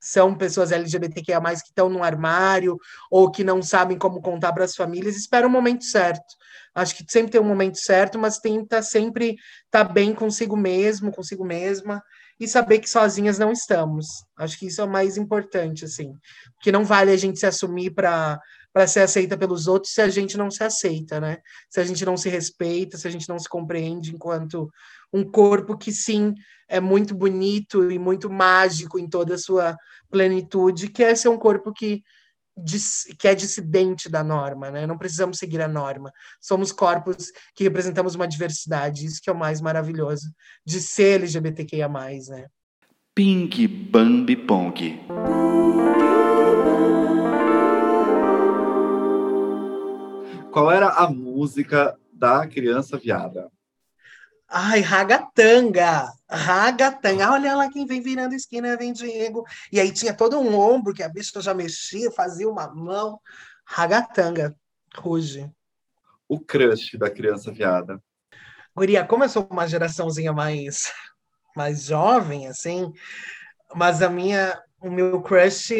são 0.00 0.32
pessoas 0.36 0.70
LGBTQIA+, 0.70 1.40
que 1.40 1.70
estão 1.70 1.88
no 1.88 2.04
armário, 2.04 2.78
ou 3.10 3.32
que 3.32 3.42
não 3.42 3.60
sabem 3.60 3.98
como 3.98 4.22
contar 4.22 4.52
para 4.52 4.64
as 4.64 4.76
famílias, 4.76 5.16
espera 5.16 5.44
o 5.44 5.50
momento 5.50 5.82
certo. 5.82 6.36
Acho 6.76 6.94
que 6.94 7.04
sempre 7.10 7.32
tem 7.32 7.40
um 7.40 7.44
momento 7.44 7.78
certo, 7.78 8.18
mas 8.18 8.38
tenta 8.38 8.82
sempre 8.82 9.36
estar 9.64 9.84
tá 9.86 9.92
bem 9.92 10.14
consigo 10.14 10.54
mesmo, 10.54 11.10
consigo 11.10 11.42
mesma, 11.42 12.02
e 12.38 12.46
saber 12.46 12.80
que 12.80 12.90
sozinhas 12.90 13.38
não 13.38 13.50
estamos. 13.50 14.06
Acho 14.36 14.58
que 14.58 14.66
isso 14.66 14.82
é 14.82 14.84
o 14.84 14.90
mais 14.90 15.16
importante, 15.16 15.86
assim. 15.86 16.12
Porque 16.54 16.70
não 16.70 16.84
vale 16.84 17.10
a 17.10 17.16
gente 17.16 17.38
se 17.38 17.46
assumir 17.46 17.92
para 17.92 18.38
para 18.74 18.86
ser 18.86 19.00
aceita 19.00 19.38
pelos 19.38 19.66
outros 19.66 19.94
se 19.94 20.02
a 20.02 20.08
gente 20.10 20.36
não 20.36 20.50
se 20.50 20.62
aceita, 20.62 21.18
né? 21.18 21.38
Se 21.70 21.80
a 21.80 21.84
gente 21.84 22.04
não 22.04 22.14
se 22.14 22.28
respeita, 22.28 22.98
se 22.98 23.08
a 23.08 23.10
gente 23.10 23.26
não 23.26 23.38
se 23.38 23.48
compreende 23.48 24.14
enquanto 24.14 24.68
um 25.10 25.24
corpo 25.24 25.78
que 25.78 25.90
sim 25.90 26.34
é 26.68 26.78
muito 26.78 27.14
bonito 27.14 27.90
e 27.90 27.98
muito 27.98 28.28
mágico 28.28 28.98
em 28.98 29.08
toda 29.08 29.36
a 29.36 29.38
sua 29.38 29.74
plenitude, 30.10 30.90
que 30.90 31.02
é 31.02 31.14
ser 31.14 31.30
um 31.30 31.38
corpo 31.38 31.72
que 31.72 32.02
que 33.18 33.28
é 33.28 33.34
dissidente 33.34 34.08
da 34.08 34.24
norma, 34.24 34.70
né? 34.70 34.86
Não 34.86 34.96
precisamos 34.96 35.38
seguir 35.38 35.60
a 35.60 35.68
norma. 35.68 36.12
Somos 36.40 36.72
corpos 36.72 37.30
que 37.54 37.64
representamos 37.64 38.14
uma 38.14 38.26
diversidade, 38.26 39.04
isso 39.04 39.20
que 39.22 39.28
é 39.28 39.32
o 39.32 39.38
mais 39.38 39.60
maravilhoso 39.60 40.30
de 40.64 40.80
ser 40.80 41.20
LGBTQIA+, 41.20 41.88
né? 41.88 42.46
Ping 43.14 43.48
Bambi 43.90 44.36
Pong. 44.36 45.00
Qual 50.50 50.70
era 50.70 50.88
a 50.88 51.10
música 51.10 51.94
da 52.12 52.46
criança 52.46 52.96
viada? 52.96 53.50
Ai, 54.48 54.80
ragatanga, 54.80 56.08
ragatanga. 56.28 57.32
Olha 57.32 57.56
lá 57.56 57.70
quem 57.70 57.84
vem 57.84 58.00
virando 58.00 58.34
esquina, 58.34 58.76
vem 58.76 58.92
Diego. 58.92 59.44
E 59.72 59.80
aí 59.80 59.92
tinha 59.92 60.14
todo 60.14 60.38
um 60.38 60.58
ombro 60.58 60.94
que 60.94 61.02
a 61.02 61.08
bicha 61.08 61.40
já 61.40 61.52
mexia, 61.52 62.10
fazia 62.12 62.48
uma 62.48 62.72
mão. 62.72 63.20
Ragatanga, 63.64 64.56
ruge. 64.96 65.50
O 66.28 66.38
crush 66.38 66.96
da 66.96 67.10
criança 67.10 67.52
viada. 67.52 68.00
Guria, 68.74 69.04
como 69.04 69.24
eu 69.24 69.28
sou 69.28 69.46
uma 69.50 69.66
geraçãozinha 69.66 70.32
mais, 70.32 70.92
mais 71.56 71.84
jovem, 71.84 72.46
assim, 72.46 72.92
mas 73.74 74.02
a 74.02 74.10
minha, 74.10 74.60
o 74.80 74.90
meu 74.90 75.22
crush, 75.22 75.72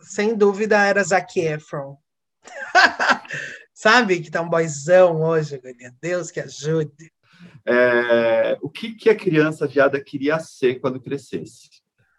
sem 0.00 0.36
dúvida, 0.36 0.78
era 0.78 1.02
Zac 1.02 1.40
Efron. 1.40 1.96
Sabe 3.74 4.20
que 4.20 4.30
tá 4.30 4.42
um 4.42 4.48
boizão 4.48 5.22
hoje, 5.22 5.58
Guria? 5.58 5.94
Deus 6.00 6.30
que 6.30 6.40
ajude. 6.40 7.12
É, 7.66 8.56
o 8.62 8.68
que, 8.68 8.94
que 8.94 9.10
a 9.10 9.16
criança 9.16 9.66
viada 9.66 10.00
queria 10.00 10.38
ser 10.38 10.80
quando 10.80 11.00
crescesse? 11.00 11.68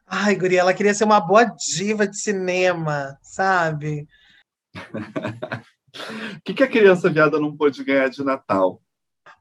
Ai, 0.06 0.36
Guria, 0.36 0.62
ela 0.62 0.74
queria 0.74 0.94
ser 0.94 1.04
uma 1.04 1.20
boa 1.20 1.44
diva 1.44 2.08
de 2.08 2.20
cinema, 2.20 3.18
sabe? 3.22 4.08
O 6.38 6.42
que, 6.44 6.54
que 6.54 6.64
a 6.64 6.68
criança 6.68 7.10
viada 7.10 7.40
não 7.40 7.58
pôde 7.58 7.84
ganhar 7.84 8.08
de 8.08 8.24
Natal? 8.24 8.80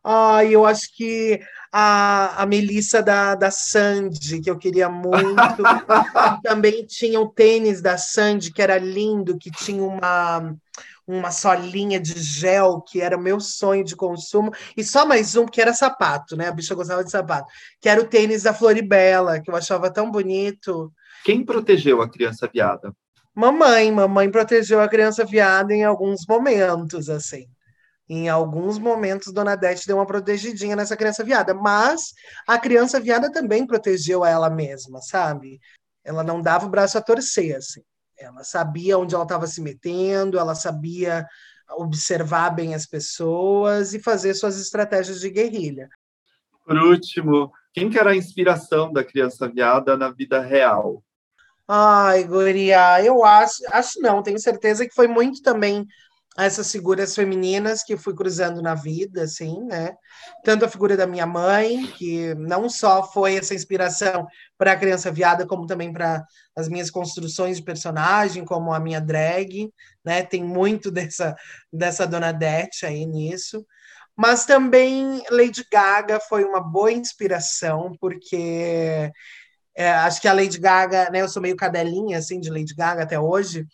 Ai, 0.03 0.55
eu 0.55 0.65
acho 0.65 0.95
que 0.97 1.41
a, 1.73 2.43
a 2.43 2.47
Melissa 2.47 3.03
da, 3.03 3.35
da 3.35 3.51
Sandy, 3.51 4.41
que 4.41 4.49
eu 4.49 4.57
queria 4.57 4.89
muito. 4.89 5.63
também 6.43 6.87
tinha 6.87 7.21
o 7.21 7.29
tênis 7.29 7.83
da 7.83 7.99
Sandy, 7.99 8.53
que 8.53 8.63
era 8.63 8.79
lindo, 8.79 9.37
que 9.37 9.51
tinha 9.51 9.83
uma, 9.83 10.57
uma 11.07 11.31
solinha 11.31 12.01
de 12.01 12.19
gel, 12.21 12.81
que 12.81 13.01
era 13.01 13.17
o 13.17 13.23
meu 13.23 13.39
sonho 13.39 13.85
de 13.85 13.95
consumo, 13.95 14.53
e 14.77 14.83
só 14.83 15.07
mais 15.07 15.37
um, 15.37 15.47
que 15.47 15.61
era 15.61 15.73
sapato, 15.73 16.37
né? 16.37 16.49
A 16.49 16.53
bicha 16.53 16.75
gostava 16.75 17.05
de 17.05 17.11
sapato, 17.11 17.47
que 17.81 17.89
era 17.89 18.01
o 18.01 18.07
tênis 18.07 18.43
da 18.43 18.53
Floribela, 18.53 19.41
que 19.41 19.51
eu 19.51 19.57
achava 19.57 19.93
tão 19.93 20.11
bonito. 20.11 20.93
Quem 21.25 21.45
protegeu 21.45 22.03
a 22.03 22.11
criança 22.11 22.51
viada? 22.53 22.93
Mamãe, 23.35 23.93
mamãe 23.93 24.31
protegeu 24.31 24.81
a 24.81 24.89
criança 24.89 25.25
viada 25.25 25.73
em 25.73 25.85
alguns 25.85 26.27
momentos, 26.27 27.09
assim. 27.09 27.47
Em 28.09 28.29
alguns 28.29 28.79
momentos, 28.79 29.33
Dona 29.33 29.57
Dete 29.57 29.87
deu 29.87 29.97
uma 29.97 30.07
protegidinha 30.07 30.77
nessa 30.77 30.97
criança 30.97 31.25
viada, 31.25 31.53
mas 31.53 32.15
a 32.47 32.59
criança 32.59 33.01
viada 33.01 33.31
também 33.31 33.67
protegeu 33.67 34.25
ela 34.25 34.49
mesma, 34.49 35.01
sabe? 35.03 35.61
Ela 36.05 36.23
não 36.23 36.41
dava 36.41 36.67
o 36.67 36.71
braço 36.71 36.97
a 36.97 37.03
torcer, 37.03 37.57
assim. 37.57 37.83
Ela 38.19 38.43
sabia 38.45 38.99
onde 38.99 39.15
ela 39.15 39.25
estava 39.25 39.47
se 39.47 39.61
metendo, 39.61 40.39
ela 40.39 40.55
sabia 40.55 41.27
observar 41.71 42.51
bem 42.51 42.75
as 42.75 42.87
pessoas 42.87 43.93
e 43.95 44.01
fazer 44.01 44.35
suas 44.35 44.61
estratégias 44.61 45.21
de 45.21 45.31
guerrilha. 45.31 45.89
Por 46.65 46.79
último, 46.79 47.53
quem 47.73 47.91
que 47.91 47.99
era 47.99 48.11
a 48.11 48.17
inspiração 48.17 48.93
da 48.93 49.05
criança 49.05 49.49
viada 49.49 49.97
na 49.97 50.11
vida 50.11 50.41
real? 50.41 51.03
Ai, 51.69 52.25
Guria, 52.25 53.05
eu 53.05 53.25
acho, 53.25 53.63
acho 53.73 54.01
não, 54.01 54.23
tenho 54.23 54.39
certeza 54.39 54.87
que 54.87 54.95
foi 54.95 55.09
muito 55.09 55.43
também 55.43 55.85
essas 56.39 56.71
figuras 56.71 57.15
femininas 57.15 57.83
que 57.83 57.97
fui 57.97 58.15
cruzando 58.15 58.61
na 58.61 58.75
vida, 58.75 59.23
assim, 59.23 59.65
né? 59.65 59.95
Tanto 60.45 60.65
a 60.65 60.69
figura 60.69 60.97
da 60.97 61.07
minha 61.07 61.27
mãe, 61.27 61.87
que 61.93 62.35
não 62.35 62.69
só 62.69 63.03
foi 63.03 63.37
essa 63.37 63.55
inspiração 63.55 64.27
para 64.59 64.73
a 64.73 64.77
criança 64.77 65.11
viada, 65.11 65.47
como 65.47 65.67
também 65.67 65.93
para 65.93 66.25
as 66.55 66.69
minhas 66.69 66.91
construções 66.91 67.57
de 67.57 67.63
personagem, 67.63 68.45
como 68.45 68.73
a 68.73 68.81
minha 68.81 69.01
drag, 69.01 69.73
né? 70.05 70.23
Tem 70.23 70.45
muito 70.45 70.91
dessa, 70.93 71.35
dessa 71.73 72.07
Dona 72.07 72.33
Dete 72.33 72.85
aí 72.85 73.07
nisso. 73.07 73.65
Mas 74.17 74.47
também 74.47 75.23
Lady 75.31 75.65
Gaga 75.71 76.21
foi 76.21 76.45
uma 76.45 76.61
boa 76.61 76.93
inspiração, 76.93 77.93
porque 78.01 79.11
é, 79.77 79.91
acho 79.91 80.21
que 80.21 80.29
a 80.29 80.33
Lady 80.33 80.59
Gaga, 80.59 81.11
né? 81.11 81.21
Eu 81.23 81.29
sou 81.29 81.43
meio 81.43 81.57
cadelinha, 81.57 82.19
assim, 82.19 82.41
de 82.41 82.51
Lady 82.51 82.75
Gaga 82.75 83.03
até 83.03 83.19
hoje, 83.21 83.67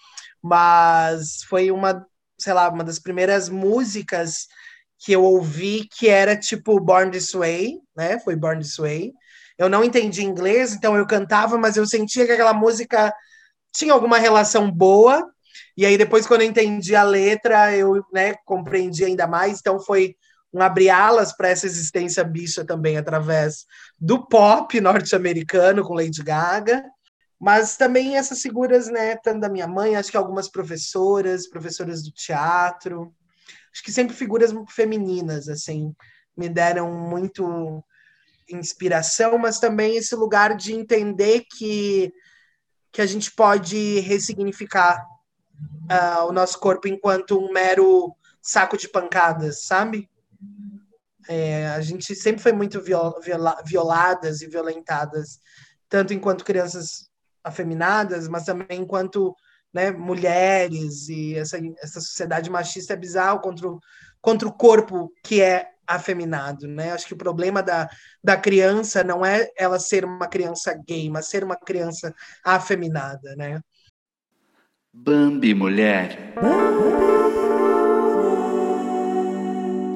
mas 0.43 1.43
foi 1.49 1.71
uma 1.71 2.05
sei 2.43 2.53
lá, 2.53 2.69
uma 2.69 2.85
das 2.85 2.99
primeiras 2.99 3.49
músicas 3.49 4.47
que 4.99 5.13
eu 5.13 5.25
ouvi 5.25 5.89
que 5.91 6.09
era 6.09 6.37
tipo 6.37 6.79
Born 6.81 7.11
This 7.11 7.33
Way, 7.33 7.79
né? 7.97 8.19
Foi 8.21 8.37
Born 8.37 8.61
This 8.61 8.77
Way. 8.77 9.13
Eu 9.59 9.69
não 9.69 9.85
entendi 9.85 10.23
inglês, 10.23 10.75
então 10.75 10.97
eu 10.97 11.07
cantava, 11.07 11.59
mas 11.59 11.77
eu 11.77 11.87
sentia 11.87 12.27
que 12.27 12.33
aquela 12.33 12.53
música 12.55 13.13
tinha 13.73 13.93
alguma 13.93 14.19
relação 14.19 14.71
boa. 14.71 15.29
E 15.77 15.85
aí 15.85 15.97
depois 15.99 16.27
quando 16.27 16.43
eu 16.43 16.49
entendi 16.49 16.95
a 16.95 17.03
letra, 17.03 17.77
eu, 17.77 18.05
né, 18.13 18.35
compreendi 18.45 19.05
ainda 19.05 19.27
mais, 19.27 19.59
então 19.59 19.81
foi 19.81 20.17
um 20.53 20.61
abrir 20.61 20.91
alas 20.91 21.33
para 21.33 21.49
essa 21.49 21.67
existência 21.67 22.23
bicha 22.23 22.65
também 22.65 22.97
através 22.99 23.65
do 23.99 24.27
pop 24.27 24.79
norte-americano 24.81 25.83
com 25.83 25.95
Lady 25.95 26.23
Gaga. 26.23 26.85
Mas 27.43 27.77
também 27.77 28.17
essas 28.17 28.41
figuras, 28.41 28.87
né, 28.87 29.17
tanto 29.17 29.41
da 29.41 29.49
minha 29.49 29.67
mãe, 29.67 29.97
acho 29.97 30.13
que 30.13 30.17
algumas 30.17 30.49
professoras, 30.49 31.49
professoras 31.49 32.01
do 32.01 32.13
teatro, 32.13 33.13
acho 33.73 33.83
que 33.83 33.91
sempre 33.91 34.15
figuras 34.15 34.55
femininas, 34.69 35.49
assim, 35.49 35.93
me 36.37 36.49
deram 36.49 36.95
muito 36.95 37.83
inspiração, 38.49 39.37
mas 39.39 39.59
também 39.59 39.97
esse 39.97 40.15
lugar 40.15 40.55
de 40.57 40.73
entender 40.73 41.45
que, 41.53 42.13
que 42.93 43.03
a 43.03 43.07
gente 43.07 43.33
pode 43.33 43.99
ressignificar 43.99 45.05
uh, 45.91 46.29
o 46.29 46.33
nosso 46.33 46.61
corpo 46.61 46.87
enquanto 46.87 47.41
um 47.41 47.53
mero 47.53 48.15
saco 48.41 48.77
de 48.77 48.89
pancadas, 48.89 49.65
sabe? 49.65 50.09
É, 51.29 51.71
a 51.71 51.81
gente 51.81 52.15
sempre 52.15 52.41
foi 52.41 52.53
muito 52.53 52.81
viol, 52.81 53.21
viola, 53.21 53.61
violadas 53.67 54.43
e 54.43 54.47
violentadas, 54.47 55.41
tanto 55.89 56.15
enquanto 56.15 56.45
crianças 56.45 57.11
afeminadas, 57.45 58.29
mas 58.29 58.45
também 58.45 58.81
enquanto 58.81 59.35
né, 59.73 59.91
mulheres 59.91 61.09
e 61.09 61.35
essa, 61.35 61.59
essa 61.83 62.01
sociedade 62.01 62.51
machista 62.51 62.93
é 62.93 62.97
bizarro 62.97 63.41
contra 63.41 63.69
o, 63.69 63.81
contra 64.21 64.47
o 64.47 64.53
corpo 64.53 65.13
que 65.25 65.41
é 65.41 65.69
afeminado, 65.87 66.67
né? 66.69 66.93
Acho 66.93 67.07
que 67.07 67.15
o 67.15 67.19
problema 67.19 67.63
da, 67.63 67.89
da 68.23 68.37
criança 68.37 69.03
não 69.03 69.25
é 69.25 69.51
ela 69.57 69.79
ser 69.79 70.05
uma 70.05 70.29
criança 70.29 70.79
gay, 70.87 71.11
mas 71.11 71.27
ser 71.27 71.43
uma 71.45 71.57
criança 71.57 72.15
afeminada, 72.45 73.35
né? 73.37 73.61
Bambi 74.93 75.55
mulher. 75.55 76.35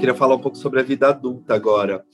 Queria 0.01 0.15
falar 0.15 0.35
um 0.35 0.41
pouco 0.41 0.57
sobre 0.57 0.81
a 0.81 0.83
vida 0.83 1.09
adulta 1.09 1.55
agora. 1.55 2.05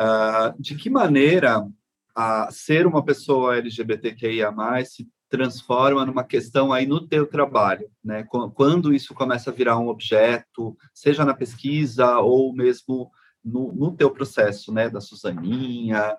Uh, 0.00 0.60
de 0.60 0.74
que 0.74 0.90
maneira 0.90 1.66
a 2.14 2.48
ser 2.50 2.86
uma 2.86 3.04
pessoa 3.04 3.56
LGBTQIA+, 3.56 4.52
se 4.84 5.08
transforma 5.28 6.04
numa 6.04 6.24
questão 6.24 6.72
aí 6.72 6.86
no 6.86 7.06
teu 7.06 7.26
trabalho, 7.26 7.90
né? 8.04 8.24
Quando 8.54 8.92
isso 8.92 9.14
começa 9.14 9.50
a 9.50 9.52
virar 9.52 9.78
um 9.78 9.88
objeto, 9.88 10.76
seja 10.92 11.24
na 11.24 11.32
pesquisa 11.32 12.18
ou 12.18 12.52
mesmo 12.54 13.10
no, 13.42 13.72
no 13.72 13.96
teu 13.96 14.10
processo, 14.10 14.72
né? 14.72 14.90
Da 14.90 15.00
Suzaninha, 15.00 16.18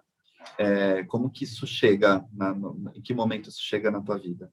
é, 0.57 1.03
como 1.03 1.29
que 1.29 1.43
isso 1.43 1.67
chega, 1.67 2.25
na, 2.33 2.53
no, 2.53 2.91
em 2.95 3.01
que 3.01 3.13
momento 3.13 3.49
isso 3.49 3.61
chega 3.61 3.91
na 3.91 4.01
tua 4.01 4.17
vida? 4.17 4.51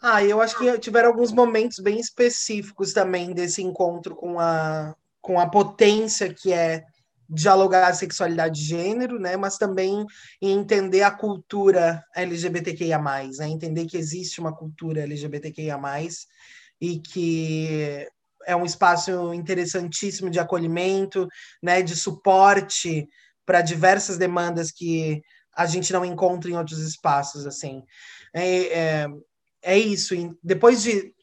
Ah, 0.00 0.24
eu 0.24 0.40
acho 0.40 0.56
que 0.58 0.78
tiveram 0.78 1.10
alguns 1.10 1.30
momentos 1.30 1.78
bem 1.78 1.98
específicos 1.98 2.92
também 2.92 3.34
desse 3.34 3.62
encontro 3.62 4.16
com 4.16 4.40
a, 4.40 4.94
com 5.20 5.38
a 5.38 5.46
potência 5.46 6.32
que 6.32 6.52
é 6.52 6.84
dialogar 7.30 7.88
a 7.88 7.94
sexualidade 7.94 8.60
de 8.60 8.66
gênero, 8.66 9.18
né, 9.18 9.36
mas 9.36 9.56
também 9.56 10.04
em 10.42 10.58
entender 10.58 11.02
a 11.02 11.10
cultura 11.10 12.04
LGBTQIA+, 12.14 12.98
né, 13.38 13.48
entender 13.48 13.86
que 13.86 13.96
existe 13.96 14.40
uma 14.40 14.54
cultura 14.54 15.02
LGBTQIA+, 15.02 15.78
e 16.80 16.98
que 16.98 18.08
é 18.46 18.56
um 18.56 18.64
espaço 18.64 19.32
interessantíssimo 19.32 20.30
de 20.30 20.40
acolhimento, 20.40 21.28
né, 21.62 21.82
de 21.82 21.94
suporte 21.94 23.08
para 23.46 23.60
diversas 23.60 24.16
demandas 24.16 24.70
que 24.70 25.22
a 25.54 25.66
gente 25.66 25.92
não 25.92 26.04
encontra 26.04 26.50
em 26.50 26.56
outros 26.56 26.78
espaços, 26.80 27.46
assim. 27.46 27.82
É, 28.34 28.78
é, 28.78 29.06
é 29.62 29.78
isso. 29.78 30.14
Depois 30.42 30.82
de 30.82 31.14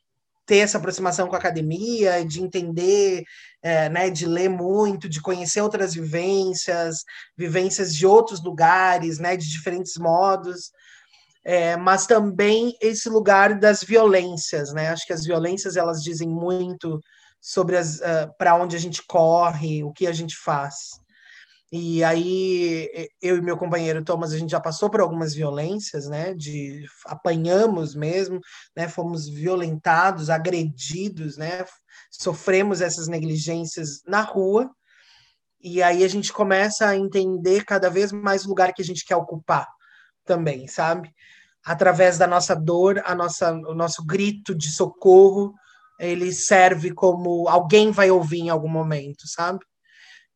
ter 0.48 0.60
essa 0.60 0.78
aproximação 0.78 1.28
com 1.28 1.36
a 1.36 1.38
academia, 1.38 2.26
de 2.26 2.42
entender, 2.42 3.24
é, 3.62 3.90
né, 3.90 4.10
de 4.10 4.26
ler 4.26 4.50
muito, 4.50 5.10
de 5.10 5.22
conhecer 5.22 5.62
outras 5.62 5.94
vivências, 5.94 7.04
vivências 7.38 7.94
de 7.94 8.08
outros 8.08 8.42
lugares, 8.42 9.20
né, 9.20 9.36
de 9.36 9.48
diferentes 9.48 9.98
modos, 9.98 10.72
é, 11.44 11.76
mas 11.76 12.08
também 12.08 12.76
esse 12.82 13.10
lugar 13.10 13.60
das 13.60 13.84
violências, 13.84 14.74
né? 14.74 14.90
Acho 14.90 15.06
que 15.06 15.14
as 15.14 15.24
violências 15.24 15.78
elas 15.78 16.04
dizem 16.04 16.28
muito 16.28 17.00
sobre 17.40 17.78
uh, 17.78 17.82
para 18.38 18.56
onde 18.56 18.76
a 18.76 18.80
gente 18.80 19.02
corre, 19.08 19.82
o 19.84 19.94
que 19.94 20.08
a 20.08 20.12
gente 20.12 20.36
faz. 20.36 21.00
E 21.72 22.02
aí 22.02 22.90
eu 23.22 23.38
e 23.38 23.42
meu 23.42 23.58
companheiro 23.58 24.04
Thomas 24.04 24.32
a 24.32 24.38
gente 24.38 24.52
já 24.52 24.60
passou 24.60 24.90
por 24.90 25.02
algumas 25.02 25.34
violências, 25.34 26.08
né? 26.08 26.34
De 26.34 26.86
apanhamos 27.06 27.94
mesmo, 27.94 28.40
né? 28.76 28.88
Fomos 28.88 29.28
violentados, 29.28 30.30
agredidos, 30.30 31.38
né? 31.38 31.66
Sofremos 32.10 32.80
essas 32.80 33.08
negligências 33.10 34.02
na 34.06 34.22
rua. 34.22 34.72
E 35.62 35.84
aí 35.84 36.04
a 36.04 36.08
gente 36.08 36.32
começa 36.32 36.88
a 36.88 36.96
entender 36.96 37.66
cada 37.66 37.90
vez 37.90 38.12
mais 38.14 38.46
o 38.46 38.50
lugar 38.50 38.74
que 38.74 38.82
a 38.82 38.86
gente 38.86 39.06
quer 39.06 39.18
ocupar 39.18 39.68
também, 40.26 40.68
sabe? 40.68 41.12
Através 41.66 42.18
da 42.18 42.28
nossa 42.28 42.56
dor, 42.56 43.02
a 43.06 43.14
nossa, 43.14 43.52
o 43.52 43.74
nosso 43.74 44.06
grito 44.06 44.56
de 44.56 44.70
socorro, 44.72 45.54
ele 46.00 46.32
serve 46.32 46.94
como 46.94 47.50
alguém 47.50 47.92
vai 47.92 48.10
ouvir 48.10 48.40
em 48.40 48.50
algum 48.50 48.70
momento, 48.70 49.28
sabe? 49.28 49.60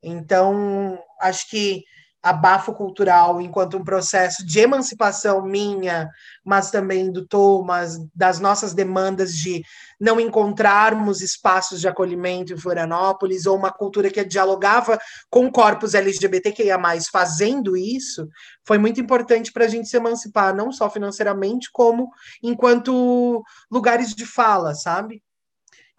Então, 0.04 0.99
acho 1.20 1.49
que 1.49 1.84
a 2.24 2.32
bafo 2.32 2.74
cultural, 2.74 3.41
enquanto 3.41 3.78
um 3.78 3.84
processo 3.84 4.45
de 4.45 4.60
emancipação 4.60 5.43
minha, 5.43 6.08
mas 6.45 6.70
também 6.70 7.12
do 7.12 7.26
Thomas, 7.26 7.97
das 8.14 8.39
nossas 8.39 8.74
demandas 8.74 9.34
de 9.34 9.64
não 9.99 10.20
encontrarmos 10.20 11.22
espaços 11.22 11.82
de 11.82 11.88
acolhimento 11.88 12.54
em 12.54 12.58
Florianópolis, 12.58 13.47
ou 13.47 13.58
uma 13.58 13.72
cultura 13.72 14.12
que 14.12 14.24
dialogava 14.24 14.99
com 15.32 15.52
corpos 15.52 15.95
LGBTQIA, 15.95 16.78
fazendo 17.12 17.76
isso, 17.76 18.28
foi 18.66 18.78
muito 18.78 19.02
importante 19.02 19.52
para 19.52 19.66
a 19.66 19.68
gente 19.68 19.89
se 19.89 19.97
emancipar, 19.97 20.56
não 20.56 20.72
só 20.72 20.89
financeiramente, 20.89 21.70
como 21.72 22.10
enquanto 22.43 23.41
lugares 23.72 24.14
de 24.14 24.28
fala, 24.28 24.76
sabe? 24.76 25.24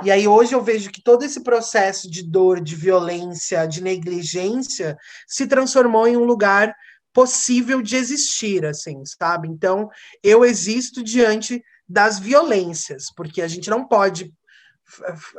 E 0.05 0.11
aí 0.11 0.27
hoje 0.27 0.55
eu 0.55 0.63
vejo 0.63 0.91
que 0.91 1.03
todo 1.03 1.25
esse 1.25 1.43
processo 1.43 2.11
de 2.11 2.23
dor, 2.23 2.61
de 2.61 2.75
violência, 2.75 3.67
de 3.67 3.83
negligência 3.83 4.97
se 5.27 5.47
transformou 5.47 6.09
em 6.09 6.17
um 6.17 6.25
lugar 6.25 6.75
possível 7.13 7.83
de 7.83 7.97
existir, 7.97 8.65
assim, 8.65 9.03
sabe? 9.05 9.49
Então, 9.49 9.89
eu 10.23 10.45
existo 10.45 11.03
diante 11.03 11.63
das 11.89 12.19
violências, 12.19 13.07
porque 13.15 13.43
a 13.43 13.49
gente 13.49 13.69
não 13.69 13.87
pode 13.87 14.33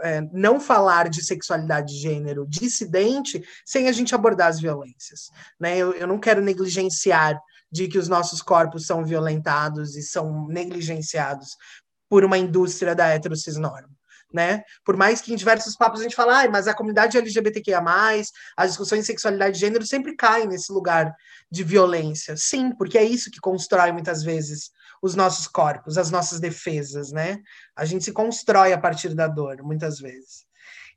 é, 0.01 0.22
não 0.32 0.60
falar 0.60 1.10
de 1.10 1.24
sexualidade 1.24 1.93
de 1.93 1.99
gênero 1.99 2.45
dissidente 2.47 3.43
sem 3.66 3.88
a 3.88 3.91
gente 3.91 4.16
abordar 4.16 4.47
as 4.47 4.60
violências. 4.60 5.30
Né? 5.60 5.78
Eu, 5.78 5.93
eu 5.93 6.08
não 6.08 6.20
quero 6.20 6.41
negligenciar 6.41 7.39
de 7.72 7.88
que 7.88 7.97
os 7.97 8.08
nossos 8.08 8.41
corpos 8.41 8.86
são 8.86 9.04
violentados 9.04 9.95
e 9.95 10.04
são 10.04 10.47
negligenciados 10.47 11.58
por 12.08 12.24
uma 12.24 12.38
indústria 12.38 12.95
da 12.95 13.08
heterocisnorma 13.08 13.89
né? 14.34 14.64
Por 14.84 14.98
mais 14.98 15.22
que 15.22 15.32
em 15.32 15.36
diversos 15.36 15.76
papos 15.76 16.00
a 16.00 16.04
gente 16.04 16.16
fala, 16.16 16.42
ah, 16.42 16.50
mas 16.50 16.68
a 16.68 16.74
comunidade 16.74 17.18
LGBTQIA, 17.18 17.84
as 18.58 18.70
discussões 18.70 19.02
de 19.02 19.08
sexualidade 19.08 19.54
de 19.54 19.60
gênero 19.60 19.86
sempre 19.86 20.16
caem 20.16 20.48
nesse 20.48 20.72
lugar 20.72 21.14
de 21.52 21.64
violência. 21.64 22.36
Sim, 22.36 22.72
porque 22.76 22.98
é 22.98 23.04
isso 23.04 23.30
que 23.30 23.40
constrói 23.40 23.92
muitas 23.92 24.24
vezes 24.24 24.72
os 25.02 25.16
nossos 25.16 25.48
corpos, 25.48 25.98
as 25.98 26.10
nossas 26.10 26.40
defesas, 26.40 27.12
né? 27.12 27.38
A 27.76 27.86
gente 27.86 28.06
se 28.06 28.12
constrói 28.12 28.74
a 28.74 28.78
partir 28.78 29.14
da 29.14 29.28
dor, 29.28 29.62
muitas 29.62 30.00
vezes. 30.00 30.46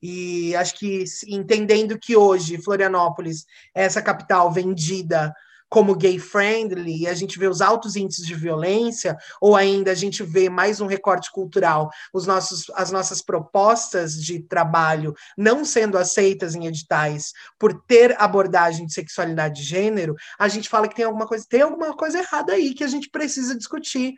E 0.03 0.55
acho 0.57 0.79
que 0.79 1.05
entendendo 1.27 1.99
que 1.99 2.17
hoje 2.17 2.63
Florianópolis 2.63 3.45
é 3.75 3.85
essa 3.85 4.03
capital 4.03 4.53
vendida 4.53 5.35
como 5.69 5.97
gay 5.97 6.19
friendly, 6.19 7.03
e 7.03 7.09
a 7.09 7.15
gente 7.15 7.39
vê 7.39 7.49
os 7.49 7.61
altos 7.61 7.97
índices 7.97 8.27
de 8.27 8.35
violência, 8.35 9.17
ou 9.41 9.57
ainda 9.57 9.91
a 9.91 9.95
gente 9.95 10.23
vê 10.23 10.49
mais 10.49 10.81
um 10.81 10.87
recorte 10.87 11.31
cultural, 11.31 11.91
os 12.13 12.27
nossos, 12.27 12.71
as 12.75 12.91
nossas 12.91 13.21
propostas 13.23 14.15
de 14.15 14.43
trabalho 14.43 15.15
não 15.37 15.65
sendo 15.65 15.99
aceitas 15.99 16.55
em 16.55 16.67
editais 16.67 17.33
por 17.59 17.83
ter 17.87 18.15
abordagem 18.21 18.87
de 18.87 18.93
sexualidade 18.93 19.63
de 19.63 19.69
gênero, 19.69 20.15
a 20.39 20.49
gente 20.49 20.69
fala 20.69 20.89
que 20.89 20.95
tem 20.95 21.05
alguma 21.05 21.27
coisa, 21.27 21.45
tem 21.49 21.63
alguma 21.63 21.97
coisa 21.97 22.19
errada 22.19 22.53
aí 22.53 22.75
que 22.75 22.85
a 22.85 22.89
gente 22.89 23.11
precisa 23.11 23.57
discutir, 23.57 24.15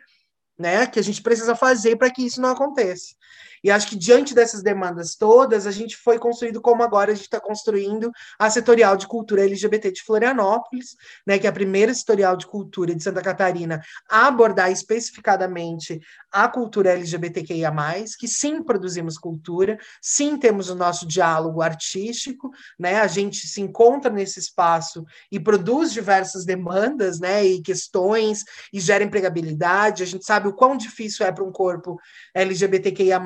né? 0.57 0.85
Que 0.85 0.99
a 0.99 1.03
gente 1.03 1.21
precisa 1.21 1.55
fazer 1.55 1.95
para 1.95 2.11
que 2.11 2.25
isso 2.25 2.41
não 2.41 2.49
aconteça. 2.49 3.15
E 3.63 3.71
acho 3.71 3.87
que 3.87 3.95
diante 3.95 4.33
dessas 4.33 4.61
demandas 4.61 5.15
todas, 5.15 5.67
a 5.67 5.71
gente 5.71 5.97
foi 5.97 6.17
construído 6.17 6.61
como 6.61 6.83
agora 6.83 7.11
a 7.11 7.15
gente 7.15 7.25
está 7.25 7.39
construindo 7.39 8.11
a 8.37 8.49
setorial 8.49 8.95
de 8.95 9.07
cultura 9.07 9.43
LGBT 9.43 9.91
de 9.91 10.03
Florianópolis, 10.03 10.95
né, 11.25 11.37
que 11.37 11.47
é 11.47 11.49
a 11.49 11.53
primeira 11.53 11.93
setorial 11.93 12.35
de 12.35 12.45
cultura 12.45 12.93
de 12.95 13.03
Santa 13.03 13.21
Catarina 13.21 13.81
a 14.09 14.27
abordar 14.27 14.71
especificadamente 14.71 15.99
a 16.31 16.47
cultura 16.47 16.91
LGBTQIA+, 16.91 17.73
que 18.17 18.27
sim 18.27 18.61
produzimos 18.61 19.17
cultura, 19.17 19.77
sim 20.01 20.37
temos 20.37 20.69
o 20.69 20.75
nosso 20.75 21.07
diálogo 21.07 21.61
artístico, 21.61 22.51
né, 22.77 22.99
a 22.99 23.07
gente 23.07 23.47
se 23.47 23.61
encontra 23.61 24.11
nesse 24.11 24.39
espaço 24.39 25.05
e 25.31 25.39
produz 25.39 25.91
diversas 25.91 26.45
demandas, 26.45 27.19
né, 27.19 27.43
e 27.43 27.61
questões, 27.61 28.43
e 28.71 28.79
gera 28.79 29.03
empregabilidade, 29.03 30.03
a 30.03 30.05
gente 30.05 30.25
sabe 30.25 30.47
o 30.47 30.53
quão 30.53 30.77
difícil 30.77 31.25
é 31.25 31.31
para 31.31 31.43
um 31.43 31.51
corpo 31.51 31.99
LGBTQIA+, 32.33 33.19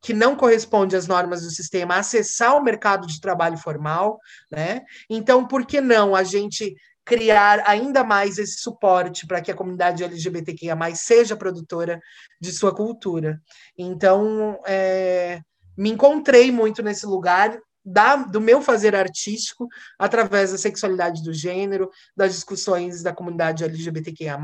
que 0.00 0.14
não 0.14 0.36
corresponde 0.36 0.96
às 0.96 1.06
normas 1.06 1.42
do 1.42 1.50
sistema 1.50 1.96
acessar 1.96 2.56
o 2.56 2.62
mercado 2.62 3.06
de 3.06 3.20
trabalho 3.20 3.58
formal, 3.58 4.18
né? 4.50 4.82
Então, 5.10 5.46
por 5.46 5.66
que 5.66 5.80
não 5.80 6.14
a 6.14 6.22
gente 6.22 6.74
criar 7.04 7.62
ainda 7.66 8.04
mais 8.04 8.38
esse 8.38 8.58
suporte 8.60 9.26
para 9.26 9.40
que 9.40 9.50
a 9.50 9.54
comunidade 9.54 10.04
LGBTQIA+, 10.04 10.76
seja 10.94 11.36
produtora 11.36 12.00
de 12.40 12.52
sua 12.52 12.72
cultura? 12.74 13.40
Então, 13.76 14.60
é, 14.66 15.40
me 15.76 15.90
encontrei 15.90 16.52
muito 16.52 16.82
nesse 16.82 17.06
lugar 17.06 17.58
da, 17.84 18.16
do 18.16 18.40
meu 18.40 18.60
fazer 18.60 18.94
artístico 18.94 19.66
através 19.98 20.52
da 20.52 20.58
sexualidade 20.58 21.22
do 21.22 21.32
gênero, 21.32 21.90
das 22.14 22.34
discussões 22.34 23.02
da 23.02 23.14
comunidade 23.14 23.64
LGBTQIA+, 23.64 24.38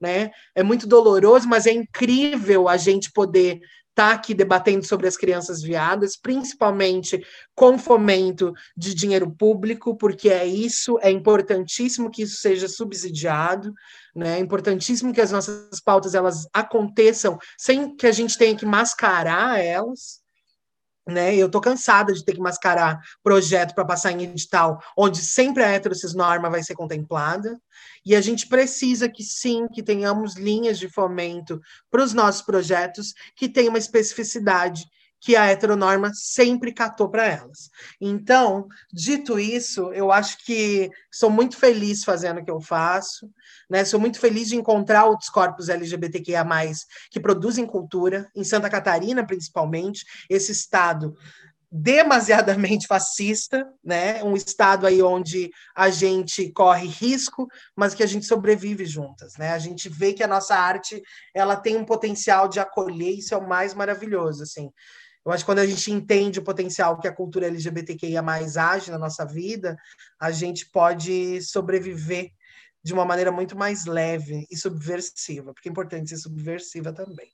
né? 0.00 0.30
É 0.54 0.62
muito 0.62 0.86
doloroso, 0.86 1.48
mas 1.48 1.66
é 1.66 1.72
incrível 1.72 2.68
a 2.68 2.76
gente 2.76 3.12
poder 3.12 3.60
estar 3.96 4.10
tá 4.10 4.14
aqui 4.14 4.34
debatendo 4.34 4.84
sobre 4.84 5.08
as 5.08 5.16
crianças 5.16 5.62
viadas, 5.62 6.18
principalmente 6.18 7.24
com 7.54 7.78
fomento 7.78 8.52
de 8.76 8.94
dinheiro 8.94 9.30
público, 9.30 9.96
porque 9.96 10.28
é 10.28 10.44
isso, 10.44 10.98
é 11.00 11.10
importantíssimo 11.10 12.10
que 12.10 12.22
isso 12.22 12.36
seja 12.36 12.68
subsidiado, 12.68 13.72
né? 14.14 14.36
É 14.36 14.38
importantíssimo 14.38 15.14
que 15.14 15.20
as 15.20 15.32
nossas 15.32 15.80
pautas 15.80 16.14
elas 16.14 16.46
aconteçam 16.52 17.38
sem 17.56 17.96
que 17.96 18.06
a 18.06 18.12
gente 18.12 18.36
tenha 18.36 18.54
que 18.54 18.66
mascarar 18.66 19.58
elas, 19.58 20.20
né? 21.06 21.34
Eu 21.36 21.48
tô 21.48 21.60
cansada 21.60 22.12
de 22.12 22.24
ter 22.24 22.34
que 22.34 22.40
mascarar 22.40 23.00
projeto 23.22 23.74
para 23.74 23.84
passar 23.84 24.12
em 24.12 24.24
edital, 24.24 24.82
onde 24.96 25.18
sempre 25.18 25.62
a 25.62 25.68
norma 26.14 26.50
vai 26.50 26.62
ser 26.62 26.74
contemplada, 26.74 27.60
e 28.04 28.14
a 28.16 28.20
gente 28.20 28.48
precisa 28.48 29.08
que 29.08 29.22
sim, 29.22 29.68
que 29.68 29.82
tenhamos 29.82 30.34
linhas 30.34 30.78
de 30.78 30.88
fomento 30.88 31.60
para 31.90 32.02
os 32.02 32.12
nossos 32.12 32.42
projetos 32.42 33.14
que 33.36 33.48
tenham 33.48 33.70
uma 33.70 33.78
especificidade 33.78 34.84
que 35.20 35.34
a 35.34 35.46
heteronorma 35.46 36.12
sempre 36.14 36.72
catou 36.72 37.08
para 37.08 37.26
elas. 37.26 37.70
Então, 38.00 38.66
dito 38.92 39.38
isso, 39.38 39.92
eu 39.92 40.12
acho 40.12 40.44
que 40.44 40.90
sou 41.10 41.30
muito 41.30 41.56
feliz 41.56 42.04
fazendo 42.04 42.40
o 42.40 42.44
que 42.44 42.50
eu 42.50 42.60
faço, 42.60 43.30
né? 43.68 43.84
Sou 43.84 43.98
muito 43.98 44.20
feliz 44.20 44.48
de 44.48 44.56
encontrar 44.56 45.06
outros 45.06 45.28
corpos 45.28 45.68
LGBTQIA+, 45.68 46.46
que 47.10 47.20
produzem 47.20 47.66
cultura, 47.66 48.30
em 48.34 48.44
Santa 48.44 48.70
Catarina, 48.70 49.26
principalmente, 49.26 50.04
esse 50.30 50.52
estado 50.52 51.16
demasiadamente 51.70 52.86
fascista, 52.86 53.68
né? 53.84 54.22
Um 54.22 54.36
estado 54.36 54.86
aí 54.86 55.02
onde 55.02 55.50
a 55.74 55.90
gente 55.90 56.50
corre 56.52 56.86
risco, 56.86 57.48
mas 57.74 57.94
que 57.94 58.02
a 58.02 58.06
gente 58.06 58.24
sobrevive 58.24 58.86
juntas, 58.86 59.36
né? 59.36 59.52
A 59.52 59.58
gente 59.58 59.88
vê 59.88 60.12
que 60.12 60.22
a 60.22 60.28
nossa 60.28 60.54
arte, 60.54 61.02
ela 61.34 61.56
tem 61.56 61.76
um 61.76 61.84
potencial 61.84 62.48
de 62.48 62.60
acolher, 62.60 63.18
isso 63.18 63.34
é 63.34 63.36
o 63.36 63.48
mais 63.48 63.74
maravilhoso, 63.74 64.42
assim. 64.42 64.70
Eu 65.26 65.32
acho 65.32 65.42
que 65.42 65.46
quando 65.46 65.58
a 65.58 65.66
gente 65.66 65.90
entende 65.90 66.38
o 66.38 66.44
potencial 66.44 67.00
que 67.00 67.08
a 67.08 67.12
cultura 67.12 67.48
LGBTQIA 67.48 68.22
age 68.22 68.92
na 68.92 68.98
nossa 68.98 69.26
vida, 69.26 69.76
a 70.20 70.30
gente 70.30 70.70
pode 70.70 71.42
sobreviver 71.42 72.30
de 72.80 72.92
uma 72.94 73.04
maneira 73.04 73.32
muito 73.32 73.58
mais 73.58 73.86
leve 73.86 74.46
e 74.48 74.56
subversiva, 74.56 75.52
porque 75.52 75.68
é 75.68 75.72
importante 75.72 76.10
ser 76.10 76.18
subversiva 76.18 76.92
também. 76.92 77.28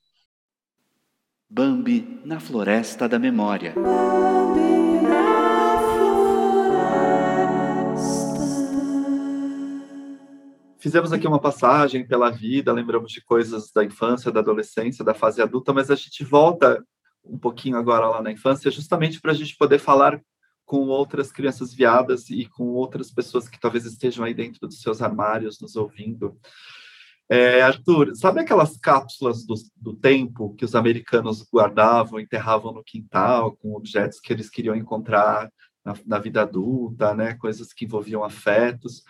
Bambi 1.51 2.23
na 2.25 2.41
Floresta 2.41 3.07
da 3.07 3.19
Memória. 3.19 3.75
Bambi 3.75 5.03
na 5.03 5.79
floresta. 5.79 6.73
Fizemos 10.79 11.13
aqui 11.13 11.29
uma 11.29 11.39
passagem 11.39 12.09
pela 12.09 12.31
vida, 12.31 12.73
lembramos 12.73 13.13
de 13.13 13.23
coisas 13.23 13.71
da 13.71 13.85
infância, 13.85 14.33
da 14.33 14.41
adolescência, 14.41 15.05
da 15.05 15.13
fase 15.13 15.43
adulta, 15.43 15.75
mas 15.75 15.91
a 15.91 15.95
gente 15.95 16.25
volta 16.25 16.83
um 17.25 17.39
pouquinho 17.39 17.77
agora 17.77 18.09
lá 18.09 18.23
na 18.23 18.33
infância, 18.33 18.71
justamente 18.71 19.21
para 19.21 19.33
a 19.33 19.35
gente 19.35 19.57
poder 19.57 19.79
falar 19.79 20.21
com 20.65 20.89
outras 20.89 21.31
crianças 21.31 21.75
viadas 21.75 22.31
e 22.31 22.47
com 22.47 22.65
outras 22.69 23.11
pessoas 23.11 23.49
que 23.49 23.61
talvez 23.61 23.85
estejam 23.85 24.25
aí 24.25 24.33
dentro 24.33 24.67
dos 24.67 24.81
seus 24.81 25.03
armários 25.03 25.61
nos 25.61 25.77
ouvindo. 25.77 26.39
É, 27.29 27.63
Arthur, 27.63 28.15
sabe 28.15 28.41
aquelas 28.41 28.77
cápsulas 28.77 29.45
do, 29.45 29.55
do, 29.77 29.95
tempo 29.95 30.55
que 30.55 30.65
os 30.65 30.75
americanos 30.75 31.47
guardavam, 31.51 32.21
enterravam 32.21 32.73
no 32.73 32.85
quintal, 32.85 33.57
com 33.57 33.75
objetos 33.75 34.21
que 34.21 34.33
eles 34.33 34.51
queriam 34.51 34.77
encontrar 34.77 35.51
na, 35.85 35.95
na 36.07 36.19
vida 36.19 36.43
adulta, 36.43 37.15
né? 37.15 37.35
Coisas 37.35 37.73
que 37.73 37.85
envolviam 37.85 38.23
afetos. 38.23 39.03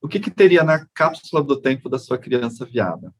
O 0.00 0.08
que, 0.08 0.18
que 0.18 0.30
teria 0.30 0.64
na 0.64 0.86
cápsula 0.94 1.42
do 1.42 1.60
tempo 1.60 1.88
da 1.88 1.98
sua 1.98 2.16
criança 2.16 2.64
viada? 2.64 3.12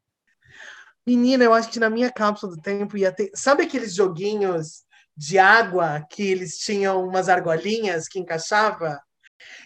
Menina, 1.06 1.44
eu 1.44 1.54
acho 1.54 1.70
que 1.70 1.80
na 1.80 1.90
minha 1.90 2.10
cápsula 2.10 2.54
do 2.54 2.62
tempo 2.62 2.96
ia 2.96 3.12
ter. 3.12 3.30
Sabe 3.34 3.64
aqueles 3.64 3.94
joguinhos 3.94 4.84
de 5.16 5.38
água 5.38 6.04
que 6.10 6.22
eles 6.22 6.58
tinham 6.58 7.04
umas 7.06 7.28
argolinhas 7.28 8.08
que 8.08 8.18
encaixava? 8.18 9.00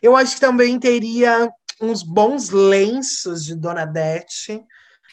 Eu 0.03 0.17
acho 0.17 0.35
que 0.35 0.41
também 0.41 0.79
teria 0.79 1.49
uns 1.81 2.03
bons 2.03 2.51
lenços 2.51 3.45
de 3.45 3.55
Dona 3.55 3.85
Dete, 3.85 4.65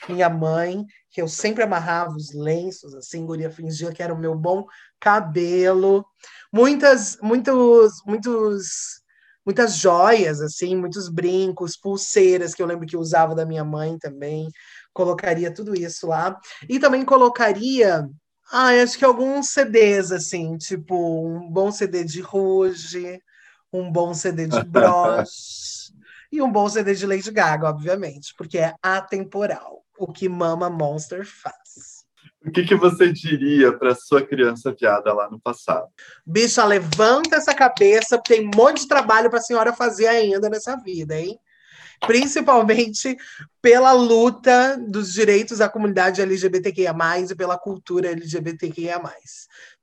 minha 0.07 0.29
mãe, 0.29 0.85
que 1.09 1.21
eu 1.21 1.27
sempre 1.27 1.63
amarrava 1.63 2.15
os 2.15 2.33
lenços, 2.33 2.93
assim, 2.95 3.25
guria 3.25 3.51
fingia 3.51 3.91
que 3.91 4.01
era 4.01 4.13
o 4.13 4.17
meu 4.17 4.35
bom 4.35 4.65
cabelo. 4.99 6.05
Muitas, 6.51 7.17
muitos, 7.21 8.01
muitos, 8.05 9.01
muitas 9.45 9.75
joias, 9.75 10.41
assim, 10.41 10.75
muitos 10.75 11.09
brincos, 11.09 11.77
pulseiras 11.77 12.53
que 12.53 12.61
eu 12.61 12.67
lembro 12.67 12.87
que 12.87 12.95
eu 12.95 12.99
usava 12.99 13.35
da 13.35 13.45
minha 13.45 13.63
mãe 13.63 13.97
também. 13.99 14.47
Colocaria 14.93 15.53
tudo 15.53 15.73
isso 15.73 16.07
lá. 16.07 16.37
E 16.69 16.79
também 16.79 17.05
colocaria 17.05 18.09
ah, 18.51 18.71
acho 18.83 18.97
que 18.97 19.05
alguns 19.05 19.47
CDs, 19.47 20.11
assim, 20.11 20.57
tipo 20.57 21.25
um 21.25 21.49
bom 21.49 21.71
CD 21.71 22.03
de 22.03 22.19
Rouge, 22.19 23.21
um 23.71 23.89
bom 23.89 24.13
CD 24.13 24.45
de 24.45 24.61
Bros 24.67 25.93
e 26.29 26.41
um 26.41 26.51
bom 26.51 26.67
CD 26.67 26.93
de 26.93 27.07
Lady 27.07 27.31
Gaga, 27.31 27.69
obviamente, 27.69 28.33
porque 28.37 28.57
é 28.57 28.73
atemporal, 28.83 29.85
o 29.97 30.11
que 30.11 30.27
Mama 30.27 30.69
Monster 30.69 31.25
faz. 31.25 32.01
O 32.45 32.51
que, 32.51 32.63
que 32.63 32.75
você 32.75 33.11
diria 33.11 33.71
para 33.71 33.95
sua 33.95 34.25
criança 34.25 34.75
viada 34.77 35.13
lá 35.13 35.29
no 35.29 35.39
passado? 35.39 35.87
Bicha, 36.25 36.65
levanta 36.65 37.37
essa 37.37 37.53
cabeça, 37.53 38.17
porque 38.17 38.35
tem 38.35 38.47
um 38.47 38.51
monte 38.53 38.81
de 38.81 38.87
trabalho 38.87 39.29
para 39.29 39.39
a 39.39 39.43
senhora 39.43 39.71
fazer 39.71 40.07
ainda 40.07 40.49
nessa 40.49 40.75
vida, 40.75 41.17
hein? 41.17 41.39
Principalmente 42.05 43.15
pela 43.61 43.91
luta 43.91 44.75
dos 44.77 45.13
direitos 45.13 45.59
da 45.59 45.69
comunidade 45.69 46.21
LGBTQIA+, 46.21 46.93
e 47.29 47.35
pela 47.35 47.57
cultura 47.57 48.11
LGBTQIA+. 48.11 48.99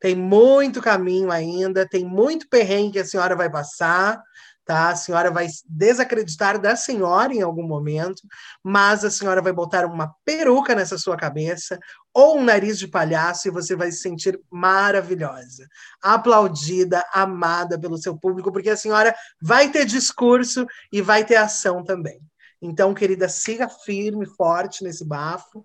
Tem 0.00 0.14
muito 0.14 0.82
caminho 0.82 1.30
ainda, 1.30 1.88
tem 1.88 2.04
muito 2.04 2.48
perrengue 2.48 2.92
que 2.92 2.98
a 2.98 3.04
senhora 3.04 3.36
vai 3.36 3.48
passar, 3.50 4.20
tá? 4.68 4.90
A 4.90 4.96
senhora 4.96 5.30
vai 5.30 5.46
desacreditar 5.66 6.60
da 6.60 6.76
senhora 6.76 7.32
em 7.32 7.40
algum 7.40 7.66
momento, 7.66 8.20
mas 8.62 9.02
a 9.02 9.10
senhora 9.10 9.40
vai 9.40 9.50
botar 9.50 9.86
uma 9.86 10.14
peruca 10.26 10.74
nessa 10.74 10.98
sua 10.98 11.16
cabeça 11.16 11.78
ou 12.12 12.36
um 12.36 12.44
nariz 12.44 12.78
de 12.78 12.86
palhaço 12.86 13.48
e 13.48 13.50
você 13.50 13.74
vai 13.74 13.90
se 13.90 14.02
sentir 14.02 14.38
maravilhosa, 14.50 15.66
aplaudida, 16.02 17.02
amada 17.14 17.80
pelo 17.80 17.96
seu 17.96 18.14
público, 18.18 18.52
porque 18.52 18.68
a 18.68 18.76
senhora 18.76 19.14
vai 19.40 19.70
ter 19.70 19.86
discurso 19.86 20.66
e 20.92 21.00
vai 21.00 21.24
ter 21.24 21.36
ação 21.36 21.82
também. 21.82 22.20
Então, 22.60 22.92
querida, 22.92 23.26
siga 23.26 23.70
firme, 23.70 24.26
forte 24.26 24.84
nesse 24.84 25.02
bafo, 25.02 25.64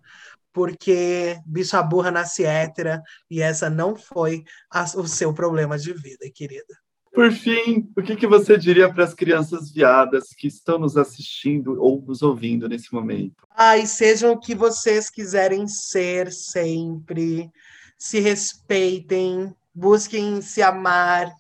porque 0.54 1.38
bicha 1.46 1.84
burra 1.84 2.10
nasce 2.10 2.46
hétera 2.46 3.04
e 3.30 3.42
essa 3.42 3.70
não 3.70 3.98
foi 3.98 4.46
a, 4.72 4.84
o 4.96 5.06
seu 5.10 5.34
problema 5.34 5.78
de 5.78 5.92
vida, 5.92 6.26
querida. 6.34 6.83
Por 7.14 7.32
fim, 7.32 7.88
o 7.96 8.02
que, 8.02 8.16
que 8.16 8.26
você 8.26 8.58
diria 8.58 8.92
para 8.92 9.04
as 9.04 9.14
crianças 9.14 9.72
viadas 9.72 10.30
que 10.36 10.48
estão 10.48 10.80
nos 10.80 10.98
assistindo 10.98 11.80
ou 11.80 12.02
nos 12.02 12.24
ouvindo 12.24 12.68
nesse 12.68 12.92
momento? 12.92 13.48
Ai, 13.56 13.86
sejam 13.86 14.32
o 14.32 14.40
que 14.40 14.56
vocês 14.56 15.12
quiserem 15.12 15.68
ser 15.68 16.32
sempre. 16.32 17.52
Se 18.00 18.20
respeitem, 18.20 19.56
busquem 19.76 20.42
se 20.42 20.64
amar 20.64 21.32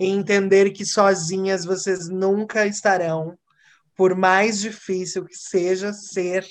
e 0.00 0.06
entender 0.06 0.72
que 0.72 0.84
sozinhas 0.84 1.64
vocês 1.64 2.08
nunca 2.08 2.66
estarão. 2.66 3.38
Por 3.94 4.16
mais 4.16 4.60
difícil 4.60 5.24
que 5.24 5.36
seja 5.36 5.92
ser 5.92 6.44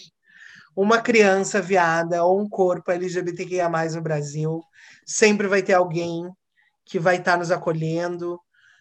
uma 0.74 1.02
criança 1.02 1.62
viada 1.62 2.24
ou 2.24 2.40
um 2.40 2.48
corpo 2.48 2.92
LGBTQIA 2.92 3.68
no 3.68 4.02
Brasil, 4.02 4.64
sempre 5.06 5.48
vai 5.48 5.62
ter 5.62 5.74
alguém 5.74 6.30
que 6.86 6.98
vai 6.98 7.18
estar 7.18 7.38
nos 7.38 7.52
acolhendo, 7.52 8.40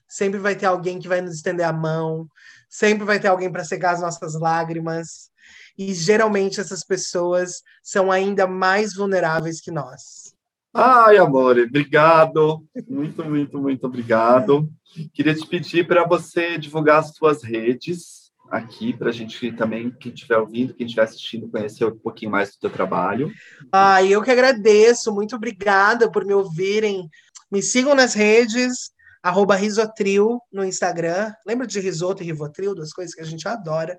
sempre 0.09 0.38
vai 0.38 0.56
ter 0.56 0.66
alguém 0.66 0.98
que 0.98 1.09
vai 1.09 1.20
nos 1.20 1.34
estender 1.34 1.66
a 1.66 1.72
mão, 1.72 2.26
sempre 2.68 3.04
vai 3.04 3.20
ter 3.20 3.28
alguém 3.28 3.50
para 3.52 3.64
secar 3.64 3.92
as 3.92 4.00
nossas 4.00 4.34
lágrimas. 4.34 5.30
E 5.76 5.94
geralmente 5.94 6.61
essas 6.61 6.82
pessoas 6.82 7.62
são 7.82 8.11
ainda 8.11 8.46
mais 8.46 8.94
vulneráveis 8.94 9.61
que 9.61 9.70
nós. 9.70 10.34
Ai, 10.74 11.16
amor, 11.16 11.59
obrigado. 11.59 12.64
Muito, 12.88 13.24
muito, 13.24 13.59
muito 13.59 13.86
obrigado. 13.86 14.70
Queria 15.12 15.34
te 15.34 15.46
pedir 15.46 15.86
para 15.86 16.06
você 16.06 16.59
divulgar 16.59 16.98
as 16.98 17.14
suas 17.14 17.42
redes 17.42 18.28
aqui, 18.50 18.92
para 18.92 19.11
a 19.11 19.12
gente 19.12 19.52
também, 19.52 19.90
quem 19.90 20.12
estiver 20.12 20.38
ouvindo, 20.38 20.74
quem 20.74 20.86
estiver 20.86 21.02
assistindo, 21.02 21.48
conhecer 21.48 21.84
um 21.84 21.98
pouquinho 21.98 22.30
mais 22.30 22.50
do 22.50 22.59
teu 22.61 22.70
trabalho. 22.70 23.30
Ah, 23.70 24.02
eu 24.02 24.22
que 24.22 24.30
agradeço. 24.30 25.14
Muito 25.14 25.36
obrigada 25.36 26.11
por 26.11 26.24
me 26.24 26.34
ouvirem. 26.34 27.09
Me 27.50 27.62
sigam 27.62 27.94
nas 27.94 28.14
redes, 28.14 28.90
arroba 29.23 29.55
Risotril 29.55 30.41
no 30.53 30.64
Instagram. 30.64 31.33
Lembra 31.47 31.66
de 31.66 31.81
risoto 31.81 32.23
e 32.23 32.27
rivotril, 32.27 32.75
duas 32.75 32.93
coisas 32.93 33.14
que 33.14 33.21
a 33.21 33.25
gente 33.25 33.47
adora. 33.47 33.97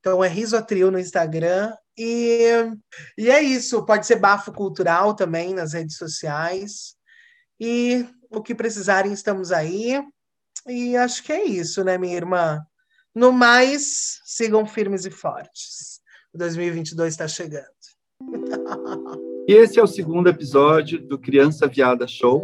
Então 0.00 0.22
é 0.22 0.28
Risotril 0.28 0.90
no 0.90 0.98
Instagram. 0.98 1.74
E, 1.98 2.40
e 3.18 3.30
é 3.30 3.42
isso. 3.42 3.84
Pode 3.84 4.06
ser 4.06 4.16
bafo 4.16 4.52
cultural 4.52 5.14
também 5.14 5.54
nas 5.54 5.72
redes 5.72 5.96
sociais. 5.96 6.94
E 7.58 8.06
o 8.30 8.42
que 8.42 8.54
precisarem, 8.54 9.12
estamos 9.12 9.50
aí. 9.52 10.02
E 10.66 10.96
acho 10.96 11.22
que 11.22 11.32
é 11.32 11.44
isso, 11.44 11.84
né, 11.84 11.96
minha 11.96 12.16
irmã? 12.16 12.60
No 13.14 13.32
mais, 13.32 14.20
sigam 14.24 14.66
firmes 14.66 15.06
e 15.06 15.10
fortes. 15.10 16.00
O 16.32 16.38
2022 16.38 17.14
está 17.14 17.26
chegando. 17.26 17.66
E 19.48 19.52
esse 19.52 19.78
é 19.78 19.82
o 19.82 19.86
segundo 19.86 20.28
episódio 20.28 21.00
do 21.06 21.16
Criança 21.16 21.68
Viada 21.68 22.08
Show 22.08 22.42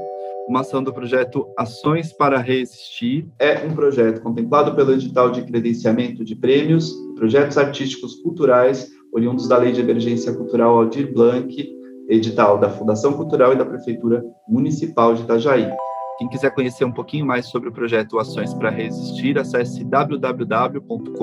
uma 0.53 0.61
ação 0.61 0.83
do 0.83 0.93
projeto 0.93 1.49
Ações 1.59 2.13
para 2.13 2.37
Resistir. 2.37 3.27
É 3.39 3.67
um 3.67 3.75
projeto 3.75 4.21
contemplado 4.21 4.75
pelo 4.77 4.93
edital 4.93 5.31
de 5.31 5.41
credenciamento 5.41 6.23
de 6.23 6.37
prêmios, 6.37 6.93
projetos 7.17 7.57
artísticos 7.57 8.17
culturais, 8.17 8.87
oriundos 9.15 9.49
da 9.49 9.57
Lei 9.57 9.73
de 9.73 9.81
Emergência 9.81 10.31
Cultural 10.35 10.77
Aldir 10.77 11.11
Blanc, 11.11 11.57
edital 12.07 12.59
da 12.59 12.69
Fundação 12.69 13.15
Cultural 13.15 13.55
e 13.55 13.57
da 13.57 13.65
Prefeitura 13.65 14.23
Municipal 14.47 15.15
de 15.15 15.23
Itajaí. 15.23 15.71
Quem 16.23 16.29
quiser 16.29 16.55
conhecer 16.55 16.85
um 16.85 16.93
pouquinho 16.93 17.27
mais 17.27 17.47
sobre 17.47 17.69
o 17.69 17.73
projeto 17.73 18.17
Ações 18.17 18.55
para 18.55 18.71
Resistir, 18.71 19.37
acesse 19.37 19.83
www.com.br. 19.83 21.19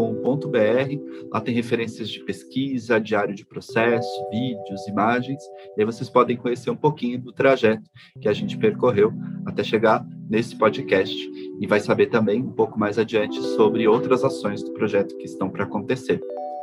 Lá 1.32 1.40
tem 1.40 1.56
referências 1.56 2.10
de 2.10 2.20
pesquisa, 2.26 3.00
diário 3.00 3.34
de 3.34 3.46
processo, 3.46 4.10
vídeos, 4.30 4.86
imagens. 4.90 5.42
E 5.78 5.82
aí 5.82 5.86
vocês 5.86 6.10
podem 6.10 6.36
conhecer 6.36 6.70
um 6.70 6.76
pouquinho 6.76 7.18
do 7.18 7.32
trajeto 7.32 7.90
que 8.20 8.28
a 8.28 8.34
gente 8.34 8.58
percorreu 8.58 9.14
até 9.46 9.64
chegar 9.64 10.06
nesse 10.30 10.58
podcast. 10.58 11.16
E 11.62 11.66
vai 11.66 11.80
saber 11.80 12.08
também 12.08 12.42
um 12.42 12.52
pouco 12.52 12.78
mais 12.78 13.00
adiante 13.00 13.42
sobre 13.56 13.88
outras 13.88 14.26
ações 14.26 14.62
do 14.62 14.74
projeto 14.74 15.16
que 15.16 15.24
estão 15.24 15.50
para 15.50 15.64
acontecer. 15.64 16.20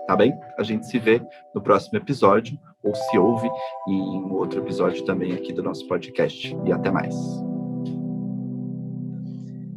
Tá 0.07 0.15
bem? 0.15 0.35
A 0.59 0.63
gente 0.63 0.87
se 0.87 0.99
vê 0.99 1.23
no 1.55 1.63
próximo 1.63 1.97
episódio, 1.97 2.59
ou 2.85 2.95
se 2.95 3.17
ouve 3.17 3.49
em 3.89 4.31
outro 4.31 4.61
episódio 4.61 5.03
também 5.07 5.33
aqui 5.33 5.55
do 5.55 5.63
nosso 5.63 5.89
podcast. 5.89 6.55
E 6.67 6.71
até 6.71 6.91
mais. 6.91 7.17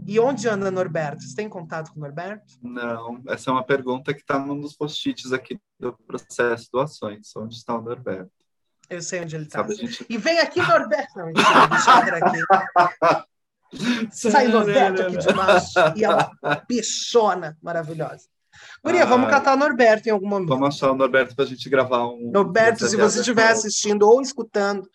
E 0.10 0.20
onde 0.20 0.49
anda 0.49 0.72
Norberto? 0.72 1.22
Você 1.22 1.36
tem 1.36 1.47
contato 1.47 1.91
com 1.93 1.99
o 1.99 2.01
Norberto? 2.01 2.55
Não, 2.64 3.22
essa 3.28 3.51
é 3.51 3.53
uma 3.53 3.64
pergunta 3.64 4.12
que 4.12 4.22
está 4.22 4.39
num 4.39 4.60
dos 4.60 4.76
post-its 4.76 5.32
aqui 5.32 5.60
do 5.80 5.93
processo 6.07 6.68
doações. 6.74 7.32
Onde 7.38 7.53
está 7.53 7.78
o 7.78 7.82
Norberto? 7.84 8.32
Eu 8.89 9.03
sei 9.03 9.22
onde 9.22 9.36
ele 9.36 9.45
tá. 9.45 9.64
A 9.64 9.72
gente... 9.72 10.03
E 10.10 10.18
vem 10.18 10.39
aqui, 10.39 10.64
Norberto. 10.64 11.16
Não, 11.16 11.28
mentira, 11.28 11.68
deixa 11.68 11.91
eu 11.91 12.05
ver 12.05 12.24
aqui. 12.24 14.10
Sai 14.32 14.47
Norberto 14.47 15.03
aqui 15.03 15.18
de 15.18 15.32
macho. 15.32 15.74
E 15.95 16.03
é 16.03 16.10
uma 16.10 16.32
bichona 16.68 17.55
maravilhosa. 17.62 18.24
Guria, 18.84 19.05
vamos 19.05 19.30
catar 19.30 19.55
Norberto 19.55 20.10
em 20.10 20.12
algum 20.12 20.28
momento. 20.28 20.49
Vamos 20.49 20.70
achar 20.76 20.91
o 20.91 20.95
Norberto 20.95 21.36
para 21.36 21.45
a 21.45 21.47
gente 21.47 21.70
gravar 21.70 22.07
um. 22.07 22.32
Norberto, 22.34 22.88
se 22.88 22.97
você 22.97 23.20
estiver 23.20 23.51
assistindo 23.51 24.10
ou 24.10 24.24
escutando, 24.24 24.89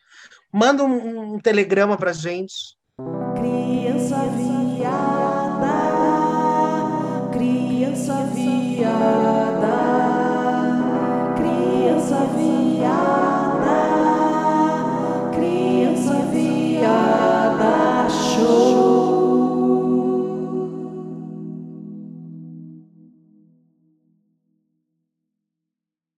manda 0.52 0.82
um, 0.82 1.34
um 1.34 1.38
telegrama 1.38 1.96
pra 1.96 2.12
gente. 2.12 2.76